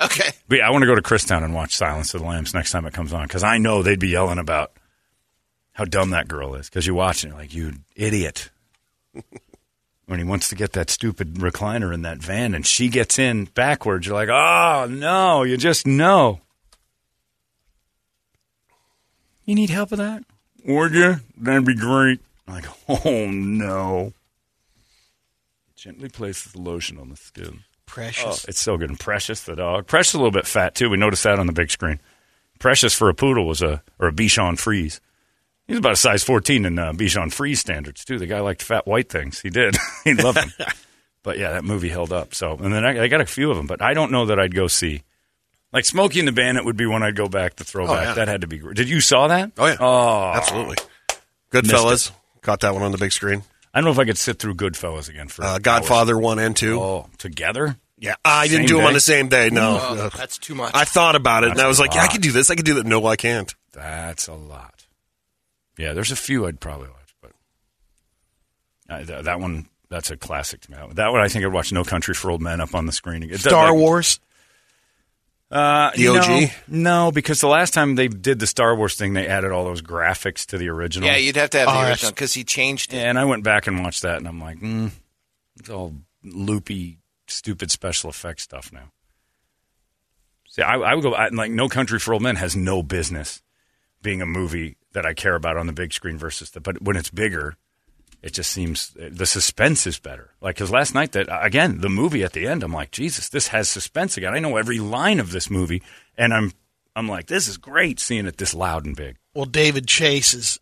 Okay. 0.00 0.30
But 0.46 0.58
yeah, 0.58 0.68
I 0.68 0.70
want 0.70 0.82
to 0.82 0.86
go 0.86 0.94
to 0.94 1.02
Christown 1.02 1.42
and 1.42 1.52
watch 1.52 1.74
Silence 1.74 2.14
of 2.14 2.20
the 2.20 2.28
Lambs 2.28 2.54
next 2.54 2.70
time 2.70 2.86
it 2.86 2.94
comes 2.94 3.12
on 3.12 3.24
because 3.24 3.42
I 3.42 3.58
know 3.58 3.82
they'd 3.82 3.98
be 3.98 4.10
yelling 4.10 4.38
about 4.38 4.70
how 5.72 5.84
dumb 5.84 6.10
that 6.10 6.28
girl 6.28 6.54
is 6.54 6.68
because 6.70 6.86
you 6.86 6.94
watch 6.94 7.18
it 7.18 7.24
and 7.24 7.32
you're 7.32 7.40
like, 7.42 7.52
you 7.54 7.72
idiot. 7.96 8.50
When 10.08 10.18
he 10.18 10.24
wants 10.24 10.48
to 10.48 10.54
get 10.54 10.72
that 10.72 10.88
stupid 10.88 11.34
recliner 11.34 11.92
in 11.92 12.00
that 12.00 12.16
van 12.16 12.54
and 12.54 12.66
she 12.66 12.88
gets 12.88 13.18
in 13.18 13.44
backwards, 13.44 14.06
you're 14.06 14.16
like, 14.16 14.30
oh, 14.30 14.86
no, 14.88 15.42
you 15.42 15.58
just 15.58 15.86
know. 15.86 16.40
You 19.44 19.54
need 19.54 19.68
help 19.68 19.90
with 19.90 20.00
that? 20.00 20.24
Would 20.64 20.94
you? 20.94 21.16
That'd 21.36 21.66
be 21.66 21.74
great. 21.74 22.20
I'm 22.46 22.54
like, 22.54 22.64
oh 22.88 23.30
no. 23.30 24.14
Gently 25.76 26.08
places 26.08 26.52
the 26.52 26.60
lotion 26.60 26.98
on 26.98 27.10
the 27.10 27.16
skin. 27.16 27.60
Precious. 27.84 28.44
Oh, 28.44 28.48
it's 28.48 28.60
so 28.60 28.78
good. 28.78 28.88
And 28.88 28.98
Precious, 28.98 29.42
the 29.42 29.56
dog. 29.56 29.86
Precious 29.86 30.14
a 30.14 30.18
little 30.18 30.30
bit 30.30 30.46
fat 30.46 30.74
too. 30.74 30.88
We 30.88 30.96
noticed 30.96 31.24
that 31.24 31.38
on 31.38 31.46
the 31.46 31.52
big 31.52 31.70
screen. 31.70 32.00
Precious 32.58 32.94
for 32.94 33.10
a 33.10 33.14
poodle 33.14 33.46
was 33.46 33.60
a 33.60 33.82
or 33.98 34.08
a 34.08 34.12
Bichon 34.12 34.58
Frise. 34.58 35.02
He's 35.68 35.76
about 35.78 35.92
a 35.92 35.96
size 35.96 36.24
14 36.24 36.64
in 36.64 36.78
uh, 36.78 36.92
Bichon 36.92 37.30
Frise 37.32 37.60
standards 37.60 38.04
too. 38.04 38.18
The 38.18 38.26
guy 38.26 38.40
liked 38.40 38.62
fat 38.62 38.86
white 38.86 39.08
things. 39.10 39.38
He 39.40 39.50
did. 39.50 39.76
he 40.04 40.14
loved 40.14 40.38
them. 40.38 40.52
but 41.22 41.38
yeah, 41.38 41.52
that 41.52 41.62
movie 41.64 41.90
held 41.90 42.12
up. 42.12 42.34
So 42.34 42.52
and 42.56 42.72
then 42.72 42.84
I, 42.86 43.04
I 43.04 43.08
got 43.08 43.20
a 43.20 43.26
few 43.26 43.50
of 43.50 43.56
them, 43.58 43.66
but 43.66 43.80
I 43.82 43.92
don't 43.94 44.10
know 44.10 44.26
that 44.26 44.40
I'd 44.40 44.54
go 44.54 44.66
see. 44.66 45.02
Like 45.72 45.84
Smokey 45.84 46.20
and 46.20 46.26
the 46.28 46.32
Bandit 46.32 46.64
would 46.64 46.78
be 46.78 46.86
one 46.86 47.02
I'd 47.02 47.14
go 47.16 47.28
back 47.28 47.56
to 47.56 47.64
throw 47.64 47.86
Oh, 47.86 47.92
yeah. 47.92 48.14
That 48.14 48.26
had 48.28 48.40
to 48.40 48.46
be. 48.46 48.56
great. 48.56 48.74
Did 48.76 48.88
you 48.88 49.02
saw 49.02 49.28
that? 49.28 49.52
Oh 49.58 49.66
yeah. 49.66 49.76
Oh, 49.78 50.32
Absolutely. 50.34 50.76
Missed 51.52 51.68
Goodfellas. 51.70 52.10
Caught 52.40 52.60
that 52.60 52.72
one 52.72 52.82
on 52.82 52.92
the 52.92 52.98
big 52.98 53.12
screen. 53.12 53.42
I 53.74 53.80
don't 53.80 53.84
know 53.84 53.90
if 53.92 53.98
I 53.98 54.06
could 54.06 54.16
sit 54.16 54.38
through 54.38 54.54
Goodfellas 54.54 55.10
again 55.10 55.28
for 55.28 55.44
Uh, 55.44 55.48
hours. 55.48 55.58
Godfather 55.60 56.16
one 56.18 56.38
and 56.38 56.56
two. 56.56 56.80
Oh, 56.80 57.10
together? 57.18 57.76
Yeah, 57.98 58.14
I 58.24 58.46
didn't 58.48 58.60
Same 58.62 58.66
do 58.68 58.76
them 58.78 58.86
on 58.86 58.92
the 58.94 59.00
same 59.00 59.28
day. 59.28 59.50
No, 59.50 59.78
Oh, 59.82 59.96
Ugh. 60.06 60.12
that's 60.16 60.38
too 60.38 60.54
much. 60.54 60.70
I 60.74 60.84
thought 60.84 61.16
about 61.16 61.44
it 61.44 61.50
and 61.50 61.60
I 61.60 61.66
was 61.68 61.78
like, 61.80 61.92
yeah, 61.94 62.00
I 62.00 62.04
lot. 62.04 62.12
can 62.12 62.20
do 62.22 62.32
this. 62.32 62.48
I 62.50 62.54
can 62.54 62.64
do 62.64 62.74
that. 62.74 62.86
No, 62.86 63.04
I 63.06 63.16
can't. 63.16 63.52
That's 63.72 64.28
a 64.28 64.34
lot. 64.34 64.77
Yeah, 65.78 65.92
there's 65.94 66.10
a 66.10 66.16
few 66.16 66.46
I'd 66.46 66.60
probably 66.60 66.88
watch, 66.88 67.14
but 67.22 67.32
uh, 68.90 69.04
th- 69.04 69.24
that 69.24 69.40
one 69.40 69.68
that's 69.88 70.10
a 70.10 70.16
classic 70.16 70.60
to 70.62 70.70
me. 70.70 70.76
That 70.94 71.12
one 71.12 71.20
I 71.20 71.28
think 71.28 71.44
I'd 71.44 71.52
watch 71.52 71.72
No 71.72 71.84
Country 71.84 72.14
for 72.14 72.30
Old 72.30 72.42
Men 72.42 72.60
up 72.60 72.74
on 72.74 72.84
the 72.86 72.92
screen. 72.92 73.22
It 73.22 73.28
does- 73.30 73.40
Star 73.42 73.70
like- 73.70 73.74
Wars. 73.80 74.20
Uh, 75.50 75.92
The 75.92 76.02
you 76.02 76.12
know, 76.12 76.20
OG? 76.20 76.50
no, 76.68 77.10
because 77.10 77.40
the 77.40 77.48
last 77.48 77.72
time 77.72 77.94
they 77.94 78.08
did 78.08 78.38
the 78.38 78.46
Star 78.46 78.76
Wars 78.76 78.96
thing, 78.96 79.14
they 79.14 79.26
added 79.26 79.50
all 79.50 79.64
those 79.64 79.80
graphics 79.80 80.44
to 80.46 80.58
the 80.58 80.68
original. 80.68 81.08
yeah, 81.08 81.16
you'd 81.16 81.36
have 81.36 81.48
to 81.50 81.58
have 81.60 81.68
Oh, 81.68 81.72
the 81.72 81.76
that's- 81.78 81.92
original 82.02 82.12
because 82.12 82.34
he 82.34 82.44
changed 82.44 82.92
it. 82.92 82.98
and 82.98 83.18
I 83.18 83.24
went 83.24 83.44
back 83.44 83.66
and 83.66 83.82
watched 83.82 84.02
that, 84.02 84.18
and 84.18 84.28
I'm 84.28 84.38
like, 84.40 84.58
mm, 84.58 84.90
it's 85.58 85.70
all 85.70 85.94
loopy, 86.22 86.98
stupid 87.28 87.70
special 87.70 88.10
effects 88.10 88.42
stuff 88.42 88.70
now. 88.72 88.90
See, 90.50 90.60
I, 90.60 90.74
I 90.74 90.94
would 90.94 91.02
go 91.02 91.14
I, 91.14 91.28
like 91.28 91.50
No 91.50 91.68
Country 91.70 91.98
for 91.98 92.12
Old 92.12 92.22
Men 92.22 92.36
has 92.36 92.54
no 92.54 92.82
business 92.82 93.42
being 94.02 94.20
a 94.20 94.26
movie 94.26 94.76
that 94.92 95.06
I 95.06 95.14
care 95.14 95.34
about 95.34 95.56
on 95.56 95.66
the 95.66 95.72
big 95.72 95.92
screen 95.92 96.18
versus 96.18 96.50
the. 96.50 96.60
But 96.60 96.82
when 96.82 96.96
it's 96.96 97.10
bigger, 97.10 97.56
it 98.22 98.32
just 98.32 98.50
seems 98.50 98.90
the 98.96 99.26
suspense 99.26 99.86
is 99.86 99.98
better. 99.98 100.30
Like 100.40 100.56
because 100.56 100.70
last 100.70 100.94
night 100.94 101.12
that 101.12 101.28
again 101.44 101.80
the 101.80 101.88
movie 101.88 102.24
at 102.24 102.32
the 102.32 102.46
end, 102.46 102.62
I'm 102.62 102.72
like, 102.72 102.90
Jesus, 102.90 103.28
this 103.28 103.48
has 103.48 103.68
suspense 103.68 104.16
again. 104.16 104.34
I 104.34 104.38
know 104.38 104.56
every 104.56 104.78
line 104.78 105.20
of 105.20 105.30
this 105.30 105.50
movie, 105.50 105.82
and 106.16 106.32
I'm 106.34 106.52
I'm 106.96 107.08
like, 107.08 107.26
this 107.26 107.46
is 107.46 107.56
great 107.56 108.00
seeing 108.00 108.26
it 108.26 108.38
this 108.38 108.54
loud 108.54 108.84
and 108.84 108.96
big. 108.96 109.16
Well, 109.34 109.44
David 109.44 109.86
Chase 109.86 110.34
is 110.34 110.58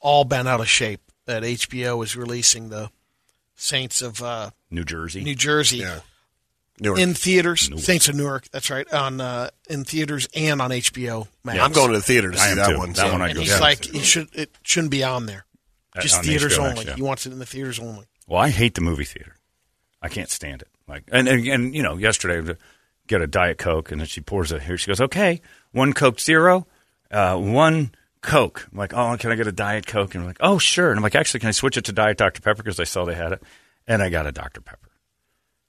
all 0.00 0.24
bent 0.24 0.48
out 0.48 0.60
of 0.60 0.68
shape. 0.68 1.00
That 1.26 1.42
HBO 1.42 2.04
is 2.04 2.16
releasing 2.16 2.68
the 2.68 2.88
Saints 3.56 4.00
of 4.00 4.22
uh, 4.22 4.50
New 4.70 4.84
Jersey, 4.84 5.24
New 5.24 5.34
Jersey 5.34 5.78
Yeah. 5.78 6.00
Newark. 6.80 6.98
in 6.98 7.14
theaters. 7.14 7.70
Saints 7.82 8.08
of 8.08 8.14
Newark. 8.14 8.48
That's 8.50 8.70
right. 8.70 8.90
On 8.92 9.20
uh, 9.20 9.50
in 9.70 9.84
theaters 9.84 10.28
and 10.34 10.60
on 10.60 10.70
HBO 10.70 11.26
Max. 11.44 11.58
I'm 11.60 11.72
going 11.72 11.88
to 11.92 11.96
the 11.98 12.02
theater 12.02 12.30
to 12.30 12.38
I 12.38 12.48
see 12.50 12.54
that 12.56 12.68
too. 12.70 12.78
one. 12.78 12.88
That 12.90 12.96
so- 12.96 13.12
one 13.12 13.22
I 13.22 13.32
go 13.32 13.40
he's 13.40 13.54
see. 13.54 13.60
like, 13.60 13.84
he 13.84 14.00
should 14.00 14.28
it 14.34 14.50
shouldn't 14.62 14.90
be 14.90 15.02
on 15.04 15.26
there. 15.26 15.44
Just 16.00 16.18
on 16.18 16.24
theaters 16.24 16.54
HBO 16.58 16.62
Max, 16.62 16.78
only. 16.78 16.90
yeah. 16.90 16.96
He 16.96 17.02
wants 17.02 17.26
it 17.26 17.32
in 17.32 17.38
the 17.38 17.46
theaters 17.46 17.78
only. 17.80 18.04
Well, 18.26 18.40
I 18.40 18.50
hate 18.50 18.74
the 18.74 18.80
movie 18.82 19.04
theater. 19.04 19.36
I 20.02 20.08
can't 20.08 20.28
stand 20.28 20.62
it. 20.62 20.68
Like, 20.86 21.04
and 21.10 21.26
and, 21.26 21.46
and 21.46 21.74
you 21.74 21.82
know, 21.82 21.96
yesterday 21.96 22.46
to 22.46 22.58
get 23.06 23.22
a 23.22 23.26
diet 23.26 23.56
coke, 23.58 23.90
and 23.90 24.00
then 24.00 24.06
she 24.08 24.20
pours 24.20 24.52
it 24.52 24.62
here. 24.62 24.76
She 24.76 24.88
goes, 24.88 25.00
"Okay, 25.00 25.40
one 25.72 25.92
coke 25.94 26.20
zero, 26.20 26.66
uh, 27.10 27.36
one 27.36 27.92
coke." 28.20 28.68
I'm 28.70 28.78
like, 28.78 28.92
"Oh, 28.92 29.16
can 29.18 29.32
I 29.32 29.36
get 29.36 29.46
a 29.46 29.52
diet 29.52 29.86
coke?" 29.86 30.14
And 30.14 30.22
I'm 30.22 30.28
like, 30.28 30.36
"Oh, 30.40 30.58
sure." 30.58 30.90
And 30.90 30.98
I'm 30.98 31.02
like, 31.02 31.14
"Actually, 31.14 31.40
can 31.40 31.48
I 31.48 31.52
switch 31.52 31.76
it 31.78 31.84
to 31.86 31.92
diet 31.92 32.18
Dr 32.18 32.40
Pepper 32.42 32.62
because 32.62 32.78
I 32.78 32.84
saw 32.84 33.04
they 33.06 33.14
had 33.14 33.32
it?" 33.32 33.42
And 33.88 34.02
I 34.02 34.10
got 34.10 34.26
a 34.26 34.32
Dr 34.32 34.60
Pepper. 34.60 34.85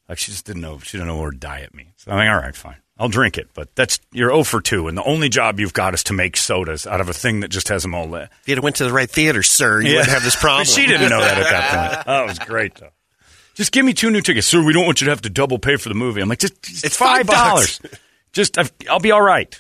Like 0.10 0.18
she 0.18 0.32
just 0.32 0.46
didn't 0.46 0.62
know. 0.62 0.80
She 0.80 0.98
didn't 0.98 1.08
know 1.08 1.16
what 1.16 1.24
word 1.24 1.40
diet 1.40 1.74
means. 1.74 1.92
So 1.98 2.12
I'm 2.12 2.18
like, 2.18 2.30
"All 2.30 2.36
right, 2.42 2.56
fine, 2.56 2.78
I'll 2.98 3.10
drink 3.10 3.38
it." 3.38 3.50
But 3.54 3.76
that's 3.76 4.00
you're 4.12 4.30
0 4.30 4.44
for 4.44 4.62
two, 4.62 4.88
and 4.88 4.98
the 4.98 5.04
only 5.04 5.28
job 5.30 5.60
you've 5.60 5.74
got 5.74 5.94
is 5.94 6.04
to 6.06 6.14
make 6.14 6.38
sodas 6.38 6.88
out 6.88 7.02
of 7.02 7.10
a 7.10 7.14
thing 7.14 7.42
that 7.42 7.50
just 7.50 7.68
has 7.68 7.82
them 7.84 7.94
all 7.94 8.08
lit. 8.08 8.30
If 8.42 8.48
you'd 8.48 8.56
have 8.56 8.64
went 8.64 8.78
to 8.78 8.86
the 8.86 8.94
right 8.94 9.10
theater, 9.10 9.44
sir, 9.44 9.82
you 9.82 9.90
Yeah. 9.90 9.96
wouldn't 9.98 10.14
have 10.14 10.24
this 10.24 10.36
problem. 10.36 10.66
She 10.66 10.86
didn't 10.86 11.10
know 11.10 11.20
that 11.20 11.38
at 11.38 11.50
that 11.50 11.94
point. 11.96 12.06
That 12.08 12.26
was 12.28 12.40
great 12.40 12.76
though. 12.76 12.92
Just 13.56 13.72
give 13.72 13.84
me 13.86 13.94
two 13.94 14.12
new 14.12 14.22
tickets, 14.22 14.48
sir. 14.48 14.64
We 14.64 14.72
don't 14.72 14.86
want 14.86 15.02
you 15.02 15.06
to 15.06 15.12
have 15.12 15.22
to 15.24 15.30
double 15.30 15.58
pay 15.60 15.78
for 15.78 15.90
the 15.90 15.96
movie. 15.96 16.22
I'm 16.22 16.30
like, 16.30 16.40
just, 16.40 16.62
just 16.62 16.86
It's 16.86 16.96
five 16.96 17.26
dollars. 17.28 17.82
Just 18.32 18.58
I've, 18.58 18.72
I'll 18.90 19.00
be 19.00 19.12
all 19.12 19.22
right. 19.22 19.60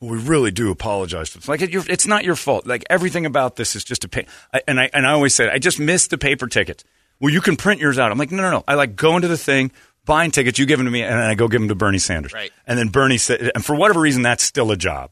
We 0.00 0.16
really 0.16 0.50
do 0.52 0.70
apologize. 0.70 1.34
It's 1.36 1.48
like 1.48 1.60
it's 1.60 2.06
not 2.06 2.24
your 2.24 2.36
fault. 2.36 2.66
Like 2.66 2.84
everything 2.88 3.26
about 3.26 3.56
this 3.56 3.74
is 3.76 3.84
just 3.84 4.04
a 4.04 4.08
pay. 4.08 4.26
I, 4.54 4.62
and 4.66 4.80
I 4.80 4.88
and 4.92 5.06
I 5.06 5.10
always 5.12 5.34
say, 5.34 5.48
I 5.50 5.58
just 5.58 5.78
missed 5.78 6.10
the 6.10 6.18
paper 6.18 6.46
tickets. 6.46 6.84
Well, 7.20 7.32
you 7.32 7.40
can 7.40 7.56
print 7.56 7.80
yours 7.80 7.98
out. 7.98 8.10
I'm 8.12 8.18
like, 8.18 8.30
no, 8.30 8.42
no, 8.42 8.50
no. 8.50 8.64
I 8.68 8.74
like 8.74 8.94
go 8.96 9.16
into 9.16 9.28
the 9.28 9.36
thing, 9.38 9.72
buying 10.04 10.30
tickets. 10.30 10.58
You 10.58 10.66
give 10.66 10.78
them 10.78 10.86
to 10.86 10.90
me, 10.90 11.02
and 11.02 11.12
then 11.12 11.28
I 11.28 11.34
go 11.34 11.48
give 11.48 11.60
them 11.60 11.68
to 11.68 11.74
Bernie 11.74 11.98
Sanders. 11.98 12.32
Right. 12.32 12.52
And 12.66 12.78
then 12.78 12.88
Bernie 12.88 13.18
said, 13.18 13.50
and 13.54 13.64
for 13.64 13.74
whatever 13.74 14.00
reason, 14.00 14.22
that's 14.22 14.42
still 14.42 14.70
a 14.70 14.76
job. 14.76 15.10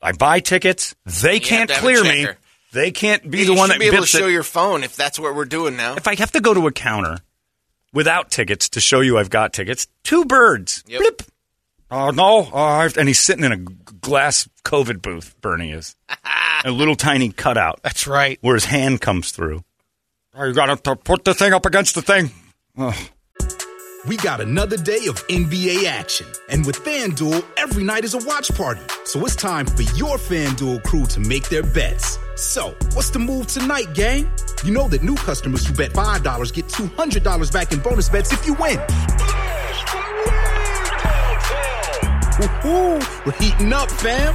I 0.00 0.12
buy 0.12 0.40
tickets. 0.40 0.94
They 1.22 1.34
have 1.34 1.42
can't 1.42 1.68
to 1.70 1.74
have 1.74 1.84
a 1.84 1.86
clear 1.86 2.04
me. 2.04 2.28
They 2.72 2.90
can't 2.92 3.28
be 3.28 3.38
you 3.38 3.44
the 3.46 3.54
one 3.54 3.68
should 3.70 3.74
that 3.76 3.80
be 3.80 3.86
able 3.86 3.96
to 3.98 4.02
bips 4.02 4.14
it 4.14 4.18
show 4.18 4.26
your 4.26 4.42
phone 4.42 4.84
if 4.84 4.94
that's 4.94 5.18
what 5.18 5.34
we're 5.34 5.46
doing 5.46 5.76
now. 5.76 5.96
if 5.96 6.06
I 6.06 6.14
have 6.16 6.30
to 6.32 6.40
go 6.40 6.52
to 6.54 6.66
a 6.66 6.72
counter 6.72 7.18
without 7.92 8.30
tickets 8.30 8.68
to 8.70 8.80
show 8.80 9.00
you 9.00 9.18
I've 9.18 9.30
got 9.30 9.52
tickets, 9.52 9.88
two 10.04 10.24
birds. 10.26 10.84
Yep. 10.86 11.00
Blip. 11.00 11.22
Oh 11.90 12.10
no! 12.10 12.46
Oh, 12.52 12.58
I've- 12.58 13.00
and 13.00 13.08
he's 13.08 13.18
sitting 13.18 13.44
in 13.44 13.52
a 13.52 13.56
glass 13.56 14.46
COVID 14.64 15.00
booth. 15.00 15.34
Bernie 15.40 15.72
is 15.72 15.96
a 16.64 16.70
little 16.70 16.94
tiny 16.94 17.32
cutout 17.32 17.80
That's 17.82 18.06
right. 18.06 18.38
where 18.42 18.54
his 18.54 18.66
hand 18.66 19.00
comes 19.00 19.30
through. 19.32 19.64
You 20.46 20.52
got 20.52 20.84
to 20.84 20.94
put 20.94 21.24
the 21.24 21.34
thing 21.34 21.52
up 21.52 21.66
against 21.66 21.96
the 21.96 22.02
thing. 22.02 22.30
Oh. 22.76 22.96
We 24.06 24.16
got 24.16 24.40
another 24.40 24.76
day 24.76 25.06
of 25.08 25.16
NBA 25.26 25.84
action. 25.86 26.26
And 26.48 26.64
with 26.64 26.76
FanDuel, 26.84 27.44
every 27.56 27.82
night 27.82 28.04
is 28.04 28.14
a 28.14 28.18
watch 28.18 28.54
party. 28.54 28.80
So 29.04 29.24
it's 29.26 29.34
time 29.34 29.66
for 29.66 29.82
your 29.82 30.16
FanDuel 30.16 30.84
crew 30.84 31.06
to 31.06 31.20
make 31.20 31.48
their 31.48 31.64
bets. 31.64 32.18
So, 32.36 32.76
what's 32.94 33.10
the 33.10 33.18
move 33.18 33.48
tonight, 33.48 33.94
gang? 33.94 34.30
You 34.62 34.72
know 34.72 34.86
that 34.88 35.02
new 35.02 35.16
customers 35.16 35.66
who 35.66 35.74
bet 35.74 35.92
$5 35.92 36.54
get 36.54 36.66
$200 36.68 37.52
back 37.52 37.72
in 37.72 37.80
bonus 37.80 38.08
bets 38.08 38.32
if 38.32 38.46
you 38.46 38.54
win. 38.54 38.78
Woo-hoo, 42.38 43.00
we're 43.26 43.32
heating 43.32 43.72
up, 43.72 43.90
fam. 43.90 44.34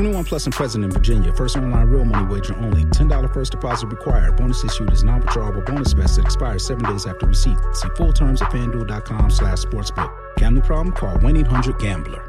21 0.00 0.24
plus 0.24 0.46
and 0.46 0.54
present 0.54 0.82
in 0.82 0.90
Virginia. 0.90 1.30
First 1.30 1.58
online 1.58 1.86
real 1.88 2.06
money 2.06 2.26
wager 2.32 2.56
only. 2.56 2.84
$10 2.84 3.34
first 3.34 3.52
deposit 3.52 3.88
required. 3.88 4.34
Bonus 4.34 4.64
issued 4.64 4.90
is 4.92 5.04
non-withdrawable 5.04 5.66
bonus 5.66 5.92
bets 5.92 6.16
that 6.16 6.24
expires 6.24 6.66
seven 6.66 6.90
days 6.90 7.04
after 7.04 7.26
receipt. 7.26 7.58
See 7.74 7.88
full 7.96 8.10
terms 8.10 8.40
at 8.40 8.50
fanduel.com 8.50 9.30
slash 9.30 9.58
sportsbook. 9.58 10.10
Gambling 10.38 10.64
problem? 10.64 10.94
Call 10.94 11.16
1-800-GAMBLER. 11.18 12.26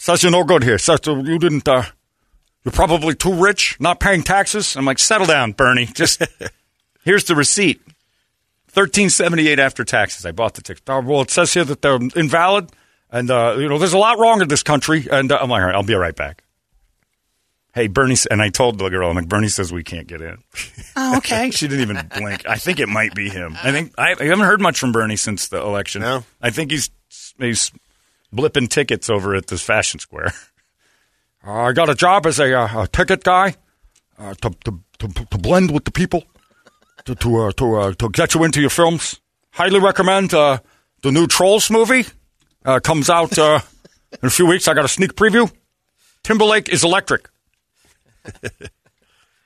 Says 0.00 0.24
you're 0.24 0.32
no 0.32 0.42
good 0.42 0.64
here. 0.64 0.76
Says 0.76 0.98
you 1.06 1.38
didn't. 1.38 1.68
Uh, 1.68 1.84
you're 2.64 2.72
probably 2.72 3.14
too 3.14 3.32
rich, 3.32 3.78
not 3.80 4.00
paying 4.00 4.22
taxes. 4.22 4.76
I'm 4.76 4.84
like, 4.84 4.98
settle 4.98 5.26
down, 5.26 5.52
Bernie. 5.52 5.86
Just 5.86 6.20
here's 7.04 7.24
the 7.24 7.34
receipt. 7.34 7.80
Thirteen 8.68 9.08
seventy 9.08 9.48
eight 9.48 9.58
after 9.58 9.82
taxes. 9.82 10.26
I 10.26 10.32
bought 10.32 10.54
the 10.54 10.62
ticket. 10.62 10.90
Uh, 10.90 11.00
well, 11.02 11.22
it 11.22 11.30
says 11.30 11.54
here 11.54 11.64
that 11.64 11.80
they're 11.80 11.98
invalid, 12.16 12.70
and 13.14 13.30
uh, 13.30 13.54
you 13.58 13.68
know 13.68 13.78
there's 13.78 13.92
a 13.92 13.98
lot 13.98 14.18
wrong 14.18 14.42
in 14.42 14.48
this 14.48 14.64
country. 14.64 15.06
And 15.10 15.30
uh, 15.30 15.38
I'm 15.40 15.48
like, 15.48 15.60
all 15.60 15.66
right, 15.68 15.74
I'll 15.74 15.84
be 15.84 15.94
right 15.94 16.14
back. 16.14 16.42
Hey, 17.72 17.86
Bernie, 17.86 18.16
and 18.30 18.42
I 18.42 18.50
told 18.50 18.78
the 18.78 18.88
girl, 18.88 19.08
I'm 19.08 19.16
like, 19.16 19.28
Bernie 19.28 19.48
says 19.48 19.72
we 19.72 19.82
can't 19.82 20.06
get 20.06 20.20
in. 20.20 20.38
Oh, 20.96 21.16
okay. 21.18 21.50
she 21.52 21.66
didn't 21.66 21.82
even 21.82 22.08
blink. 22.08 22.46
I 22.46 22.56
think 22.56 22.78
it 22.78 22.88
might 22.88 23.14
be 23.14 23.28
him. 23.28 23.56
I 23.62 23.72
think 23.72 23.94
I, 23.96 24.14
I 24.18 24.24
haven't 24.24 24.44
heard 24.44 24.60
much 24.60 24.78
from 24.78 24.92
Bernie 24.92 25.16
since 25.16 25.48
the 25.48 25.60
election. 25.60 26.02
No. 26.02 26.24
I 26.42 26.50
think 26.50 26.72
he's 26.72 26.90
he's 27.38 27.70
blipping 28.34 28.68
tickets 28.68 29.08
over 29.08 29.34
at 29.36 29.46
this 29.46 29.62
fashion 29.62 30.00
square. 30.00 30.32
Uh, 31.46 31.52
I 31.68 31.72
got 31.72 31.88
a 31.88 31.94
job 31.94 32.26
as 32.26 32.40
a, 32.40 32.52
uh, 32.52 32.82
a 32.82 32.88
ticket 32.88 33.22
guy 33.22 33.54
uh, 34.18 34.34
to, 34.34 34.50
to, 34.64 34.80
to 34.98 35.08
to 35.08 35.38
blend 35.38 35.70
with 35.70 35.84
the 35.84 35.92
people 35.92 36.24
to 37.04 37.14
to 37.14 37.42
uh, 37.42 37.52
to, 37.52 37.74
uh, 37.76 37.92
to 37.94 38.08
get 38.10 38.34
you 38.34 38.42
into 38.42 38.60
your 38.60 38.70
films. 38.70 39.20
Highly 39.52 39.78
recommend 39.78 40.34
uh, 40.34 40.58
the 41.02 41.12
new 41.12 41.28
Trolls 41.28 41.70
movie. 41.70 42.06
Uh, 42.64 42.80
comes 42.80 43.10
out 43.10 43.38
uh, 43.38 43.60
in 44.22 44.26
a 44.26 44.30
few 44.30 44.46
weeks. 44.46 44.66
I 44.68 44.74
got 44.74 44.84
a 44.84 44.88
sneak 44.88 45.14
preview. 45.14 45.50
Timberlake 46.22 46.68
is 46.68 46.84
electric. 46.84 47.28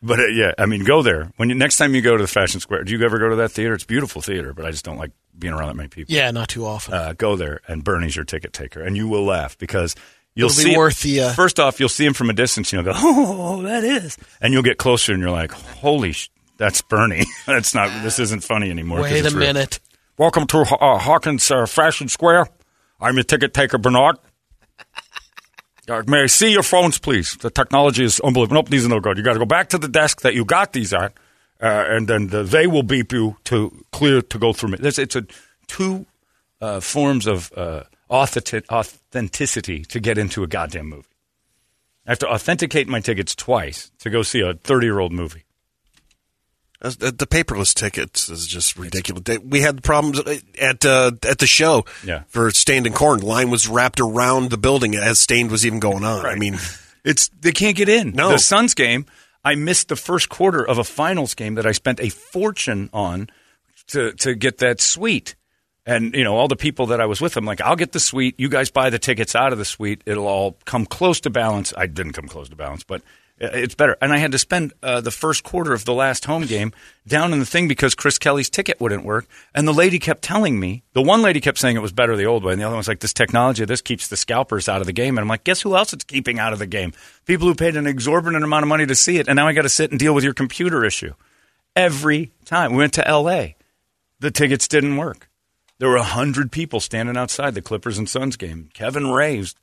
But 0.00 0.20
uh, 0.20 0.26
yeah, 0.26 0.52
I 0.56 0.66
mean, 0.66 0.84
go 0.84 1.02
there 1.02 1.32
when 1.38 1.48
you, 1.48 1.56
next 1.56 1.76
time 1.76 1.92
you 1.92 2.00
go 2.00 2.16
to 2.16 2.22
the 2.22 2.28
Fashion 2.28 2.60
Square. 2.60 2.84
Do 2.84 2.92
you 2.96 3.04
ever 3.04 3.18
go 3.18 3.30
to 3.30 3.36
that 3.36 3.50
theater? 3.50 3.74
It's 3.74 3.82
a 3.82 3.86
beautiful 3.88 4.22
theater, 4.22 4.54
but 4.54 4.64
I 4.64 4.70
just 4.70 4.84
don't 4.84 4.96
like 4.96 5.10
being 5.36 5.52
around 5.52 5.66
that 5.68 5.74
many 5.74 5.88
people. 5.88 6.14
Yeah, 6.14 6.30
not 6.30 6.48
too 6.48 6.64
often. 6.64 6.94
Uh, 6.94 7.14
go 7.18 7.34
there, 7.34 7.60
and 7.66 7.82
Bernie's 7.82 8.14
your 8.14 8.24
ticket 8.24 8.52
taker, 8.52 8.80
and 8.80 8.96
you 8.96 9.08
will 9.08 9.24
laugh 9.24 9.58
because 9.58 9.96
you'll 10.36 10.50
It'll 10.50 10.56
be 10.56 10.62
see 10.62 10.72
him- 10.74 11.16
the, 11.16 11.28
uh, 11.30 11.32
First 11.32 11.58
off, 11.58 11.80
you'll 11.80 11.88
see 11.88 12.06
him 12.06 12.12
from 12.14 12.30
a 12.30 12.32
distance, 12.32 12.72
and 12.72 12.84
you'll 12.86 12.92
go, 12.94 13.00
"Oh, 13.02 13.62
that 13.62 13.82
is," 13.82 14.16
and 14.40 14.52
you'll 14.52 14.62
get 14.62 14.78
closer, 14.78 15.12
and 15.12 15.20
you're 15.20 15.32
like, 15.32 15.50
"Holy, 15.50 16.12
sh- 16.12 16.30
that's 16.58 16.80
Bernie." 16.80 17.24
that's 17.48 17.74
not. 17.74 18.04
This 18.04 18.20
isn't 18.20 18.44
funny 18.44 18.70
anymore." 18.70 19.00
Wait 19.00 19.14
a 19.14 19.18
it's 19.26 19.34
real. 19.34 19.40
minute. 19.52 19.80
Welcome 20.16 20.46
to 20.46 20.58
uh, 20.60 20.98
Hawkins 20.98 21.50
uh, 21.50 21.66
Fashion 21.66 22.06
Square. 22.06 22.46
I'm 23.01 23.14
your 23.14 23.24
ticket 23.24 23.55
taker, 23.55 23.78
Bernard. 23.78 24.16
Uh, 25.88 26.03
may 26.07 26.24
I 26.24 26.26
see 26.26 26.53
your 26.53 26.62
phones, 26.62 26.99
please? 26.99 27.34
The 27.38 27.49
technology 27.49 28.05
is 28.05 28.20
unbelievable. 28.20 28.57
Nope, 28.57 28.68
these 28.68 28.84
are 28.84 28.90
no 28.90 29.01
good. 29.01 29.16
You 29.16 29.24
got 29.24 29.32
to 29.32 29.38
go 29.38 29.46
back 29.46 29.70
to 29.70 29.78
the 29.78 29.88
desk 29.88 30.20
that 30.20 30.34
you 30.34 30.44
got 30.44 30.74
these 30.74 30.92
at, 30.92 31.14
uh, 31.62 31.84
and 31.88 32.07
then 32.07 32.26
the, 32.26 32.42
they 32.42 32.66
will 32.66 32.82
beep 32.82 33.11
you 33.11 33.38
to 33.44 33.72
clear 33.90 34.20
to 34.20 34.38
go 34.38 34.53
through. 34.53 34.72
me. 34.72 34.78
It's, 34.82 34.99
it's 34.99 35.16
a 35.16 35.24
two 35.66 36.05
uh, 36.61 36.80
forms 36.80 37.26
of 37.26 37.51
uh, 37.57 37.84
authentic, 38.11 38.70
authenticity 38.70 39.82
to 39.86 39.99
get 39.99 40.18
into 40.18 40.42
a 40.42 40.46
goddamn 40.46 40.90
movie. 40.90 41.09
I 42.07 42.11
have 42.11 42.18
to 42.18 42.28
authenticate 42.28 42.86
my 42.86 43.01
tickets 43.01 43.34
twice 43.34 43.90
to 44.01 44.11
go 44.11 44.22
see 44.22 44.40
a 44.40 44.53
30 44.53 44.86
year 44.86 44.99
old 44.99 45.12
movie. 45.12 45.44
The 46.81 47.26
paperless 47.29 47.74
tickets 47.74 48.29
is 48.29 48.47
just 48.47 48.76
ridiculous. 48.79 49.24
We 49.45 49.62
had 49.62 49.83
problems 49.83 50.20
at 50.61 50.85
uh, 50.85 51.11
at 51.29 51.39
the 51.39 51.47
show 51.47 51.85
Yeah. 52.05 52.22
for 52.29 52.51
Staind 52.53 52.87
and 52.87 52.95
Korn. 52.95 53.18
Line 53.20 53.51
was 53.51 53.66
wrapped 53.68 53.99
around 53.99 54.51
the 54.51 54.59
building 54.59 54.95
as 54.95 55.18
Staind 55.18 55.51
was 55.51 55.66
even 55.66 55.81
going 55.81 56.05
on. 56.05 56.24
I 56.24 56.37
mean, 56.37 56.57
It's 57.05 57.29
they 57.41 57.53
can't 57.53 57.76
get 57.76 57.89
in. 57.89 58.12
No. 58.12 58.31
The 58.31 58.39
Suns 58.39 58.74
game, 58.74 59.07
I 59.45 59.55
missed 59.55 59.89
the 59.89 59.97
first 59.97 60.29
quarter 60.29 60.64
of 60.66 60.79
a 60.79 60.85
finals 60.85 61.35
game 61.35 61.55
that 61.55 61.64
I 61.66 61.72
spent 61.72 62.01
a 62.01 62.11
fortune 62.11 62.91
on 62.93 63.29
to 63.89 64.12
to 64.12 64.35
get 64.35 64.59
that 64.59 64.81
suite. 64.81 65.35
And 65.87 66.12
you 66.14 66.22
know, 66.22 66.37
all 66.37 66.49
the 66.49 66.57
people 66.57 66.87
that 66.87 67.01
I 67.01 67.07
was 67.07 67.20
with, 67.20 67.37
I'm 67.37 67.45
like, 67.47 67.61
I'll 67.62 67.76
get 67.76 67.93
the 67.93 68.01
suite. 68.01 68.35
You 68.39 68.49
guys 68.49 68.70
buy 68.70 68.91
the 68.91 68.99
tickets 68.99 69.35
out 69.35 69.53
of 69.53 69.59
the 69.59 69.64
suite. 69.64 70.03
It'll 70.07 70.26
all 70.26 70.59
come 70.64 70.85
close 70.87 71.18
to 71.22 71.31
balance. 71.31 71.72
I 71.76 71.87
didn't 71.87 72.12
come 72.12 72.29
close 72.29 72.49
to 72.51 72.57
balance, 72.57 72.85
but 72.85 73.01
it's 73.41 73.74
better. 73.74 73.97
And 74.01 74.12
I 74.12 74.18
had 74.18 74.32
to 74.32 74.39
spend 74.39 74.72
uh, 74.82 75.01
the 75.01 75.11
first 75.11 75.45
quarter 75.45 75.72
of 75.72 75.84
the 75.84 75.95
last 75.95 76.24
home 76.24 76.47
game 76.47 76.72
down 77.07 77.32
in 77.32 77.39
the 77.39 77.47
thing 77.47 77.68
because 77.68 77.95
Chris 77.95 78.18
Kelly's 78.18 78.51
ticket 78.51 78.80
wouldn't 78.80 79.05
work. 79.05 79.26
And 79.55 79.66
the 79.66 79.72
lady 79.72 79.99
kept 79.99 80.22
telling 80.22 80.59
me, 80.59 80.82
the 80.93 81.03
one 81.03 81.22
lady 81.22 81.41
kept 81.41 81.59
saying 81.59 81.76
it 81.76 81.80
was 81.82 81.93
better 81.93 82.16
the 82.16 82.26
old 82.26 82.45
way, 82.45 82.53
and 82.53 82.61
the 82.61 82.64
other 82.64 82.74
one 82.74 82.78
was 82.78 82.89
like, 82.89 83.01
this 83.01 83.12
technology, 83.12 83.64
this 83.64 83.82
keeps 83.82 84.09
the 84.09 84.16
scalpers 84.16 84.68
out 84.68 84.80
of 84.80 84.86
the 84.86 84.93
game. 84.93 85.16
And 85.16 85.22
I'm 85.22 85.28
like, 85.28 85.45
guess 85.45 85.62
who 85.62 85.76
else 85.76 85.93
it's 85.93 86.05
keeping 86.05 86.39
out 86.39 86.53
of 86.53 86.59
the 86.59 86.66
game? 86.66 86.93
People 87.24 87.47
who 87.47 87.55
paid 87.55 87.76
an 87.76 87.86
exorbitant 87.86 88.45
amount 88.45 88.64
of 88.64 88.68
money 88.68 88.86
to 88.86 88.95
see 88.95 89.18
it, 89.18 89.28
and 89.28 89.36
now 89.36 89.47
I 89.47 89.53
got 89.53 89.62
to 89.62 89.68
sit 89.68 89.91
and 89.91 90.01
deal 90.01 90.14
with 90.14 90.24
your 90.24 90.34
computer 90.34 90.84
issue 90.84 91.14
every 91.76 92.32
time. 92.45 92.72
We 92.72 92.78
went 92.78 92.95
to 92.95 93.07
L.A. 93.07 93.57
The 94.20 94.30
tickets 94.30 94.66
didn't 94.66 94.97
work. 94.97 95.28
There 95.78 95.89
were 95.89 95.97
a 95.97 96.03
hundred 96.03 96.51
people 96.51 96.80
standing 96.80 97.16
outside 97.16 97.55
the 97.55 97.62
Clippers 97.62 97.99
and 97.99 98.09
Suns 98.09 98.36
game. 98.36 98.68
Kevin 98.74 99.12
Raves 99.12 99.55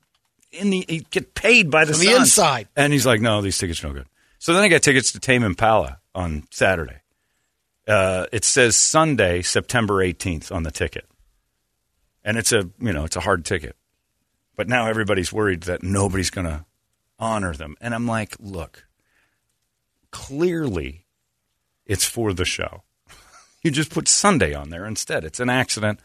in 0.56 0.70
the 0.70 0.86
he 0.88 1.00
get 1.10 1.34
paid 1.36 1.70
by 1.70 1.86
the 1.86 1.94
From 1.94 2.02
the 2.02 2.12
inside. 2.14 2.68
and 2.76 2.92
he's 2.94 3.06
like, 3.06 3.22
"No, 3.22 3.42
these 3.42 3.58
tickets 3.58 3.84
are 3.84 3.88
no 3.88 3.94
good." 3.94 4.08
So 4.40 4.54
then 4.54 4.64
I 4.64 4.68
got 4.68 4.82
tickets 4.82 5.12
to 5.14 5.20
Tame 5.20 5.44
Impala 5.44 6.00
on 6.14 6.44
Saturday. 6.52 6.98
Uh, 7.88 8.26
it 8.32 8.44
says 8.44 8.76
Sunday, 8.76 9.42
September 9.42 10.02
eighteenth 10.02 10.52
on 10.52 10.64
the 10.64 10.72
ticket, 10.72 11.06
and 12.24 12.38
it's 12.38 12.52
a 12.52 12.70
you 12.80 12.94
know 12.94 13.06
it's 13.06 13.16
a 13.16 13.22
hard 13.22 13.46
ticket. 13.46 13.76
But 14.56 14.68
now 14.68 14.88
everybody's 14.88 15.34
worried 15.34 15.64
that 15.64 15.84
nobody's 15.84 16.30
going 16.30 16.48
to 16.48 16.66
honor 17.20 17.54
them, 17.54 17.76
and 17.82 17.94
I'm 17.94 18.08
like, 18.08 18.36
look, 18.40 18.86
clearly, 20.12 21.06
it's 21.86 22.06
for 22.06 22.34
the 22.34 22.46
show. 22.46 22.84
You 23.64 23.72
just 23.72 23.90
put 23.90 24.08
Sunday 24.08 24.54
on 24.54 24.70
there 24.70 24.86
instead. 24.86 25.24
It's 25.24 25.40
an 25.40 25.50
accident. 25.50 26.00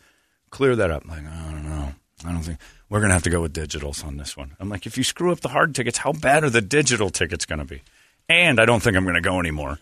Clear 0.49 0.75
that 0.77 0.91
up. 0.91 1.03
I'm 1.05 1.11
Like, 1.11 1.31
I 1.31 1.51
don't 1.51 1.69
know. 1.69 1.95
I 2.27 2.33
don't 2.33 2.43
think 2.43 2.59
we're 2.89 3.01
going 3.01 3.11
to 3.11 3.15
have 3.15 3.23
to 3.25 3.31
go 3.31 3.41
with 3.41 3.55
digitals 3.55 4.05
on 4.05 4.17
this 4.17 4.37
one. 4.37 4.57
I'm 4.61 4.69
like, 4.69 4.87
if 4.87 4.97
you 4.99 5.05
screw 5.05 5.33
up 5.33 5.41
the 5.41 5.49
hard 5.49 5.75
tickets, 5.75 5.99
how 5.99 6.13
bad 6.13 6.45
are 6.45 6.51
the 6.51 6.61
digital 6.61 7.11
tickets 7.11 7.47
going 7.47 7.59
to 7.61 7.65
be? 7.65 7.83
And 8.29 8.61
I 8.61 8.65
don't 8.67 8.83
think 8.83 8.97
I'm 8.97 9.05
going 9.05 9.15
to 9.15 9.21
go 9.21 9.41
anymore 9.41 9.79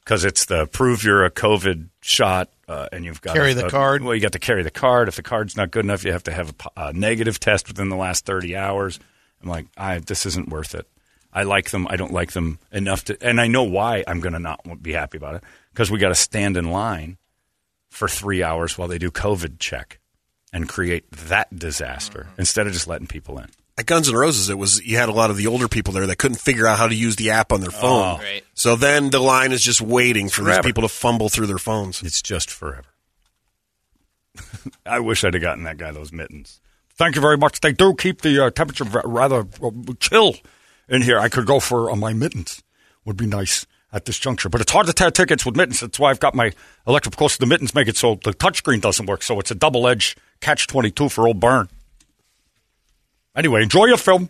because 0.00 0.24
it's 0.24 0.46
the 0.46 0.66
prove 0.66 1.04
you're 1.04 1.24
a 1.24 1.30
COVID 1.30 1.88
shot 2.00 2.48
uh, 2.68 2.88
and 2.92 3.04
you've 3.04 3.20
got 3.20 3.34
Carry 3.36 3.52
a- 3.52 3.54
the 3.54 3.66
a- 3.66 3.70
card. 3.70 4.02
Well, 4.02 4.14
you 4.14 4.20
got 4.20 4.32
to 4.32 4.38
carry 4.38 4.62
the 4.62 4.70
card. 4.70 5.08
If 5.08 5.16
the 5.16 5.22
card's 5.22 5.56
not 5.56 5.70
good 5.70 5.84
enough, 5.84 6.04
you 6.04 6.12
have 6.12 6.24
to 6.24 6.32
have 6.32 6.54
a, 6.76 6.88
a 6.88 6.92
negative 6.92 7.38
test 7.38 7.68
within 7.68 7.88
the 7.88 7.96
last 7.96 8.24
30 8.24 8.56
hours. 8.56 8.98
I'm 9.42 9.48
like, 9.48 9.66
I, 9.76 9.98
this 9.98 10.24
isn't 10.26 10.48
worth 10.48 10.74
it. 10.74 10.86
I 11.32 11.44
like 11.44 11.70
them. 11.70 11.86
I 11.88 11.96
don't 11.96 12.12
like 12.12 12.32
them 12.32 12.58
enough 12.72 13.04
to, 13.06 13.16
and 13.26 13.40
I 13.40 13.46
know 13.46 13.62
why 13.64 14.04
I'm 14.06 14.20
going 14.20 14.34
to 14.34 14.38
not 14.38 14.82
be 14.82 14.92
happy 14.92 15.16
about 15.16 15.34
it 15.36 15.42
because 15.72 15.90
we 15.90 15.98
got 15.98 16.08
to 16.10 16.14
stand 16.14 16.56
in 16.56 16.70
line 16.70 17.16
for 17.90 18.06
three 18.08 18.42
hours 18.42 18.76
while 18.76 18.88
they 18.88 18.98
do 18.98 19.10
COVID 19.10 19.58
check 19.58 19.98
and 20.52 20.68
create 20.68 21.10
that 21.12 21.56
disaster 21.56 22.28
instead 22.38 22.66
of 22.66 22.72
just 22.72 22.86
letting 22.86 23.06
people 23.06 23.38
in. 23.38 23.46
at 23.78 23.86
Guns 23.86 24.08
N' 24.08 24.14
Roses, 24.14 24.50
it 24.50 24.58
was 24.58 24.84
you 24.84 24.98
had 24.98 25.08
a 25.08 25.12
lot 25.12 25.30
of 25.30 25.36
the 25.36 25.46
older 25.46 25.68
people 25.68 25.92
there 25.94 26.06
that 26.06 26.18
couldn't 26.18 26.38
figure 26.38 26.66
out 26.66 26.78
how 26.78 26.88
to 26.88 26.94
use 26.94 27.16
the 27.16 27.30
app 27.30 27.52
on 27.52 27.60
their 27.60 27.70
phone. 27.70 28.18
Oh. 28.18 28.22
Right. 28.22 28.44
So 28.54 28.76
then 28.76 29.10
the 29.10 29.20
line 29.20 29.52
is 29.52 29.62
just 29.62 29.80
waiting 29.80 30.28
for 30.28 30.42
these 30.44 30.58
people 30.58 30.82
to 30.82 30.88
fumble 30.88 31.28
through 31.28 31.46
their 31.46 31.58
phones. 31.58 32.02
It's 32.02 32.20
just 32.20 32.50
forever. 32.50 32.88
I 34.86 35.00
wish 35.00 35.24
I'd 35.24 35.34
have 35.34 35.42
gotten 35.42 35.64
that 35.64 35.78
guy 35.78 35.90
those 35.90 36.12
mittens. 36.12 36.60
Thank 36.94 37.16
you 37.16 37.20
very 37.22 37.38
much. 37.38 37.60
They 37.60 37.72
do 37.72 37.94
keep 37.94 38.20
the 38.20 38.46
uh, 38.46 38.50
temperature 38.50 38.84
rather 38.84 39.46
chill 39.98 40.36
in 40.88 41.02
here. 41.02 41.18
I 41.18 41.28
could 41.28 41.46
go 41.46 41.58
for 41.58 41.90
uh, 41.90 41.96
my 41.96 42.12
mittens. 42.12 42.62
Would 43.04 43.16
be 43.16 43.26
nice 43.26 43.66
at 43.92 44.04
this 44.04 44.16
juncture, 44.18 44.48
but 44.48 44.60
it's 44.60 44.70
hard 44.70 44.86
to 44.86 44.92
tear 44.92 45.10
tickets 45.10 45.44
with 45.44 45.56
mittens. 45.56 45.80
That's 45.80 45.98
why 45.98 46.10
I've 46.10 46.20
got 46.20 46.36
my 46.36 46.52
electric. 46.86 47.14
Of 47.14 47.18
course, 47.18 47.36
the 47.36 47.46
mittens 47.46 47.74
make 47.74 47.88
it 47.88 47.96
so 47.96 48.14
the 48.22 48.32
touchscreen 48.32 48.80
doesn't 48.80 49.06
work. 49.06 49.24
So 49.24 49.40
it's 49.40 49.50
a 49.50 49.56
double 49.56 49.88
edged 49.88 50.18
catch 50.42 50.66
twenty 50.66 50.90
two 50.90 51.08
for 51.08 51.26
old 51.26 51.40
Burn. 51.40 51.68
Anyway, 53.34 53.62
enjoy 53.62 53.86
your 53.86 53.96
film. 53.96 54.28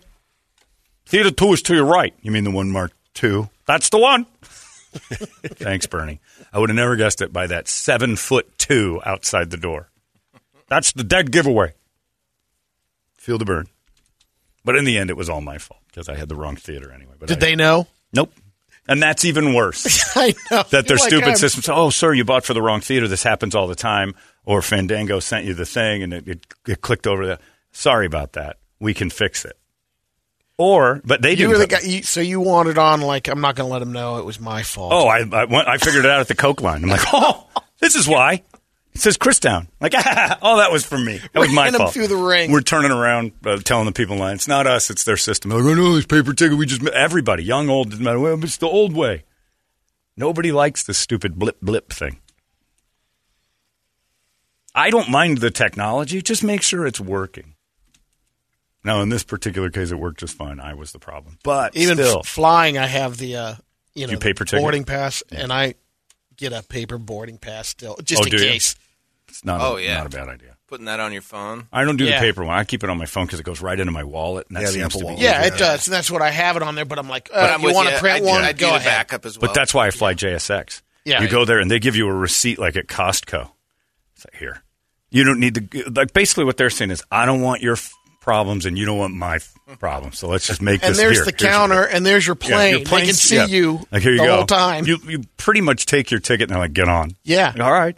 Theater 1.07 1.33
two 1.33 1.53
is 1.53 1.63
to 1.63 1.75
your 1.75 1.85
right. 1.87 2.15
You 2.23 2.31
mean 2.31 2.45
the 2.45 2.53
one 2.53 2.71
marked 2.71 2.95
two? 3.15 3.49
That's 3.67 3.89
the 3.89 3.99
one. 3.99 4.27
Thanks, 4.93 5.87
Bernie. 5.87 6.21
I 6.53 6.59
would 6.61 6.69
have 6.69 6.77
never 6.77 6.95
guessed 6.97 7.21
it 7.21 7.33
by 7.33 7.47
that 7.49 7.67
seven 7.67 8.15
foot 8.15 8.57
two 8.59 9.01
outside 9.05 9.51
the 9.51 9.57
door. 9.57 9.89
That's 10.69 10.93
the 10.93 11.03
dead 11.05 11.33
giveaway. 11.33 11.73
Feel 13.17 13.39
the 13.39 13.45
burn. 13.45 13.67
But 14.65 14.77
in 14.77 14.85
the 14.85 14.99
end, 14.99 15.11
it 15.11 15.17
was 15.17 15.29
all 15.29 15.41
my 15.41 15.59
fault 15.59 15.81
because 15.89 16.09
I 16.09 16.15
had 16.17 16.29
the 16.29 16.37
wrong 16.37 16.57
theater 16.57 16.93
anyway. 16.93 17.15
But 17.19 17.29
Did 17.29 17.39
I- 17.39 17.41
they 17.41 17.57
know? 17.57 17.89
Nope. 18.13 18.33
And 18.89 19.01
that's 19.03 19.25
even 19.25 19.55
worse. 19.55 20.05
I 20.17 20.35
know. 20.51 20.65
that 20.71 20.89
their 20.89 20.97
Like, 20.97 21.09
stupid 21.09 21.29
I'm- 21.29 21.37
systems. 21.37 21.69
Oh, 21.69 21.91
sir, 21.91 22.13
you 22.13 22.25
bought 22.25 22.45
for 22.45 22.55
the 22.55 22.63
wrong 22.63 22.81
theater. 22.81 23.07
This 23.09 23.23
happens 23.23 23.55
all 23.55 23.67
the 23.69 23.75
time. 23.77 24.15
Or 24.45 24.61
Fandango 24.61 25.21
sent 25.21 25.45
you 25.47 25.55
the 25.55 25.65
thing 25.67 26.03
and 26.03 26.13
it, 26.13 26.27
it, 26.29 26.47
it 26.67 26.81
clicked 26.81 27.07
over 27.07 27.25
there. 27.27 27.39
Sorry 27.71 28.07
about 28.07 28.33
that. 28.33 28.57
We 28.81 28.93
can 28.93 29.09
fix 29.09 29.45
it. 29.45 29.57
Or, 30.59 31.01
but 31.05 31.23
they 31.23 31.35
do. 31.35 31.49
really 31.51 31.67
got 31.67 31.85
you, 31.85 32.03
so 32.03 32.21
you 32.21 32.41
wanted 32.41 32.77
on 32.77 33.01
like 33.01 33.27
I'm 33.29 33.41
not 33.41 33.55
going 33.57 33.69
to 33.69 33.73
let 33.73 33.79
them 33.79 33.93
know 33.93 34.19
it 34.19 34.25
was 34.25 34.39
my 34.39 34.63
fault. 34.63 34.93
Oh, 34.93 35.07
I, 35.09 35.21
I, 35.21 35.45
went, 35.47 35.67
I 35.67 35.79
figured 35.79 36.05
it 36.05 36.11
out 36.11 36.21
at 36.21 36.29
the 36.29 36.35
Coke 36.35 36.61
line. 36.61 36.83
I'm 36.85 36.91
like, 36.91 37.01
oh, 37.13 37.49
this 37.79 37.95
is 37.97 38.07
why. 38.07 38.43
It 38.95 39.01
says 39.01 39.17
Christown. 39.17 39.69
Like, 39.81 39.95
all 40.43 40.57
that 40.59 40.71
was 40.71 40.85
from 40.85 41.05
me. 41.05 41.19
That 41.33 41.41
was 41.41 41.51
my 41.53 41.65
Ran 41.65 41.73
fault. 41.75 41.95
through 41.95 42.09
the 42.09 42.17
ring. 42.17 42.53
We're 42.53 42.61
turning 42.61 42.91
around, 42.91 43.33
uh, 43.45 43.57
telling 43.59 43.87
the 43.87 43.93
people 43.93 44.15
in 44.17 44.21
line, 44.21 44.35
it's 44.35 44.47
not 44.49 44.67
us, 44.67 44.91
it's 44.91 45.05
their 45.05 45.17
system. 45.17 45.51
They're 45.51 45.61
like, 45.63 45.73
I 45.73 45.77
know 45.77 45.95
this 45.95 46.05
paper 46.05 46.35
ticket. 46.35 46.59
We 46.59 46.67
just 46.67 46.87
everybody, 46.89 47.43
young, 47.43 47.71
old, 47.71 47.91
doesn't 47.91 48.05
matter. 48.05 48.21
Well, 48.21 48.43
it's 48.45 48.59
the 48.59 48.67
old 48.69 48.95
way. 48.95 49.25
Nobody 50.17 50.53
likes 50.53 50.85
this 50.85 50.99
stupid 50.99 51.39
blip 51.39 51.59
blip 51.63 51.91
thing. 51.91 52.19
I 54.75 54.91
don't 54.91 55.09
mind 55.11 55.39
the 55.39 55.51
technology. 55.51 56.23
Just 56.23 56.43
make 56.45 56.63
sure 56.63 56.87
it's 56.87 57.01
working. 57.01 57.55
Now, 58.85 59.01
in 59.01 59.11
this 59.11 59.23
particular 59.23 59.71
case, 59.71 59.91
it 59.93 59.97
worked 59.99 60.21
just 60.21 60.37
fine. 60.37 60.59
I 60.59 60.75
was 60.75 60.93
the 60.93 60.99
problem, 60.99 61.39
but 61.45 61.77
Even 61.77 61.97
still, 61.97 62.21
f- 62.21 62.27
flying, 62.27 62.79
I 62.79 62.87
have 62.87 63.17
the 63.17 63.37
uh, 63.37 63.55
you 63.95 64.07
know 64.07 64.13
You 64.13 64.17
the 64.19 64.23
paper 64.23 64.45
ticket? 64.45 64.61
boarding 64.63 64.85
pass, 64.85 65.23
and 65.31 65.53
I 65.53 65.75
get 66.37 66.53
a 66.53 66.63
paper 66.63 66.99
boarding 66.99 67.39
pass 67.39 67.69
still, 67.69 67.97
just 68.03 68.23
Oh, 68.23 68.25
in 68.25 68.31
case. 68.33 68.75
It's 69.33 69.45
not. 69.45 69.61
Oh, 69.61 69.77
a, 69.77 69.81
yeah. 69.83 69.97
not 69.99 70.07
a 70.07 70.11
bad 70.11 70.29
idea. 70.29 70.57
Putting 70.69 70.87
that 70.87 71.01
on 71.01 71.13
your 71.13 71.23
phone. 71.23 71.67
I 71.73 71.85
don't 71.85 71.97
do 71.97 72.05
Yeah. 72.05 72.21
the 72.21 72.27
paper 72.27 72.45
one. 72.45 72.57
I 72.57 72.65
keep 72.65 72.83
it 72.85 72.89
on 72.91 72.97
my 72.99 73.07
phone 73.07 73.27
because 73.27 73.41
it 73.41 73.43
goes 73.43 73.61
right 73.61 73.79
into 73.79 73.93
my 73.93 74.05
wallet. 74.05 74.47
And 74.49 74.57
that 74.57 74.61
Yeah, 74.61 74.67
the 74.69 74.73
seems 74.73 74.85
Apple 74.87 75.01
to 75.01 75.05
be 75.07 75.13
Wallet. 75.15 75.21
Yeah, 75.21 75.45
it 75.47 75.59
does, 75.59 75.87
and 75.87 75.95
that's 75.95 76.11
what 76.11 76.23
I 76.23 76.31
have 76.31 76.57
it 76.57 76.63
on 76.63 76.75
there. 76.75 76.85
But 76.85 76.99
I'm 76.99 77.09
like, 77.09 77.29
uh, 77.33 77.41
But 77.41 77.51
I'm 77.55 77.61
you 77.63 77.75
want 77.75 77.89
to 77.91 77.99
print 77.99 78.17
I 78.17 78.19
do- 78.21 78.25
one? 78.27 78.45
I 78.45 78.53
do 78.53 78.61
go 78.61 78.71
the 78.71 78.77
ahead. 78.77 78.85
backup 79.09 79.27
as 79.27 79.39
well. 79.39 79.49
But 79.49 79.55
that's 79.55 79.75
why 79.75 79.87
I 79.87 79.91
fly 79.91 80.15
JSX. 80.15 80.83
Yeah. 81.05 81.21
you 81.21 81.29
go 81.29 81.45
there 81.45 81.59
and 81.59 81.71
they 81.71 81.79
give 81.81 81.97
you 81.97 82.07
a 82.09 82.13
receipt 82.15 82.59
like 82.59 82.77
at 82.77 82.87
Costco. 82.87 83.51
It's 84.17 84.25
like 84.25 84.37
here, 84.39 84.63
you 85.11 85.25
don't 85.25 85.41
need 85.41 85.73
to. 85.73 85.91
Like 85.91 86.13
basically, 86.13 86.45
what 86.45 86.57
they're 86.57 86.71
saying 86.71 86.91
is, 86.93 87.03
I 87.11 87.27
don't 87.27 87.41
want 87.43 87.61
your 87.61 87.73
f- 87.75 87.93
problems 88.21 88.67
and 88.67 88.79
you 88.79 88.87
don't 88.87 88.99
want 88.99 89.13
my 89.15 89.37
f- 89.37 89.53
problems. 89.81 90.19
So 90.19 90.29
let's 90.29 90.47
just 90.47 90.63
make 90.63 90.83
And 90.85 90.93
this. 90.95 90.99
And 91.01 91.05
there's 91.09 91.17
here. 91.19 91.25
the 91.25 91.35
Here's 91.37 91.51
counter, 91.53 91.83
and 91.83 92.07
there's 92.07 92.25
your 92.25 92.37
Yeah, 92.41 92.49
plane. 92.49 92.71
your 92.77 92.85
they 92.85 93.07
can 93.07 93.15
see 93.15 93.35
yeah. 93.35 93.47
you 93.47 93.81
Like 93.91 94.03
here 94.03 94.13
you 94.13 94.19
the 94.19 94.25
go. 94.27 94.37
whole 94.37 94.47
time. 94.47 94.87
You 94.87 94.99
you 95.09 95.23
pretty 95.39 95.61
much 95.61 95.87
take 95.87 96.11
your 96.13 96.21
ticket 96.21 96.43
and 96.43 96.51
they're 96.51 96.59
like, 96.63 96.73
get 96.73 96.89
on. 96.89 97.17
yeah, 97.25 97.53
All 97.61 97.73
right. 97.73 97.97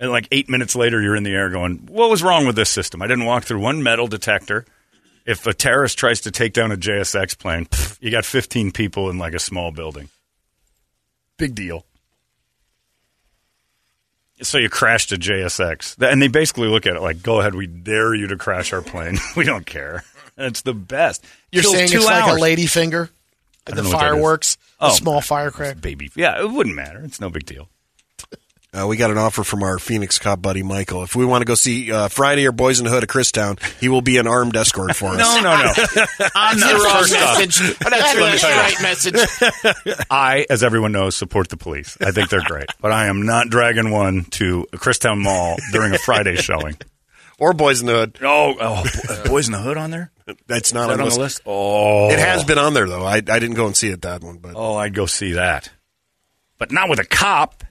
And 0.00 0.10
like 0.10 0.26
eight 0.32 0.48
minutes 0.48 0.74
later, 0.74 1.00
you're 1.00 1.14
in 1.14 1.22
the 1.24 1.34
air 1.34 1.50
going, 1.50 1.86
What 1.90 2.10
was 2.10 2.22
wrong 2.22 2.46
with 2.46 2.56
this 2.56 2.70
system? 2.70 3.02
I 3.02 3.06
didn't 3.06 3.26
walk 3.26 3.44
through 3.44 3.60
one 3.60 3.82
metal 3.82 4.08
detector. 4.08 4.64
If 5.26 5.46
a 5.46 5.52
terrorist 5.52 5.98
tries 5.98 6.22
to 6.22 6.30
take 6.30 6.54
down 6.54 6.72
a 6.72 6.76
JSX 6.76 7.38
plane, 7.38 7.66
pff, 7.66 7.98
you 8.00 8.10
got 8.10 8.24
15 8.24 8.72
people 8.72 9.10
in 9.10 9.18
like 9.18 9.34
a 9.34 9.38
small 9.38 9.70
building. 9.70 10.08
Big 11.36 11.54
deal. 11.54 11.84
So 14.42 14.56
you 14.56 14.70
crashed 14.70 15.12
a 15.12 15.16
JSX, 15.16 15.96
and 16.02 16.20
they 16.22 16.28
basically 16.28 16.68
look 16.68 16.86
at 16.86 16.96
it 16.96 17.02
like, 17.02 17.22
"Go 17.22 17.40
ahead, 17.40 17.54
we 17.54 17.66
dare 17.66 18.14
you 18.14 18.26
to 18.28 18.36
crash 18.38 18.72
our 18.72 18.80
plane. 18.80 19.18
we 19.36 19.44
don't 19.44 19.66
care." 19.66 20.02
And 20.38 20.46
it's 20.46 20.62
the 20.62 20.72
best. 20.72 21.22
You're 21.52 21.62
Kills 21.62 21.74
saying 21.76 21.88
two 21.90 21.98
it's 21.98 22.06
like 22.06 22.38
a 22.38 22.40
lady 22.40 22.64
finger? 22.66 23.10
The 23.66 23.74
know 23.74 23.82
what 23.82 23.82
that 23.82 23.94
is. 23.96 24.00
fireworks, 24.00 24.58
Oh, 24.80 24.94
small 24.94 25.20
firecracker. 25.20 25.78
baby. 25.78 26.10
Yeah, 26.16 26.40
it 26.40 26.50
wouldn't 26.50 26.74
matter. 26.74 27.02
It's 27.04 27.20
no 27.20 27.28
big 27.28 27.44
deal. 27.44 27.68
Uh, 28.72 28.86
we 28.86 28.96
got 28.96 29.10
an 29.10 29.18
offer 29.18 29.42
from 29.42 29.64
our 29.64 29.80
Phoenix 29.80 30.20
cop 30.20 30.40
buddy 30.40 30.62
Michael. 30.62 31.02
If 31.02 31.16
we 31.16 31.24
want 31.24 31.42
to 31.42 31.44
go 31.44 31.56
see 31.56 31.90
uh, 31.90 32.06
Friday 32.06 32.46
or 32.46 32.52
Boys 32.52 32.78
in 32.78 32.84
the 32.84 32.90
Hood 32.92 33.02
at 33.02 33.08
Christown, 33.08 33.58
he 33.80 33.88
will 33.88 34.00
be 34.00 34.16
an 34.18 34.28
armed 34.28 34.54
escort 34.56 34.94
for 34.94 35.06
us. 35.14 35.18
No, 35.18 35.40
no, 35.40 35.42
no. 35.42 36.06
I'm 36.36 36.60
That's 36.60 36.72
the 36.72 36.78
wrong 36.84 36.98
first 37.00 37.16
off. 37.16 37.38
message. 37.38 37.78
That's 37.80 38.14
the 38.14 38.46
right 38.46 38.82
message. 39.82 40.04
I, 40.10 40.46
as 40.48 40.62
everyone 40.62 40.92
knows, 40.92 41.16
support 41.16 41.48
the 41.48 41.56
police. 41.56 41.96
I 42.00 42.12
think 42.12 42.28
they're 42.30 42.44
great, 42.44 42.68
but 42.80 42.92
I 42.92 43.06
am 43.06 43.22
not 43.26 43.48
dragging 43.50 43.90
one 43.90 44.24
to 44.30 44.66
a 44.72 44.76
Christown 44.76 45.20
Mall 45.20 45.56
during 45.72 45.92
a 45.92 45.98
Friday 45.98 46.36
showing. 46.36 46.76
Or 47.40 47.52
Boys 47.54 47.80
in 47.80 47.88
the 47.88 47.94
Hood. 47.94 48.18
Oh, 48.22 48.54
oh, 48.60 49.22
Boys 49.26 49.48
in 49.48 49.52
the 49.52 49.58
Hood 49.60 49.78
on 49.78 49.90
there? 49.90 50.12
That's 50.46 50.72
not 50.72 50.88
that 50.90 51.00
on, 51.00 51.00
on 51.00 51.08
the 51.08 51.18
list? 51.18 51.40
Oh, 51.44 52.08
It 52.10 52.20
has 52.20 52.44
been 52.44 52.58
on 52.58 52.74
there 52.74 52.86
though. 52.86 53.04
I, 53.04 53.16
I 53.16 53.20
didn't 53.20 53.54
go 53.54 53.66
and 53.66 53.76
see 53.76 53.88
it 53.88 54.02
that 54.02 54.22
one, 54.22 54.38
but 54.38 54.52
Oh, 54.54 54.76
I'd 54.76 54.94
go 54.94 55.06
see 55.06 55.32
that, 55.32 55.70
but 56.56 56.70
not 56.70 56.88
with 56.88 57.00
a 57.00 57.04
cop. 57.04 57.64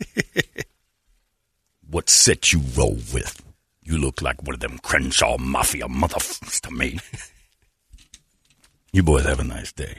what 1.90 2.08
set 2.08 2.52
you 2.52 2.60
roll 2.76 2.98
with? 3.12 3.42
You 3.82 3.98
look 3.98 4.22
like 4.22 4.42
one 4.42 4.54
of 4.54 4.60
them 4.60 4.78
Crenshaw 4.78 5.38
Mafia 5.38 5.86
motherfuckers 5.86 6.60
to 6.62 6.70
me. 6.70 6.98
you 8.92 9.02
boys 9.02 9.24
have 9.24 9.40
a 9.40 9.44
nice 9.44 9.72
day. 9.72 9.98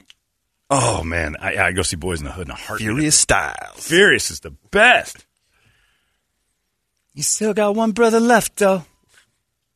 Oh 0.70 1.04
man, 1.04 1.36
I 1.42 1.58
I 1.58 1.72
go 1.74 1.82
see 1.82 1.98
Boys 1.98 2.22
in 2.22 2.26
the 2.26 2.32
Hood 2.32 2.48
in 2.48 2.52
a 2.52 2.56
heartbeat. 2.56 2.88
Furious 2.88 3.20
Styles. 3.20 3.86
Furious 3.86 4.32
is 4.32 4.40
the 4.40 4.52
best. 4.72 5.26
You 7.14 7.24
still 7.24 7.54
got 7.54 7.76
one 7.76 7.92
brother 7.92 8.22
left, 8.22 8.56
though. 8.56 8.86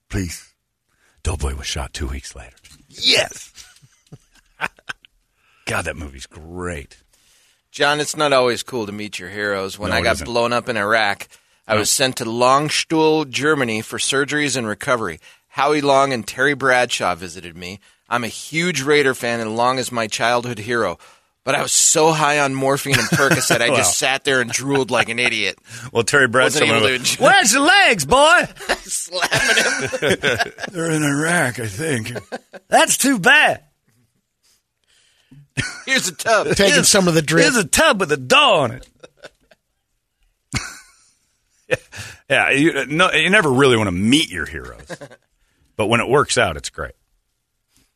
Please. 0.10 0.54
Doughboy 1.24 1.56
was 1.56 1.68
shot 1.68 1.94
two 1.94 2.08
weeks 2.08 2.36
later. 2.36 2.56
Yes. 2.88 3.52
God, 5.66 5.86
that 5.86 5.98
movie's 5.98 6.28
great. 6.28 7.04
John, 7.76 8.00
it's 8.00 8.16
not 8.16 8.32
always 8.32 8.64
cool 8.64 8.86
to 8.86 8.94
meet 8.94 9.20
your 9.20 9.28
heroes. 9.30 9.78
When 9.78 9.90
No, 9.92 9.98
I 9.98 10.02
got 10.02 10.14
isn't. 10.14 10.26
blown 10.26 10.54
up 10.54 10.70
in 10.70 10.78
Iraq, 10.78 11.28
I 11.68 11.74
No. 11.74 11.82
was 11.82 11.90
sent 11.90 12.16
to 12.18 12.24
Landstuhl, 12.26 13.30
Germany 13.30 13.82
for 13.82 14.00
surgeries 14.00 14.56
and 14.56 14.66
recovery. 14.66 15.20
Howie 15.50 15.82
Long 15.82 16.14
and 16.14 16.26
Terry 16.26 16.54
Bradshaw 16.54 17.16
visited 17.16 17.58
me. 17.58 17.82
I'm 18.10 18.24
a 18.24 18.30
huge 18.30 18.82
Raider 18.82 19.14
fan, 19.14 19.42
and 19.42 19.58
Long 19.58 19.78
is 19.78 19.92
my 19.92 20.08
childhood 20.08 20.60
hero. 20.60 20.98
But 21.44 21.56
I 21.56 21.62
was 21.62 21.74
so 21.74 22.14
high 22.14 22.40
on 22.40 22.56
morphine 22.56 22.98
and 22.98 23.10
Percocet, 23.10 23.60
I 23.62 23.70
Wow. 23.70 23.76
just 23.84 23.98
sat 23.98 24.24
there 24.24 24.40
and 24.40 24.50
drooled 24.50 24.90
like 24.90 25.10
an 25.10 25.20
idiot. 25.20 25.60
Well, 25.92 26.04
Terry 26.04 26.30
Bradshaw. 26.30 26.62
Wasn't 26.62 26.72
able 26.72 26.88
to 26.88 26.94
enjoy- 26.94 27.26
Where's 27.26 27.52
your 27.52 27.62
legs, 27.64 28.06
boy? 28.06 28.42
Slamming 28.84 30.00
him. 30.00 30.52
They're 30.72 30.92
in 30.92 31.04
Iraq, 31.04 31.60
I 31.60 31.68
think. 31.68 32.14
That's 32.70 32.98
too 32.98 33.20
bad. 33.20 33.64
Here's 35.86 36.08
a 36.08 36.16
tub. 36.16 36.48
Taking 36.48 36.66
Here's- 36.74 36.90
some 36.90 37.08
of 37.08 37.14
the 37.14 37.22
drip. 37.22 37.44
Here's 37.44 37.56
a 37.58 37.66
tub 37.68 38.00
with 38.00 38.12
a 38.12 38.18
doll 38.18 38.62
on 38.62 38.72
it. 38.72 38.88
yeah, 42.30 42.50
you, 42.52 42.86
no, 42.88 43.12
you 43.12 43.30
never 43.30 43.52
really 43.52 43.78
want 43.78 43.88
to 43.88 43.92
meet 43.92 44.30
your 44.30 44.46
heroes, 44.46 44.88
but 45.76 45.88
when 45.88 46.00
it 46.00 46.08
works 46.08 46.38
out, 46.38 46.58
it's 46.58 46.70
great. 46.70 46.94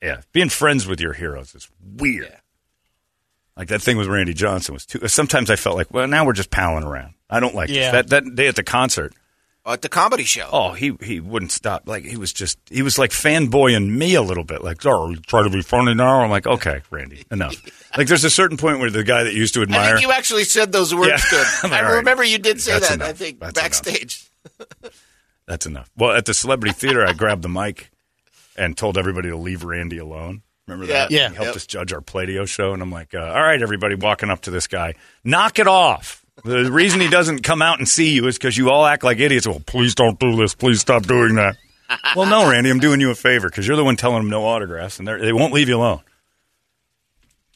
Yeah, 0.02 0.22
being 0.32 0.50
friends 0.50 0.88
with 0.88 1.00
your 1.02 1.14
heroes 1.14 1.54
is 1.54 1.70
weird. 1.98 2.34
Like 3.58 3.68
that 3.68 3.82
thing 3.82 3.98
with 3.98 4.08
Randy 4.08 4.34
Johnson 4.34 4.74
was 4.74 4.86
too. 4.86 5.06
Sometimes 5.08 5.50
I 5.52 5.56
felt 5.58 5.76
like, 5.76 5.94
well, 5.94 6.08
now 6.08 6.26
we're 6.26 6.34
just 6.34 6.50
palling 6.50 6.86
around. 6.86 7.14
I 7.30 7.40
don't 7.42 7.54
like 7.54 7.70
Yeah. 7.70 7.92
this. 7.92 8.10
that 8.10 8.24
that 8.26 8.36
day 8.36 8.48
at 8.48 8.56
the 8.56 8.64
concert. 8.64 9.14
At 9.70 9.82
the 9.82 9.90
comedy 9.90 10.24
show. 10.24 10.50
Oh, 10.52 10.72
he 10.74 10.96
he 11.02 11.20
wouldn't 11.20 11.52
stop. 11.52 11.84
Like 11.88 12.04
he 12.04 12.18
was 12.18 12.34
just 12.34 12.58
he 12.70 12.82
was 12.82 12.98
like 12.98 13.12
fanboying 13.12 13.90
me 13.90 14.16
a 14.16 14.22
little 14.22 14.44
bit. 14.44 14.64
Like, 14.64 14.86
oh, 14.86 15.14
try 15.28 15.44
to 15.44 15.50
be 15.50 15.62
funny 15.62 15.94
now. 15.94 16.22
I'm 16.22 16.30
like, 16.30 16.48
okay, 16.48 16.82
Randy, 16.92 17.24
enough. 17.32 17.56
like, 17.98 18.08
there's 18.08 18.24
a 18.24 18.30
certain 18.30 18.58
point 18.58 18.80
where 18.80 18.90
the 18.90 19.04
guy 19.04 19.24
that 19.24 19.34
used 19.34 19.54
to 19.54 19.60
I 19.62 19.64
admire. 19.64 19.90
think 19.96 20.02
you 20.02 20.12
actually 20.12 20.44
said 20.46 20.72
those 20.72 20.94
words 20.94 21.10
Yeah. 21.10 21.22
good. 21.30 21.48
I'm 21.64 21.74
I 21.74 21.80
all 21.80 21.84
right. 21.86 21.96
remember 21.98 22.24
you 22.24 22.38
did 22.40 22.60
say 22.62 22.74
That's 22.74 22.90
that, 22.90 22.96
enough. 22.96 23.10
I 23.10 23.14
think, 23.14 23.40
That's 23.40 23.54
backstage. 23.60 24.24
That's 25.48 25.66
enough. 25.66 25.90
Well, 25.98 26.12
at 26.12 26.26
the 26.26 26.34
Celebrity 26.34 26.74
Theater, 26.74 27.06
I 27.06 27.14
grabbed 27.14 27.42
the 27.42 27.50
mic 27.50 27.90
and 28.56 28.78
told 28.78 28.98
everybody 28.98 29.30
to 29.30 29.38
leave 29.38 29.64
Randy 29.64 29.98
alone. 29.98 30.42
Remember 30.68 30.86
that? 30.94 31.10
Yeah. 31.12 31.30
He 31.30 31.36
helped 31.36 31.48
Yep. 31.50 31.56
us 31.56 31.66
judge 31.66 31.94
our 31.94 32.02
Play-Doh 32.02 32.46
show, 32.46 32.74
and 32.74 32.82
I'm 32.84 32.92
like, 32.92 33.16
uh, 33.16 33.20
all 33.20 33.42
right, 33.42 33.60
everybody, 33.62 33.96
walking 33.96 34.30
up 34.30 34.42
to 34.42 34.52
this 34.52 34.68
guy, 34.68 34.94
knock 35.24 35.58
it 35.58 35.66
off. 35.68 36.19
The 36.44 36.72
reason 36.72 37.00
he 37.02 37.10
doesn't 37.10 37.44
come 37.44 37.62
out 37.62 37.80
and 37.80 37.88
see 37.88 38.14
you 38.14 38.28
is 38.28 38.38
because 38.38 38.58
you 38.58 38.70
all 38.70 38.86
act 38.86 39.04
like 39.04 39.20
idiots. 39.20 39.48
Well, 39.48 39.62
please 39.66 39.96
don't 39.96 40.20
do 40.20 40.36
this. 40.36 40.56
Please 40.56 40.82
stop 40.82 41.04
doing 41.04 41.36
that. 41.36 41.58
well, 42.16 42.30
no, 42.30 42.50
Randy, 42.50 42.70
I'm 42.70 42.80
doing 42.80 43.00
you 43.02 43.10
a 43.12 43.16
favor 43.16 43.50
because 43.50 43.68
you're 43.68 43.78
the 43.78 43.84
one 43.84 43.96
telling 43.96 44.18
them 44.18 44.30
no 44.30 44.46
autographs, 44.46 45.00
and 45.00 45.08
they're- 45.08 45.36
won't 45.36 45.54
leave 45.54 45.70
you 45.70 45.78
alone. 45.78 46.02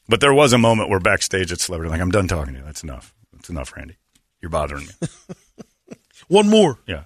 But 0.09 0.19
there 0.19 0.33
was 0.33 0.53
a 0.53 0.57
moment 0.57 0.89
where 0.89 0.99
backstage 0.99 1.51
at 1.51 1.59
Celebrity, 1.59 1.91
like, 1.91 2.01
I'm 2.01 2.11
done 2.11 2.27
talking 2.27 2.53
to 2.53 2.59
you. 2.59 2.65
That's 2.65 2.83
enough. 2.83 3.13
That's 3.31 3.49
enough, 3.49 3.73
Randy. 3.75 3.95
You're 4.41 4.49
bothering 4.49 4.87
me. 4.87 5.07
One 6.27 6.49
more. 6.49 6.77
Yeah, 6.85 7.03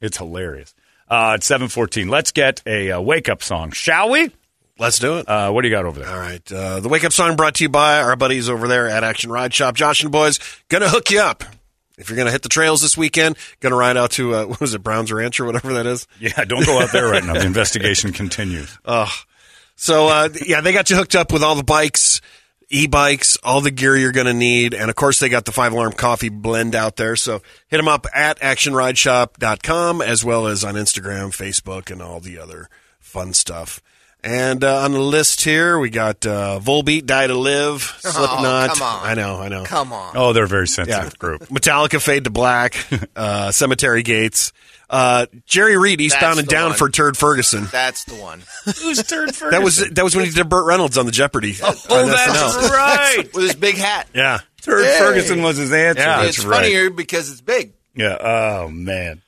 it's 0.00 0.16
hilarious. 0.16 0.74
Uh, 1.08 1.34
it's 1.36 1.46
seven 1.46 1.68
fourteen. 1.68 2.08
Let's 2.08 2.32
get 2.32 2.62
a 2.66 2.92
uh, 2.92 3.00
wake 3.00 3.28
up 3.28 3.42
song, 3.42 3.72
shall 3.72 4.10
we? 4.10 4.30
Let's 4.78 4.98
do 4.98 5.18
it. 5.18 5.28
Uh, 5.28 5.50
what 5.50 5.62
do 5.62 5.68
you 5.68 5.74
got 5.74 5.84
over 5.84 6.00
there? 6.00 6.08
All 6.08 6.18
right. 6.18 6.52
Uh, 6.52 6.80
the 6.80 6.88
wake 6.88 7.04
up 7.04 7.12
song 7.12 7.34
brought 7.36 7.56
to 7.56 7.64
you 7.64 7.68
by 7.68 8.00
our 8.00 8.14
buddies 8.16 8.48
over 8.48 8.68
there 8.68 8.88
at 8.88 9.02
Action 9.02 9.30
Ride 9.30 9.52
Shop. 9.52 9.74
Josh 9.74 10.00
and 10.00 10.06
the 10.06 10.12
boys 10.12 10.38
gonna 10.68 10.88
hook 10.88 11.10
you 11.10 11.20
up. 11.20 11.42
If 11.98 12.08
you're 12.08 12.16
gonna 12.16 12.30
hit 12.30 12.42
the 12.42 12.48
trails 12.48 12.80
this 12.80 12.96
weekend, 12.96 13.36
gonna 13.60 13.76
ride 13.76 13.96
out 13.96 14.12
to 14.12 14.34
uh, 14.34 14.44
what 14.46 14.60
was 14.60 14.74
it, 14.74 14.82
Browns 14.82 15.10
Ranch 15.12 15.40
or 15.40 15.46
whatever 15.46 15.74
that 15.74 15.86
is. 15.86 16.06
Yeah, 16.20 16.44
don't 16.44 16.64
go 16.64 16.80
out 16.80 16.92
there 16.92 17.08
right 17.08 17.24
now. 17.24 17.34
The 17.34 17.46
investigation 17.46 18.12
continues. 18.12 18.78
Oh, 18.84 19.12
so 19.80 20.08
uh, 20.08 20.28
yeah, 20.44 20.60
they 20.60 20.72
got 20.72 20.90
you 20.90 20.96
hooked 20.96 21.14
up 21.14 21.32
with 21.32 21.42
all 21.44 21.54
the 21.54 21.62
bikes, 21.62 22.20
e-bikes, 22.68 23.36
all 23.44 23.60
the 23.60 23.70
gear 23.70 23.96
you're 23.96 24.12
going 24.12 24.26
to 24.26 24.34
need, 24.34 24.74
and 24.74 24.90
of 24.90 24.96
course 24.96 25.20
they 25.20 25.28
got 25.28 25.44
the 25.44 25.52
five 25.52 25.72
alarm 25.72 25.92
coffee 25.92 26.28
blend 26.30 26.74
out 26.74 26.96
there. 26.96 27.14
So 27.14 27.42
hit 27.68 27.76
them 27.76 27.86
up 27.86 28.06
at 28.12 28.40
actionrideshop.com 28.40 30.02
as 30.02 30.24
well 30.24 30.48
as 30.48 30.64
on 30.64 30.74
Instagram, 30.74 31.28
Facebook, 31.28 31.92
and 31.92 32.02
all 32.02 32.18
the 32.18 32.38
other 32.38 32.68
fun 32.98 33.32
stuff. 33.32 33.80
And 34.24 34.64
uh, 34.64 34.82
on 34.82 34.92
the 34.92 35.00
list 35.00 35.42
here, 35.44 35.78
we 35.78 35.90
got 35.90 36.26
uh, 36.26 36.58
Volbeat, 36.60 37.06
Die 37.06 37.26
to 37.28 37.34
Live, 37.34 38.00
Oh, 38.04 38.10
Slipknot. 38.10 38.70
come 38.70 38.82
on. 38.82 39.06
I 39.06 39.14
know, 39.14 39.36
I 39.40 39.48
know. 39.48 39.64
Come 39.64 39.92
on. 39.92 40.16
Oh, 40.16 40.32
they're 40.32 40.44
a 40.44 40.48
very 40.48 40.66
sensitive 40.66 41.04
Yeah. 41.04 41.18
group. 41.18 41.42
Metallica, 41.48 42.02
Fade 42.02 42.24
to 42.24 42.30
Black, 42.30 42.76
uh, 43.16 43.52
Cemetery 43.52 44.02
Gates. 44.02 44.52
Uh, 44.90 45.26
Jerry 45.46 45.76
Reed, 45.76 46.00
Eastbound 46.00 46.38
That's 46.38 46.40
and 46.40 46.48
Down 46.48 46.68
one. 46.70 46.78
for 46.78 46.88
Turd 46.90 47.16
Ferguson. 47.16 47.66
That's 47.70 48.04
the 48.04 48.14
one. 48.16 48.42
Who's 48.64 49.02
Turd 49.04 49.34
Ferguson? 49.36 49.50
That 49.50 49.62
was 49.62 49.76
that 49.90 50.02
was 50.02 50.16
when 50.16 50.24
he 50.24 50.30
did 50.32 50.48
Burt 50.48 50.66
Reynolds 50.66 50.96
on 50.98 51.04
the 51.06 51.12
Jeopardy. 51.12 51.54
Oh, 51.62 51.68
on 51.90 52.06
that's 52.08 52.56
SNL. 52.56 52.70
right. 52.70 53.24
With 53.34 53.42
his 53.44 53.54
big 53.54 53.76
hat. 53.76 54.08
Yeah. 54.14 54.38
Turd 54.62 54.84
Hey. 54.86 54.98
Ferguson 54.98 55.42
was 55.42 55.58
his 55.58 55.72
answer. 55.72 56.00
Yeah. 56.00 56.24
It's 56.24 56.42
right. 56.44 56.56
funnier 56.62 56.88
because 56.90 57.30
it's 57.30 57.42
big. 57.42 57.72
Yeah. 57.94 58.16
Oh 58.18 58.68
man. 58.70 59.20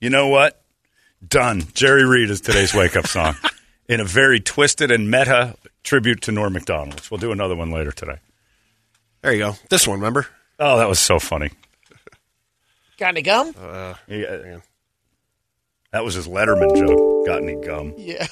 You 0.00 0.08
know 0.10 0.28
what? 0.28 0.62
Done. 1.26 1.64
Jerry 1.74 2.04
Reed 2.06 2.30
is 2.30 2.40
today's 2.40 2.72
wake 2.72 2.96
up 2.96 3.08
song 3.08 3.34
in 3.92 4.00
a 4.00 4.04
very 4.04 4.40
twisted 4.40 4.90
and 4.90 5.10
meta 5.10 5.54
tribute 5.84 6.22
to 6.22 6.32
Norm 6.32 6.54
Macdonald. 6.54 6.94
which 6.94 7.10
We'll 7.10 7.18
do 7.18 7.32
another 7.32 7.54
one 7.54 7.70
later 7.70 7.92
today. 7.92 8.16
There 9.20 9.32
you 9.32 9.38
go. 9.38 9.54
This 9.68 9.86
one, 9.86 9.98
remember? 9.98 10.26
Oh, 10.58 10.78
that 10.78 10.88
was 10.88 10.98
so 10.98 11.18
funny. 11.18 11.50
Got 12.98 13.08
any 13.08 13.22
gum? 13.22 13.54
Yeah. 14.08 14.58
That 15.92 16.04
was 16.04 16.14
his 16.14 16.26
Letterman 16.26 16.74
joke. 16.76 17.26
Got 17.26 17.42
any 17.42 17.60
gum? 17.60 17.94
Yeah. 17.98 18.26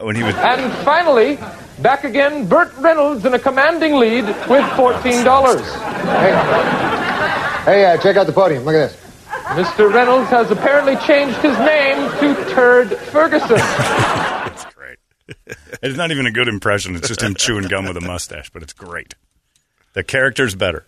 When 0.00 0.16
he 0.16 0.22
was 0.22 0.34
And 0.36 0.72
finally, 0.84 1.38
back 1.80 2.04
again, 2.04 2.48
Burt 2.48 2.72
Reynolds 2.78 3.24
in 3.26 3.34
a 3.34 3.38
commanding 3.38 3.96
lead 3.96 4.24
with 4.24 4.64
$14. 4.72 5.62
Hey, 7.64 7.84
uh, 7.84 7.96
check 7.98 8.16
out 8.16 8.26
the 8.26 8.32
podium. 8.32 8.64
Look 8.64 8.74
at 8.74 8.90
this. 8.90 9.01
Mr. 9.52 9.92
Reynolds 9.92 10.30
has 10.30 10.50
apparently 10.50 10.96
changed 11.06 11.36
his 11.38 11.58
name 11.58 11.96
to 12.20 12.54
Turd 12.54 12.96
Ferguson. 12.96 13.56
It's 13.58 14.64
great. 14.74 14.98
it's 15.82 15.96
not 15.96 16.10
even 16.10 16.26
a 16.26 16.30
good 16.30 16.48
impression. 16.48 16.96
It's 16.96 17.08
just 17.08 17.22
him 17.22 17.34
chewing 17.34 17.68
gum 17.68 17.86
with 17.86 17.96
a 17.96 18.00
mustache, 18.00 18.50
but 18.50 18.62
it's 18.62 18.72
great. 18.72 19.14
The 19.94 20.02
character's 20.04 20.54
better. 20.54 20.86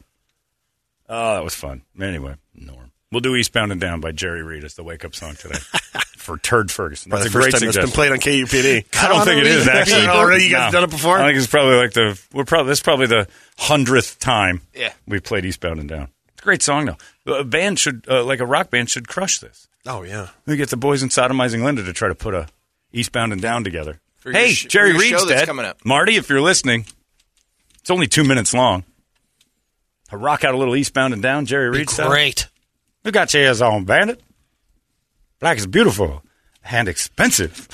Oh, 1.09 1.35
that 1.35 1.45
was 1.45 1.55
fun. 1.55 1.83
Anyway, 2.01 2.37
Norm. 2.55 2.91
We'll 3.13 3.21
do 3.21 3.37
Eastbound 3.37 3.71
and 3.71 3.81
Down 3.81 4.01
by 4.01 4.13
Jerry 4.13 4.43
Reed 4.43 4.65
as 4.65 4.75
the 4.75 4.83
wake 4.83 5.05
up 5.05 5.15
song 5.15 5.35
today 5.35 5.59
for 6.17 6.39
Turd 6.39 6.71
Ferguson. 6.71 7.11
That's 7.11 7.25
the 7.25 7.29
a 7.29 7.33
first 7.33 7.51
great 7.51 7.61
time 7.61 7.69
it's 7.69 7.77
been 7.79 7.89
played 7.91 8.11
on 8.13 8.19
KUPD. 8.19 8.87
I 8.95 9.09
don't 9.09 9.25
think 9.25 9.41
it 9.43 9.47
is 9.47 9.69
actually. 9.69 10.07
Already, 10.09 10.45
you 10.45 10.51
guys 10.51 10.73
No. 10.73 10.81
done 10.81 10.89
it 10.89 10.91
before? 10.91 11.19
I 11.19 11.27
think 11.27 11.39
it's 11.39 11.47
probably 11.47 11.77
like 11.77 11.93
the 11.93 12.21
we're 12.33 12.45
probably 12.45 12.71
this 12.71 12.79
is 12.79 12.83
probably 12.83 13.07
the 13.07 13.29
hundredth 13.59 14.19
time 14.19 14.63
Yeah. 14.75 14.93
we've 15.07 15.23
played 15.23 15.45
Eastbound 15.45 15.79
and 15.81 15.89
Down. 15.89 16.09
It's 16.33 16.41
a 16.43 16.45
great 16.45 16.63
song 16.63 16.87
though. 16.87 16.97
A 17.27 17.45
band 17.45 17.79
should 17.79 18.07
uh, 18.09 18.23
like 18.25 18.41
a 18.41 18.47
rock 18.47 18.71
band 18.71 18.91
should 18.91 19.09
crush 19.09 19.39
this. 19.39 19.69
Oh 19.87 20.03
yeah. 20.03 20.29
We 20.47 20.57
get 20.57 20.69
the 20.71 20.77
boys 20.77 21.03
in 21.03 21.09
sodomizing 21.09 21.63
Linda 21.65 21.83
to 21.85 21.93
try 21.93 22.09
to 22.09 22.15
put 22.15 22.35
a 22.35 22.49
Eastbound 22.93 23.33
and 23.33 23.41
Down 23.41 23.65
together. 23.65 24.01
For 24.17 24.33
hey, 24.33 24.53
sh- 24.53 24.67
Jerry 24.67 24.93
Reed's 24.93 25.21
show 25.23 25.29
dead. 25.29 25.47
coming 25.47 25.67
up. 25.67 25.85
Marty, 25.85 26.17
if 26.17 26.29
you're 26.29 26.41
listening, 26.41 26.87
it's 27.81 27.91
only 27.91 28.07
two 28.07 28.25
minutes 28.25 28.53
long. 28.55 28.85
A 30.13 30.17
rock 30.17 30.45
out 30.45 30.55
a 30.55 30.59
little 30.59 30.77
eastbound 30.77 31.13
and 31.15 31.23
down, 31.23 31.45
Jerry 31.47 31.71
Reed 31.71 31.91
style. 31.91 32.09
Great. 32.09 32.47
Who 33.05 33.11
got 33.11 33.35
your 33.35 33.43
ears 33.43 33.61
on, 33.61 33.85
Bandit? 33.85 34.21
Black 35.41 35.59
is 35.59 35.67
beautiful 35.67 36.23
and 36.71 36.89
expensive. 36.89 37.69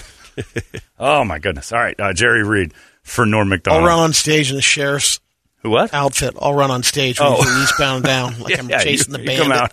oh 0.99 1.25
my 1.25 1.39
goodness! 1.39 1.73
All 1.73 1.79
right, 1.81 1.99
uh, 2.01 2.13
Jerry 2.13 2.43
Reed 2.45 2.73
for 3.03 3.27
Norm 3.27 3.47
I'll 3.47 3.51
Macdonald. 3.51 3.85
run 3.87 3.99
on 3.99 4.13
stage 4.13 4.51
in 4.51 4.57
the 4.57 4.63
sheriff's 4.63 5.17
Who 5.19 5.30
what? 5.63 5.93
outfit. 5.95 6.35
I'll 6.41 6.55
run 6.55 6.71
on 6.71 6.83
stage 6.83 7.19
when 7.21 7.29
Oh. 7.33 7.39
you 7.39 7.45
do 7.45 7.63
eastbound 7.63 8.05
down, 8.05 8.39
like 8.41 8.59
I'm 8.61 8.69
Yeah, 8.71 8.83
chasing 8.83 9.13
you- 9.13 9.19
the 9.19 9.23
you 9.33 9.39
bandit 9.39 9.53
out 9.57 9.73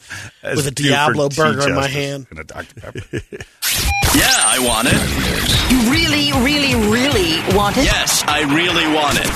with 0.56 0.68
a 0.68 0.72
Diablo 0.72 1.30
burger 1.30 1.70
in 1.70 1.76
my 1.76 1.88
hand. 1.88 2.28
and 2.30 2.40
a 2.40 2.44
Dr. 2.44 2.76
Pepper. 2.82 3.02
Yeah, 4.16 4.24
I 4.26 4.58
want 4.66 4.88
it. 4.90 4.96
You 5.72 5.92
really, 5.92 6.32
really, 6.44 6.74
really 6.90 7.40
want 7.56 7.78
it? 7.78 7.84
Yes, 7.84 8.24
I 8.26 8.42
really 8.56 8.88
want 8.92 9.20
it. 9.22 9.28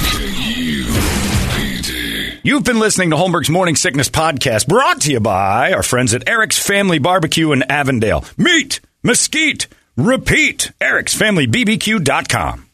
You've 2.43 2.63
been 2.63 2.79
listening 2.79 3.11
to 3.11 3.15
Holmberg's 3.17 3.49
Morning 3.51 3.75
Sickness 3.75 4.09
Podcast, 4.09 4.67
brought 4.67 5.01
to 5.01 5.11
you 5.11 5.19
by 5.19 5.73
our 5.73 5.83
friends 5.83 6.15
at 6.15 6.27
Eric's 6.27 6.57
Family 6.57 6.97
Barbecue 6.97 7.51
in 7.51 7.61
Avondale. 7.63 8.25
Meet, 8.37 8.79
mesquite, 9.03 9.67
repeat. 9.95 10.71
Eric'sFamilyBBQ.com. 10.81 12.70